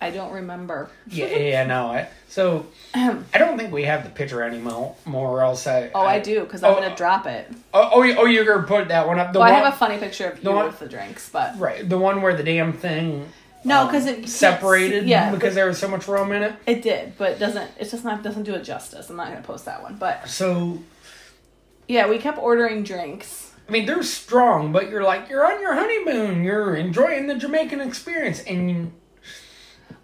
I 0.00 0.10
don't 0.10 0.32
remember. 0.32 0.90
Yeah, 1.06 1.26
yeah, 1.26 1.64
no. 1.64 1.86
I, 1.86 2.08
so 2.28 2.66
I 2.94 3.22
don't 3.38 3.56
think 3.56 3.72
we 3.72 3.84
have 3.84 4.02
the 4.02 4.10
picture 4.10 4.42
anymore. 4.42 4.96
More 5.04 5.28
or 5.30 5.42
else, 5.42 5.64
I. 5.68 5.90
Oh, 5.94 6.00
I, 6.02 6.18
do 6.18 6.40
because 6.40 6.64
I'm 6.64 6.72
Oh, 6.72 6.80
gonna 6.80 6.96
drop 6.96 7.24
it. 7.26 7.48
Oh, 7.72 7.90
oh, 7.94 8.02
you- 8.02 8.16
oh, 8.18 8.24
you're 8.24 8.44
gonna 8.44 8.66
put 8.66 8.88
that 8.88 9.06
one 9.06 9.20
up. 9.20 9.32
The 9.32 9.38
Well, 9.38 9.48
I 9.48 9.52
have 9.52 9.72
a 9.72 9.76
funny 9.76 9.98
picture 9.98 10.26
of 10.30 10.42
you 10.42 10.50
one- 10.50 10.66
with 10.66 10.80
the 10.80 10.88
drinks, 10.88 11.28
but 11.28 11.56
right, 11.58 11.88
the 11.88 11.98
one 11.98 12.20
where 12.20 12.36
the 12.36 12.42
damn 12.42 12.72
thing. 12.72 13.28
no, 13.64 13.82
um, 13.82 13.86
because 13.86 14.06
it 14.06 14.18
you 14.22 14.26
separated. 14.26 15.06
Yeah, 15.06 15.30
because 15.30 15.54
there 15.54 15.66
was 15.68 15.78
so 15.78 15.86
much 15.86 16.08
rum 16.08 16.32
in 16.32 16.42
it. 16.42 16.54
it 16.66 16.82
did, 16.82 17.16
but 17.16 17.30
it 17.32 17.38
doesn't. 17.38 17.70
It's 17.78 17.92
just 17.92 18.04
not 18.04 18.24
doesn't 18.24 18.42
do 18.42 18.54
it 18.54 18.64
justice. 18.64 19.08
I'm 19.08 19.14
not 19.16 19.28
gonna 19.28 19.42
post 19.42 19.66
that 19.66 19.84
one, 19.84 19.94
but 20.00 20.28
So 20.28 20.80
yeah, 21.88 22.08
we 22.08 22.18
kept 22.18 22.38
ordering 22.38 22.82
drinks. 22.82 23.52
I 23.68 23.72
mean, 23.72 23.86
they're 23.86 24.02
strong, 24.02 24.72
but 24.72 24.90
you're 24.90 25.04
like 25.04 25.28
you're 25.28 25.44
on 25.50 25.60
your 25.60 25.74
honeymoon. 25.74 26.42
You're 26.42 26.74
enjoying 26.74 27.26
the 27.26 27.34
Jamaican 27.36 27.80
experience, 27.80 28.40
and 28.42 28.70
you, 28.70 28.92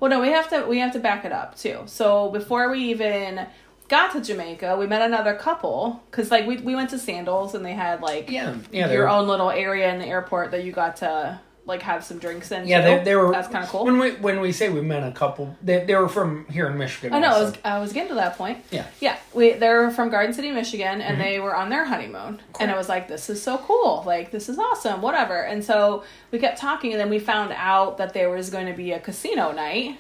Well, 0.01 0.11
no, 0.11 0.21
we 0.21 0.29
have 0.29 0.49
to 0.51 0.67
we 0.67 0.79
have 0.79 0.93
to 0.93 0.99
back 1.01 1.25
it 1.25 1.33
up 1.33 1.57
too. 1.57 1.83
So 1.87 2.31
before 2.31 2.71
we 2.71 2.81
even 2.91 3.47
got 3.89 4.13
to 4.13 4.21
Jamaica, 4.21 4.77
we 4.77 4.87
met 4.87 5.03
another 5.03 5.35
couple 5.35 6.03
because 6.11 6.31
like 6.31 6.47
we 6.47 6.59
we 6.59 6.75
went 6.75 6.91
to 6.91 6.99
Sandals 6.99 7.55
and 7.55 7.65
they 7.65 7.75
had 7.75 8.01
like 8.01 8.31
yeah, 8.31 8.57
yeah, 8.71 8.91
your 8.93 9.09
own 9.09 9.27
little 9.27 9.51
area 9.51 9.93
in 9.93 9.99
the 9.99 10.07
airport 10.07 10.51
that 10.53 10.65
you 10.65 10.73
got 10.73 10.97
to 10.97 11.41
like 11.69 11.83
have 11.83 12.03
some 12.03 12.19
drinks 12.19 12.51
in. 12.51 12.67
yeah, 12.67 12.81
they, 12.81 13.05
they 13.05 13.15
were. 13.15 13.31
That's 13.31 13.47
kind 13.47 13.63
of 13.63 13.71
cool. 13.71 13.85
When 13.85 13.99
we 14.01 14.13
when 14.17 14.41
we 14.41 14.51
say 14.51 14.69
we 14.71 14.81
met 14.81 15.07
a 15.07 15.13
couple, 15.13 15.57
they 15.63 15.85
they 15.85 15.95
were 15.95 16.09
from 16.09 16.47
here 16.47 16.67
in 16.67 16.77
Michigan. 16.79 17.13
I 17.15 17.21
know. 17.21 17.29
I 17.37 17.41
was, 17.43 17.55
I 17.65 17.79
was 17.79 17.93
getting 17.93 18.09
to 18.09 18.15
that 18.17 18.37
point. 18.37 18.65
Yeah. 18.73 18.87
Yeah. 18.99 19.17
We 19.35 19.53
they're 19.53 19.91
from 19.93 20.09
Garden 20.11 20.33
City, 20.33 20.51
Michigan, 20.51 21.01
and 21.01 21.17
Mm-hmm. 21.19 21.23
they 21.23 21.39
were 21.39 21.55
on 21.55 21.69
their 21.71 21.85
honeymoon, 21.85 22.41
and 22.59 22.71
I 22.71 22.77
was 22.77 22.89
like, 22.89 23.07
"This 23.07 23.31
is 23.31 23.41
so 23.43 23.59
cool! 23.59 24.03
Like, 24.07 24.31
this 24.33 24.49
is 24.49 24.59
awesome! 24.59 25.03
Whatever." 25.03 25.43
And 25.43 25.63
so 25.65 26.03
we 26.33 26.39
kept 26.41 26.59
talking, 26.59 26.93
and 26.93 27.01
then 27.01 27.11
we 27.11 27.19
found 27.21 27.53
out 27.55 27.99
that 27.99 28.15
there 28.15 28.31
was 28.31 28.51
going 28.51 28.67
to 28.67 28.73
be 28.73 28.93
a 28.93 28.99
casino 28.99 29.53
night, 29.53 29.99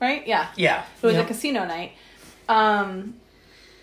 right? 0.00 0.26
Yeah. 0.26 0.48
Yeah, 0.56 0.84
It 1.02 1.06
was 1.06 1.14
yeah. 1.14 1.20
a 1.20 1.26
casino 1.26 1.64
night. 1.66 1.92
Um, 2.48 3.14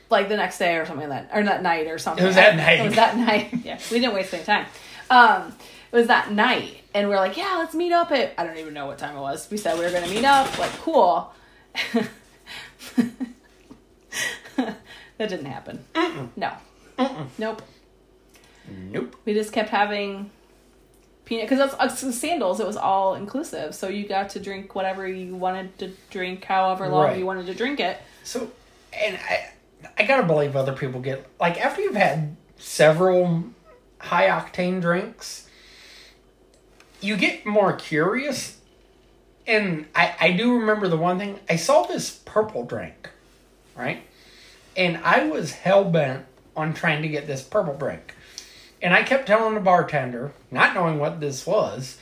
like 0.10 0.28
the 0.28 0.38
next 0.38 0.58
day 0.58 0.76
or 0.78 0.86
something 0.86 1.08
like 1.08 1.30
that, 1.30 1.38
or 1.38 1.44
that 1.44 1.62
night 1.62 1.88
or 1.88 1.98
something. 2.00 2.24
It 2.24 2.28
was 2.28 2.36
that 2.36 2.56
night. 2.56 2.80
It 2.80 2.86
was 2.86 2.96
that 2.96 3.16
night. 3.18 3.54
Yeah, 3.64 3.78
we 3.92 4.00
didn't 4.00 4.16
waste 4.16 4.34
any 4.34 4.44
time. 4.44 4.66
Um, 5.12 5.54
it 5.92 5.96
was 5.96 6.08
that 6.08 6.32
night, 6.32 6.79
and 6.94 7.08
we 7.08 7.14
are 7.16 7.20
like, 7.20 7.38
yeah, 7.38 7.56
let's 7.60 7.76
meet 7.76 7.92
up 7.92 8.12
at. 8.12 8.34
I 8.38 8.44
don't 8.46 8.58
even 8.58 8.74
know 8.74 8.86
what 8.88 8.98
time 8.98 9.16
it 9.16 9.22
was. 9.22 9.50
We 9.52 9.58
said 9.58 9.78
we 9.78 9.86
were 9.86 9.92
gonna 9.92 10.08
meet 10.10 10.26
up. 10.26 10.58
Like, 10.58 10.72
cool. 10.80 11.32
that 14.56 15.30
didn't 15.30 15.46
happen. 15.46 15.84
Mm-mm. 15.94 16.30
No. 16.36 16.52
Mm-mm. 16.98 17.28
Nope. 17.38 17.62
Nope. 18.70 19.16
We 19.26 19.34
just 19.34 19.52
kept 19.52 19.70
having 19.70 20.30
peanut 21.26 21.46
because 21.50 21.60
that's 21.78 22.04
uh, 22.04 22.12
sandals. 22.12 22.60
It 22.60 22.68
was 22.68 22.78
all 22.78 23.16
inclusive, 23.16 23.74
so 23.76 23.88
you 23.88 24.08
got 24.08 24.30
to 24.32 24.40
drink 24.40 24.76
whatever 24.76 25.08
you 25.08 25.36
wanted 25.36 25.78
to 25.80 25.92
drink, 26.10 26.44
however 26.46 26.88
long 26.88 27.06
Right. 27.06 27.18
you 27.18 27.26
wanted 27.26 27.46
to 27.48 27.54
drink 27.56 27.80
it. 27.80 27.98
So, 28.24 28.52
and 28.94 29.18
I, 29.18 29.50
I 29.98 30.04
gotta 30.06 30.24
believe 30.28 30.56
other 30.56 30.74
people 30.74 31.00
get 31.02 31.26
like 31.40 31.60
after 31.60 31.82
you've 31.82 31.96
had 31.96 32.36
several 32.58 33.44
high 34.00 34.28
octane 34.28 34.82
drinks, 34.82 35.48
you 37.02 37.18
get 37.18 37.46
more 37.46 37.74
curious. 37.74 38.58
And 39.48 39.88
I, 39.96 40.16
I 40.20 40.32
do 40.32 40.60
remember 40.60 40.88
the 40.88 40.98
one 40.98 41.18
thing 41.18 41.40
I 41.50 41.56
saw 41.56 41.84
this 41.84 42.12
purple 42.26 42.66
drink, 42.66 43.10
right? 43.76 44.04
And 44.78 44.98
I 45.04 45.26
was 45.28 45.52
hell 45.52 45.84
bent 45.86 46.26
on 46.56 46.74
trying 46.74 47.02
to 47.02 47.08
get 47.08 47.26
this 47.26 47.42
purple 47.42 47.76
drink. 47.76 48.14
And 48.82 48.94
I 48.94 49.04
kept 49.04 49.28
telling 49.28 49.56
the 49.56 49.60
bartender, 49.60 50.34
not 50.52 50.74
knowing 50.76 51.00
what 51.00 51.20
this 51.20 51.46
was, 51.48 51.98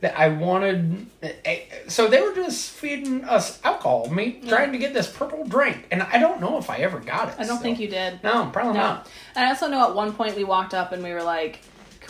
that 0.00 0.18
I 0.18 0.28
wanted. 0.28 1.06
eh, 1.22 1.60
So 1.88 2.06
they 2.08 2.20
were 2.20 2.34
just 2.34 2.70
feeding 2.70 3.24
us 3.24 3.58
alcohol, 3.64 4.08
me 4.10 4.40
trying 4.46 4.72
to 4.72 4.78
get 4.78 4.94
this 4.94 5.10
purple 5.10 5.44
drink, 5.46 5.86
and 5.90 6.02
I 6.02 6.18
don't 6.18 6.40
know 6.40 6.58
if 6.58 6.70
I 6.70 6.76
ever 6.78 7.00
got 7.00 7.28
it. 7.30 7.34
I 7.38 7.44
don't 7.46 7.56
so. 7.58 7.62
think 7.62 7.80
you 7.80 7.88
did. 7.88 8.22
No, 8.22 8.48
probably 8.52 8.74
No. 8.74 8.80
not. 8.80 9.08
And 9.34 9.44
I 9.46 9.48
also 9.48 9.68
know 9.68 9.88
at 9.88 9.94
one 9.94 10.12
point 10.12 10.36
we 10.36 10.44
walked 10.44 10.72
up 10.74 10.92
and 10.92 11.02
we 11.02 11.12
were 11.12 11.22
like, 11.22 11.60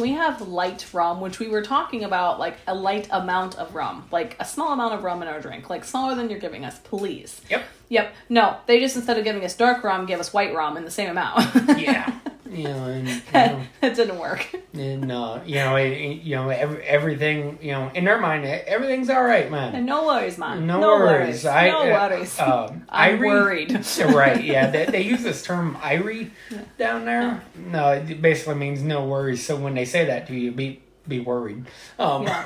can 0.00 0.08
we 0.10 0.16
have 0.16 0.48
light 0.48 0.86
rum? 0.94 1.20
Which 1.20 1.38
we 1.38 1.48
were 1.48 1.60
talking 1.60 2.04
about, 2.04 2.38
like 2.38 2.56
a 2.66 2.74
light 2.74 3.06
amount 3.10 3.56
of 3.56 3.74
rum, 3.74 4.06
like 4.10 4.34
a 4.40 4.46
small 4.46 4.72
amount 4.72 4.94
of 4.94 5.04
rum 5.04 5.20
in 5.20 5.28
our 5.28 5.40
drink, 5.40 5.68
like 5.68 5.84
smaller 5.84 6.14
than 6.14 6.30
you're 6.30 6.38
giving 6.38 6.64
us, 6.64 6.78
please. 6.78 7.42
Yep. 7.50 7.64
Yep. 7.90 8.14
No, 8.30 8.56
they 8.64 8.80
just 8.80 8.96
instead 8.96 9.18
of 9.18 9.24
giving 9.24 9.44
us 9.44 9.54
dark 9.54 9.84
rum, 9.84 10.06
gave 10.06 10.18
us 10.18 10.32
white 10.32 10.54
rum 10.54 10.78
in 10.78 10.86
the 10.86 10.90
same 10.90 11.10
amount. 11.10 11.46
Yeah. 11.80 12.18
You 12.50 12.64
know, 12.64 12.84
and 12.86 13.08
you 13.08 13.14
know, 13.34 13.62
that 13.80 13.94
didn't 13.96 14.18
work. 14.18 14.46
and 14.74 15.10
uh, 15.12 15.40
you 15.46 15.54
know, 15.56 15.76
it, 15.76 15.90
it- 15.92 16.22
you 16.22 16.34
know, 16.36 16.48
every, 16.48 16.82
everything, 16.82 17.58
you 17.62 17.72
know, 17.72 17.90
in 17.94 18.04
their 18.04 18.18
mind, 18.20 18.44
everything's 18.44 19.08
all 19.08 19.22
right, 19.22 19.50
man. 19.50 19.74
And 19.74 19.86
no 19.86 20.06
worries, 20.06 20.36
man. 20.38 20.66
No, 20.66 20.80
no 20.80 20.88
worries. 20.98 21.46
I, 21.46 21.68
no 21.68 21.82
uh, 21.82 22.08
worries. 22.10 22.38
Um, 22.40 22.84
I'm 22.88 23.18
Irie- 23.18 23.26
worried. 23.26 23.86
Right. 24.14 24.42
Yeah, 24.44 24.70
they, 24.70 24.86
they 24.86 25.02
use 25.02 25.22
this 25.22 25.42
term 25.42 25.76
"irie" 25.76 26.30
down 26.78 27.04
there. 27.04 27.42
No, 27.56 27.90
it 27.92 28.20
basically 28.20 28.56
means 28.56 28.82
no 28.82 29.04
worries. 29.06 29.44
So 29.46 29.56
when 29.56 29.74
they 29.74 29.84
say 29.84 30.04
that 30.06 30.26
to 30.28 30.34
you, 30.34 30.50
be 30.52 30.82
be 31.08 31.20
worried. 31.20 31.66
Um, 31.98 32.24
Yeah. 32.24 32.44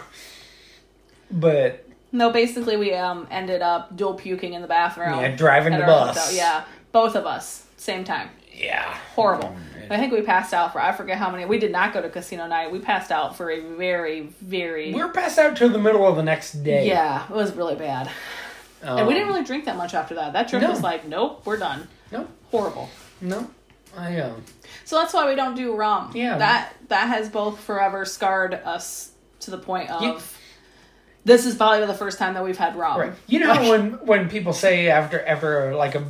But 1.31 1.87
No, 2.13 2.31
basically 2.31 2.77
we 2.77 2.93
um 2.95 3.27
ended 3.31 3.63
up 3.63 3.97
dual 3.97 4.15
puking 4.15 4.53
in 4.55 4.63
the 4.63 4.69
bathroom. 4.69 5.19
yeah, 5.21 5.35
driving 5.35 5.73
the 5.73 5.81
bus. 5.85 6.17
hotel. 6.17 6.33
Yeah, 6.37 6.65
both 6.93 7.17
of 7.17 7.27
us, 7.27 7.67
same 7.77 8.05
time. 8.05 8.29
Yeah. 8.55 8.97
Horrible. 9.15 9.49
Um, 9.49 9.57
I 9.91 9.99
think 9.99 10.13
we 10.13 10.23
passed 10.23 10.55
out 10.55 10.73
for 10.73 10.81
I 10.81 10.93
forget 10.93 11.19
how 11.19 11.31
many. 11.31 11.45
We 11.45 11.59
did 11.59 11.73
not 11.73 11.93
go 11.93 12.01
to 12.01 12.09
casino 12.09 12.47
night. 12.47 12.71
We 12.73 12.79
passed 12.79 13.11
out 13.13 13.37
for 13.37 13.51
a 13.51 13.61
very 13.61 14.23
very 14.41 14.95
we 14.95 15.03
were 15.03 15.11
passed 15.11 15.39
out 15.39 15.57
till 15.57 15.69
the 15.69 15.79
middle 15.79 16.07
of 16.07 16.17
the 16.17 16.23
next 16.23 16.63
day. 16.65 16.87
yeah. 16.89 17.25
It 17.25 17.31
was 17.35 17.53
really 17.55 17.75
bad, 17.75 18.09
Um, 18.83 18.99
and 18.99 19.07
we 19.07 19.13
didn't 19.15 19.29
really 19.29 19.45
drink 19.45 19.67
that 19.67 19.77
much 19.77 19.93
after 19.93 20.15
that. 20.15 20.33
That 20.33 20.49
trip 20.49 20.63
No. 20.63 20.71
was 20.71 20.81
like, 20.83 21.07
nope, 21.07 21.43
we're 21.45 21.59
done. 21.59 21.87
No, 22.11 22.27
Horrible. 22.51 22.89
no. 23.21 23.51
I 23.97 24.19
um. 24.21 24.43
So 24.85 24.97
that's 24.99 25.13
why 25.15 25.29
we 25.29 25.35
don't 25.35 25.55
do 25.55 25.75
rum. 25.77 26.13
Yeah. 26.15 26.39
That 26.39 26.73
that 26.89 27.09
has 27.09 27.29
both 27.29 27.61
forever 27.61 28.05
scarred 28.05 28.55
us 28.55 29.11
to 29.41 29.51
the 29.51 29.59
point 29.59 29.91
of. 29.91 30.37
This 31.27 31.47
is 31.47 31.55
probably 31.55 31.87
the 31.87 31.95
first 31.95 32.19
time 32.19 32.35
that 32.35 32.45
we've 32.45 32.59
had 32.59 32.77
rum. 32.77 33.01
Right. 33.01 33.13
You 33.27 33.41
know 33.41 33.69
when 33.71 33.93
when 34.07 34.29
people 34.31 34.53
say 34.53 34.89
after 34.89 35.21
ever 35.21 35.75
like 35.75 35.95
a 35.95 36.05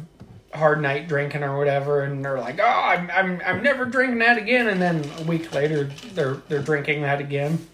hard 0.55 0.81
night 0.81 1.09
drinking 1.09 1.43
or 1.43 1.59
whatever, 1.59 2.03
and 2.03 2.25
they're 2.25 2.39
like, 2.39 2.59
"Oh, 2.61 2.65
I'm 2.65 3.11
I'm 3.11 3.41
I'm 3.45 3.63
never 3.63 3.85
drinking 3.85 4.19
that 4.21 4.39
again," 4.39 4.69
and 4.69 4.81
then 4.81 5.05
a 5.19 5.23
week 5.25 5.53
later 5.55 5.85
they're 6.15 6.35
they're 6.49 6.63
drinking 6.63 7.03
that 7.03 7.21
again. 7.21 7.67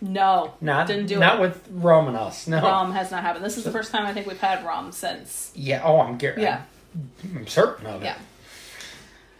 No, 0.00 0.54
Not 0.60 0.88
didn't 0.88 1.06
do 1.06 1.18
not 1.20 1.36
it. 1.36 1.40
with 1.42 1.68
rum 1.70 2.08
and 2.08 2.16
us. 2.16 2.48
No. 2.48 2.60
rum 2.60 2.92
has 2.92 3.12
not 3.12 3.22
happened. 3.22 3.44
This 3.44 3.56
is 3.56 3.62
the 3.62 3.70
first 3.70 3.92
time 3.92 4.04
I 4.04 4.12
think 4.12 4.26
we've 4.26 4.40
had 4.40 4.64
rum 4.66 4.90
since. 4.90 5.52
Yeah. 5.54 5.80
Oh, 5.84 6.00
I'm 6.00 6.18
gar- 6.18 6.34
Yeah. 6.36 6.62
I'm 7.22 7.46
certain 7.46 7.86
of 7.86 8.02
it. 8.02 8.06
Yeah. 8.06 8.16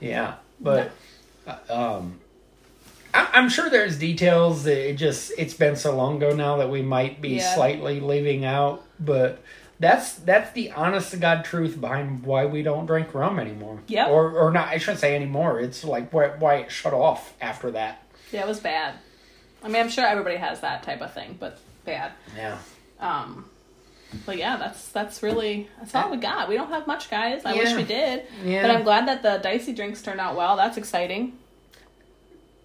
Yeah. 0.01 0.35
But 0.61 0.93
uh, 1.49 1.57
um, 1.69 2.21
I, 3.13 3.29
I'm 3.33 3.49
sure 3.49 3.71
there's 3.71 3.99
details 3.99 4.63
that 4.63 4.89
it 4.91 4.95
just 4.99 5.33
it's 5.37 5.55
been 5.55 5.75
so 5.75 5.97
long 5.97 6.19
ago 6.19 6.33
now 6.35 6.59
that 6.59 6.71
we 6.71 6.81
might 6.81 7.21
be 7.21 7.31
Yeah. 7.31 7.55
slightly 7.55 7.99
leaving 8.01 8.45
out, 8.45 8.85
but. 9.01 9.43
That's 9.83 10.15
that's 10.15 10.53
the 10.53 10.71
honest 10.71 11.11
to 11.11 11.17
god 11.17 11.45
truth 11.45 11.81
behind 11.81 12.23
why 12.23 12.47
we 12.47 12.63
don't 12.63 12.87
drink 12.87 13.13
rum 13.15 13.41
anymore. 13.41 13.81
Yeah. 13.89 14.07
Or 14.07 14.31
or 14.31 14.53
not. 14.53 14.69
I 14.69 14.79
shouldn't 14.79 15.01
say 15.01 15.17
anymore. 15.17 15.59
It's 15.61 15.83
like 15.83 16.13
why 16.13 16.29
why 16.29 16.55
it 16.59 16.71
shut 16.71 16.95
off 16.95 17.35
after 17.41 17.73
that. 17.73 18.01
Yeah, 18.31 18.43
it 18.43 18.47
was 18.47 18.61
bad. 18.61 18.95
I 19.61 19.67
mean, 19.67 19.83
I'm 19.83 19.89
sure 19.91 20.07
everybody 20.07 20.37
has 20.37 20.61
that 20.61 20.85
type 20.85 21.01
of 21.03 21.13
thing, 21.13 21.37
but 21.39 21.59
bad. 21.85 22.13
Yeah. 22.37 22.59
Um, 23.01 23.47
but 24.25 24.37
yeah, 24.37 24.57
that's 24.57 24.87
that's 24.91 25.21
really 25.21 25.69
that's 25.81 25.93
all 25.97 26.11
we 26.13 26.17
got. 26.17 26.49
We 26.49 26.55
don't 26.55 26.69
have 26.69 26.87
much, 26.87 27.11
guys. 27.11 27.45
I 27.45 27.55
wish 27.55 27.75
we 27.75 27.83
did, 27.83 28.23
Yeah. 28.45 28.63
but 28.63 28.71
I'm 28.71 28.85
glad 28.85 29.09
that 29.09 29.25
the 29.25 29.39
dicey 29.43 29.73
drinks 29.73 30.01
turned 30.01 30.21
out 30.21 30.37
well. 30.37 30.57
That's 30.57 30.77
exciting. 30.77 31.37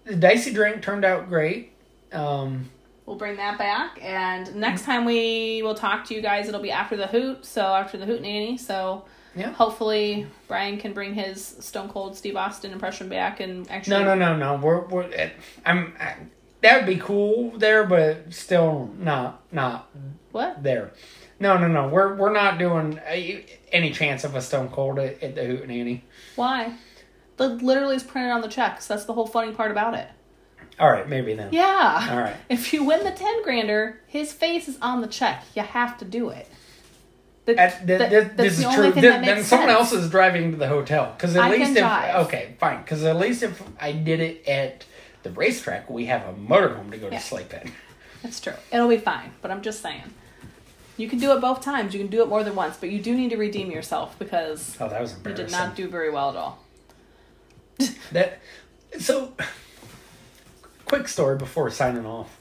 the 0.04 0.14
dicey 0.14 0.52
drink 0.52 0.82
turned 0.82 1.04
out 1.04 1.28
great. 1.28 1.72
Um, 2.12 2.70
We'll 3.08 3.16
bring 3.16 3.36
that 3.36 3.56
back, 3.56 3.98
and 4.02 4.54
next 4.56 4.82
time 4.82 5.06
we 5.06 5.62
will 5.62 5.74
talk 5.74 6.04
to 6.08 6.14
you 6.14 6.20
guys, 6.20 6.46
it'll 6.46 6.60
be 6.60 6.70
after 6.70 6.94
the 6.94 7.06
hoot. 7.06 7.46
So 7.46 7.62
after 7.62 7.96
the 7.96 8.04
hoot 8.04 8.20
nanny. 8.20 8.58
So 8.58 9.06
yeah. 9.34 9.50
hopefully 9.52 10.26
Brian 10.46 10.76
can 10.76 10.92
bring 10.92 11.14
his 11.14 11.42
Stone 11.42 11.88
Cold 11.88 12.18
Steve 12.18 12.36
Austin 12.36 12.70
impression 12.70 13.08
back 13.08 13.40
and 13.40 13.66
actually. 13.70 14.04
No, 14.04 14.14
no, 14.14 14.14
no, 14.14 14.36
no. 14.36 14.56
We're, 14.62 14.86
we're 14.88 15.10
eh, 15.10 15.30
I'm. 15.64 15.94
I, 15.98 16.16
that 16.60 16.76
would 16.76 16.86
be 16.86 17.00
cool 17.00 17.56
there, 17.56 17.84
but 17.84 18.34
still 18.34 18.90
not 18.98 19.42
not 19.52 19.88
What? 20.32 20.62
there. 20.62 20.92
No, 21.40 21.56
no, 21.56 21.66
no. 21.66 21.88
We're 21.88 22.14
we're 22.14 22.34
not 22.34 22.58
doing 22.58 22.98
uh, 22.98 23.40
any 23.72 23.90
chance 23.90 24.22
of 24.22 24.34
a 24.34 24.42
Stone 24.42 24.68
Cold 24.68 24.98
at, 24.98 25.22
at 25.22 25.34
the 25.34 25.40
Hootenanny. 25.40 26.02
Why? 26.36 26.74
The 27.38 27.48
literally 27.48 27.96
is 27.96 28.02
printed 28.02 28.32
on 28.32 28.42
the 28.42 28.48
checks. 28.48 28.86
That's 28.86 29.06
the 29.06 29.14
whole 29.14 29.26
funny 29.26 29.52
part 29.52 29.70
about 29.70 29.94
it. 29.94 30.08
All 30.80 30.90
right, 30.90 31.08
maybe 31.08 31.34
then. 31.34 31.48
Yeah. 31.52 32.08
All 32.10 32.18
right. 32.18 32.36
If 32.48 32.72
you 32.72 32.84
win 32.84 33.04
the 33.04 33.10
ten 33.10 33.42
grander, 33.42 34.00
his 34.06 34.32
face 34.32 34.68
is 34.68 34.78
on 34.80 35.00
the 35.00 35.06
check. 35.08 35.44
You 35.56 35.62
have 35.62 35.98
to 35.98 36.04
do 36.04 36.28
it. 36.30 36.46
The- 37.46 37.58
At, 37.58 37.86
th- 37.86 37.98
that- 37.98 38.10
th- 38.10 38.24
that's 38.24 38.36
this 38.36 38.52
is 38.54 38.58
the 38.60 38.66
only 38.66 38.92
true. 38.92 39.00
then 39.00 39.20
makes 39.22 39.46
someone 39.46 39.68
sense. 39.68 39.80
else 39.80 39.92
is 39.92 40.10
driving 40.10 40.50
to 40.52 40.56
the 40.56 40.68
hotel 40.68 41.12
because 41.16 41.34
at 41.34 41.42
I 41.44 41.50
least 41.50 41.70
if 41.72 41.78
drive. 41.78 42.26
okay, 42.26 42.54
fine. 42.60 42.82
Because 42.82 43.02
at 43.04 43.16
least 43.16 43.42
if 43.42 43.62
I 43.80 43.92
did 43.92 44.20
it 44.20 44.46
at 44.46 44.84
the 45.24 45.30
racetrack, 45.30 45.88
we 45.90 46.04
have 46.06 46.22
a 46.28 46.32
motorhome 46.32 46.90
to 46.92 46.98
go 46.98 47.08
Yeah. 47.10 47.18
to 47.18 47.24
sleep 47.24 47.52
in. 47.54 47.72
That's 48.22 48.38
true. 48.40 48.54
It'll 48.70 48.88
be 48.88 48.98
fine. 48.98 49.32
But 49.42 49.50
I'm 49.50 49.62
just 49.62 49.80
saying. 49.82 50.02
You 50.96 51.08
can 51.08 51.18
do 51.20 51.30
it 51.32 51.40
both 51.40 51.60
times. 51.62 51.94
You 51.94 52.00
can 52.00 52.08
do 52.10 52.22
it 52.22 52.28
more 52.28 52.42
than 52.42 52.54
once, 52.56 52.76
but 52.76 52.90
you 52.90 53.00
do 53.00 53.14
need 53.14 53.30
to 53.30 53.36
redeem 53.36 53.70
yourself 53.70 54.18
because 54.18 54.76
Oh, 54.80 54.88
that 54.88 55.00
was 55.00 55.14
you 55.24 55.32
did 55.32 55.50
not 55.50 55.74
do 55.76 55.88
very 55.88 56.10
well 56.10 56.30
at 56.30 56.36
all. 56.36 56.64
That 58.12 58.40
so 58.98 59.32
quick 60.88 61.08
story 61.08 61.36
before 61.36 61.70
signing 61.70 62.06
off. 62.06 62.34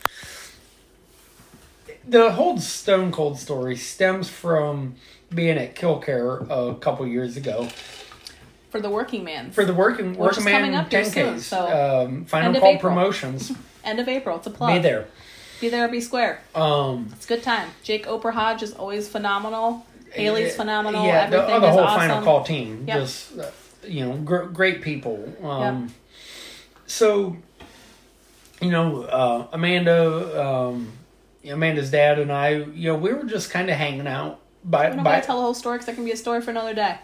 The 2.08 2.32
whole 2.32 2.58
Stone 2.60 3.12
Cold 3.12 3.38
story 3.38 3.76
stems 3.76 4.30
from 4.30 4.95
being 5.34 5.58
at 5.58 5.76
Kil-Kare 5.76 6.38
a 6.50 6.76
couple 6.80 7.06
years 7.06 7.36
ago 7.36 7.68
For 8.70 8.80
the 8.80 8.89
working 8.89 9.26
man. 9.26 9.52
for 9.52 9.66
the 9.66 9.74
working 9.74 10.12
Which 10.12 10.20
working 10.20 10.43
man 10.45 10.62
coming 10.62 10.76
up 10.76 10.89
10Ks. 10.89 11.14
soon, 11.14 11.39
so 11.41 12.06
um, 12.06 12.26
final 12.26 12.54
call 12.60 12.70
April. 12.70 12.80
promotions. 12.93 13.52
End 13.84 14.00
of 14.00 14.08
April. 14.08 14.38
It's 14.38 14.48
a 14.48 14.52
plug. 14.52 14.76
Be 14.76 14.80
there. 14.80 15.08
Be 15.60 15.68
there 15.70 15.88
be 15.89 16.00
square. 16.00 16.41
Um, 16.56 17.10
It's 17.14 17.26
a 17.26 17.28
good 17.28 17.43
time. 17.43 17.70
Jake 17.84 18.06
Oprah 18.06 18.32
Hodge 18.34 18.64
is 18.64 18.74
always 18.74 19.10
phenomenal. 19.10 19.86
Haley's 20.12 20.56
phenomenal. 20.56 21.06
Yeah, 21.06 21.30
the, 21.30 21.38
Everything 21.41 21.62
the 21.62 21.68
is 21.68 21.74
whole 21.74 21.84
awesome. 21.84 22.00
final 22.10 22.24
call 22.24 22.43
team. 22.43 22.86
Yep. 22.88 23.00
Just 23.00 23.38
uh, 23.39 23.52
you 23.86 24.06
know, 24.06 24.14
gr- 24.18 24.43
great 24.45 24.82
people. 24.82 25.34
Um, 25.45 25.93
So, 26.86 27.36
you 28.62 28.72
know, 28.72 29.03
uh, 29.03 29.47
Amanda, 29.53 30.45
um, 30.45 30.91
Amanda's 31.47 31.91
dad 31.91 32.20
and 32.20 32.32
I, 32.32 32.49
you 32.49 32.91
know, 32.91 32.95
we 32.97 33.14
were 33.14 33.24
just 33.24 33.49
kind 33.51 33.70
of 33.70 33.78
hanging 33.78 34.08
out 34.08 34.39
by 34.64 34.89
We're 34.89 34.95
not 34.95 35.03
by. 35.05 35.12
gonna 35.14 35.24
tell 35.26 35.36
the 35.38 35.41
whole 35.43 35.53
story 35.53 35.78
because 35.78 35.86
that 35.88 35.95
can 35.95 36.03
be 36.05 36.12
a 36.12 36.18
story 36.18 36.41
for 36.41 36.51
another 36.51 36.74
day. 36.74 36.97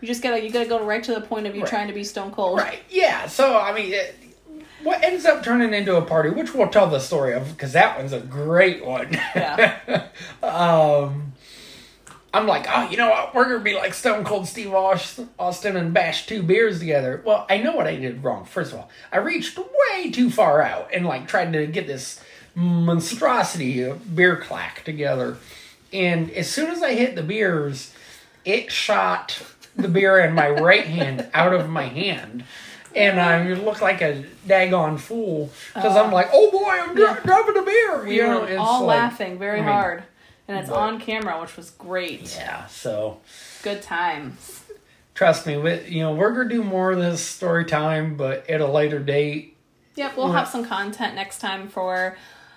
You 0.00 0.06
just 0.08 0.22
gotta 0.22 0.42
you 0.42 0.50
gotta 0.50 0.68
go 0.68 0.84
right 0.84 1.02
to 1.04 1.14
the 1.14 1.20
point 1.20 1.46
of 1.46 1.54
you 1.54 1.62
Right. 1.62 1.70
trying 1.70 1.88
to 1.88 1.94
be 1.94 2.04
stone 2.04 2.30
cold. 2.30 2.58
Right. 2.58 2.80
Yeah. 2.90 3.26
So 3.26 3.58
I 3.58 3.74
mean, 3.74 3.92
it, 3.92 4.16
what 4.82 5.02
ends 5.02 5.24
up 5.26 5.42
turning 5.42 5.72
into 5.74 5.96
a 5.96 6.02
party, 6.02 6.30
which 6.30 6.54
we'll 6.54 6.68
tell 6.68 6.88
the 6.88 6.98
story 7.00 7.32
of, 7.34 7.48
because 7.50 7.72
that 7.72 7.98
one's 7.98 8.12
a 8.12 8.20
great 8.20 8.84
one. 8.84 9.12
Yeah. 9.34 10.06
um, 10.42 11.32
I'm 12.34 12.48
like, 12.48 12.66
oh, 12.68 12.90
you 12.90 12.96
know 12.96 13.10
what? 13.10 13.32
We're 13.32 13.44
gonna 13.44 13.60
be 13.60 13.74
like 13.76 13.94
Stone 13.94 14.24
Cold 14.24 14.48
Steve 14.48 14.74
Austin 14.74 15.76
and 15.76 15.94
bash 15.94 16.26
two 16.26 16.42
beers 16.42 16.80
together. 16.80 17.22
Well, 17.24 17.46
I 17.48 17.58
know 17.58 17.76
what 17.76 17.86
I 17.86 17.94
did 17.94 18.24
wrong. 18.24 18.44
First 18.44 18.72
of 18.72 18.80
all, 18.80 18.90
I 19.12 19.18
reached 19.18 19.56
way 19.56 20.10
too 20.10 20.30
far 20.30 20.60
out 20.60 20.90
and 20.92 21.06
like 21.06 21.28
tried 21.28 21.52
to 21.52 21.64
get 21.66 21.86
this 21.86 22.20
monstrosity 22.56 23.82
of 23.82 24.16
beer 24.16 24.36
clack 24.36 24.84
together. 24.84 25.36
And 25.92 26.28
as 26.32 26.50
soon 26.50 26.70
as 26.70 26.82
I 26.82 26.94
hit 26.94 27.14
the 27.14 27.22
beers, 27.22 27.94
it 28.44 28.72
shot 28.72 29.40
the 29.76 29.88
beer 29.88 30.18
in 30.18 30.34
my 30.34 30.50
right 30.50 30.84
hand 30.86 31.28
out 31.34 31.54
of 31.54 31.68
my 31.68 31.84
hand. 31.84 32.44
And 32.96 33.20
I 33.20 33.52
look 33.54 33.80
like 33.80 34.00
a 34.02 34.24
daggone 34.46 34.98
fool 34.98 35.50
because 35.72 35.96
I'm 35.96 36.10
uh. 36.10 36.14
like, 36.14 36.30
oh 36.32 36.50
boy, 36.50 36.68
I'm 36.68 36.94
dro- 36.96 37.16
dropping 37.24 37.56
a 37.56 37.62
beer. 37.62 38.04
We 38.04 38.16
you 38.16 38.22
know, 38.22 38.40
were 38.40 38.48
it's 38.48 38.58
all 38.58 38.86
like- 38.86 38.98
laughing 38.98 39.38
very 39.38 39.58
I 39.60 39.62
mean, 39.62 39.72
hard. 39.72 40.02
And 40.48 40.58
it's 40.58 40.68
but- 40.68 40.76
on 40.78 41.00
camera, 41.00 41.40
which 41.40 41.56
was 41.56 41.70
great. 41.70 42.34
Yeah, 42.36 42.66
so 42.66 43.18
Good 43.62 43.82
times. 43.82 44.62
trust 45.14 45.46
me, 45.46 45.56
we, 45.56 45.80
you 45.86 46.02
know, 46.02 46.14
we're 46.14 46.32
gonna 46.32 46.48
do 46.50 46.62
more 46.62 46.92
of 46.92 46.98
this 46.98 47.24
story 47.24 47.64
time, 47.64 48.16
but 48.16 48.48
at 48.50 48.60
a 48.60 48.66
later 48.66 48.98
date. 48.98 49.56
Yep, 49.96 50.16
we'll 50.16 50.32
have 50.32 50.48
some 50.48 50.64
content 50.64 51.14
next 51.14 51.38
time 51.38 51.68
for 51.68 52.16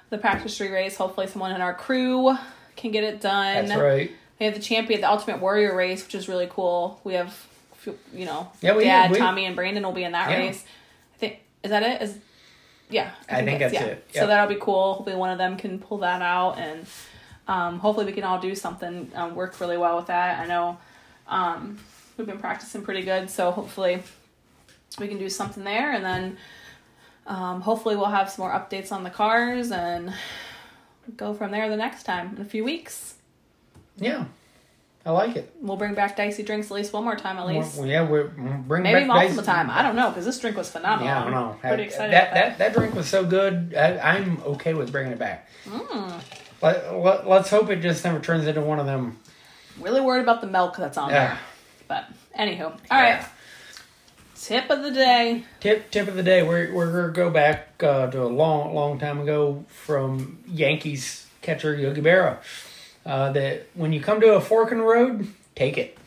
the 0.09 0.17
practice 0.17 0.57
tree 0.57 0.69
race. 0.71 0.97
Hopefully, 0.97 1.27
someone 1.27 1.51
in 1.53 1.61
our 1.61 1.73
crew 1.73 2.35
can 2.75 2.91
get 2.91 3.03
it 3.03 3.21
done. 3.21 3.67
That's 3.67 3.79
right. 3.79 4.11
We 4.39 4.45
have 4.47 4.55
the 4.55 4.61
champion, 4.61 5.01
the 5.01 5.09
Ultimate 5.09 5.39
Warrior 5.39 5.75
race, 5.75 6.03
which 6.03 6.15
is 6.15 6.27
really 6.27 6.47
cool. 6.49 6.99
We 7.03 7.13
have, 7.13 7.35
you 8.13 8.25
know, 8.25 8.51
Yeah, 8.61 8.75
we- 8.75 8.83
Dad, 8.83 9.11
we- 9.11 9.17
Tommy, 9.17 9.45
and 9.45 9.55
Brandon 9.55 9.83
will 9.83 9.93
be 9.93 10.03
in 10.03 10.11
that 10.13 10.29
Yeah. 10.31 10.37
race. 10.37 10.63
I 11.15 11.17
think 11.19 11.39
is 11.63 11.69
that 11.71 11.83
it? 11.83 12.01
Is 12.01 12.17
yeah, 12.89 13.11
I 13.29 13.43
think 13.43 13.59
that's 13.59 13.73
yeah. 13.73 13.83
it. 13.83 14.07
So 14.13 14.25
that'll 14.27 14.47
be 14.53 14.59
cool. 14.59 14.95
Hopefully, 14.95 15.15
one 15.15 15.29
of 15.29 15.37
them 15.37 15.57
can 15.57 15.79
pull 15.79 15.99
that 15.99 16.21
out, 16.21 16.57
and 16.57 16.85
um, 17.47 17.79
hopefully, 17.79 18.05
we 18.05 18.11
can 18.13 18.23
all 18.23 18.39
do 18.39 18.53
something. 18.55 19.11
Um, 19.15 19.35
work 19.35 19.59
really 19.59 19.77
well 19.77 19.95
with 19.97 20.07
that. 20.07 20.39
I 20.39 20.47
know 20.47 20.77
um, 21.27 21.77
we've 22.17 22.27
been 22.27 22.39
practicing 22.39 22.81
pretty 22.83 23.03
good, 23.03 23.29
so 23.29 23.51
hopefully, 23.51 24.03
we 24.99 25.07
can 25.07 25.17
do 25.17 25.29
something 25.29 25.63
there, 25.63 25.91
and 25.93 26.03
then 26.03 26.37
um, 27.25 27.61
hopefully, 27.61 27.95
we'll 27.95 28.05
have 28.07 28.29
some 28.29 28.43
more 28.45 28.51
updates 28.53 28.91
on 28.91 29.03
the 29.03 29.09
cars 29.09 29.71
and 29.71 30.13
go 31.15 31.33
from 31.33 31.51
there 31.51 31.69
the 31.69 31.77
next 31.77 32.03
time 32.03 32.35
in 32.35 32.41
a 32.41 32.45
few 32.45 32.63
weeks. 32.63 33.15
Yeah, 33.97 34.25
I 35.05 35.11
like 35.11 35.35
it. 35.37 35.53
We'll 35.61 35.77
bring 35.77 35.93
back 35.93 36.17
dicey 36.17 36.43
drinks 36.43 36.67
at 36.67 36.73
least 36.73 36.91
one 36.93 37.03
more 37.05 37.15
time, 37.15 37.37
at 37.37 37.47
least. 37.47 37.77
Well, 37.77 37.87
yeah, 37.87 38.01
we're 38.07 38.25
we're 38.37 38.57
bringing 38.57 38.83
Maybe 38.91 38.99
back 38.99 39.07
multiple 39.07 39.37
Dice- 39.37 39.45
time. 39.45 39.69
I 39.71 39.81
don't 39.83 39.95
know 39.95 40.09
because 40.09 40.25
this 40.25 40.39
drink 40.39 40.57
was 40.57 40.69
phenomenal. 40.69 41.05
Yeah, 41.07 41.19
I 41.21 41.23
don't 41.23 41.31
know. 41.31 41.57
Pretty 41.61 41.83
I- 41.83 41.85
excited. 41.85 42.13
That, 42.13 42.33
that 42.33 42.57
that 42.57 42.73
drink 42.73 42.93
was 42.93 43.07
so 43.07 43.25
good. 43.25 43.73
I, 43.75 43.97
I'm 43.99 44.41
okay 44.43 44.73
with 44.73 44.91
bringing 44.91 45.13
it 45.13 45.19
back. 45.19 45.47
Mm. 45.65 46.21
Let, 46.61 46.95
let, 46.95 47.27
let's 47.27 47.49
hope 47.49 47.69
it 47.69 47.81
just 47.81 48.03
never 48.03 48.19
turns 48.19 48.47
into 48.47 48.61
one 48.61 48.79
of 48.79 48.85
them. 48.85 49.17
Really 49.79 50.01
worried 50.01 50.23
about 50.23 50.41
the 50.41 50.47
milk 50.47 50.75
that's 50.77 50.97
on 50.97 51.09
Yeah. 51.09 51.27
there. 51.27 51.39
But 51.87 52.05
anywho, 52.37 52.65
all 52.91 53.01
right. 53.01 53.23
Tip 54.35 54.69
of 54.69 54.83
the 54.83 54.91
day. 54.91 55.43
Tip 55.59 55.89
tip 55.89 56.07
of 56.07 56.15
the 56.15 56.23
day. 56.23 56.43
We're 56.43 56.71
we're 56.73 56.91
gonna 56.91 57.13
go 57.13 57.29
back 57.29 57.81
uh, 57.81 58.07
to 58.11 58.23
a 58.23 58.25
long 58.27 58.73
long 58.75 58.99
time 58.99 59.19
ago 59.19 59.65
from 59.67 60.39
Yankees 60.47 61.25
catcher 61.41 61.75
Yogi 61.75 62.01
Berra. 62.01 62.37
Uh, 63.05 63.31
that 63.31 63.67
when 63.73 63.93
you 63.93 64.01
come 64.01 64.19
to 64.21 64.35
a 64.35 64.41
fork 64.41 64.71
in 64.71 64.77
the 64.79 64.83
road, 64.83 65.27
take 65.55 65.77
it. 65.77 65.97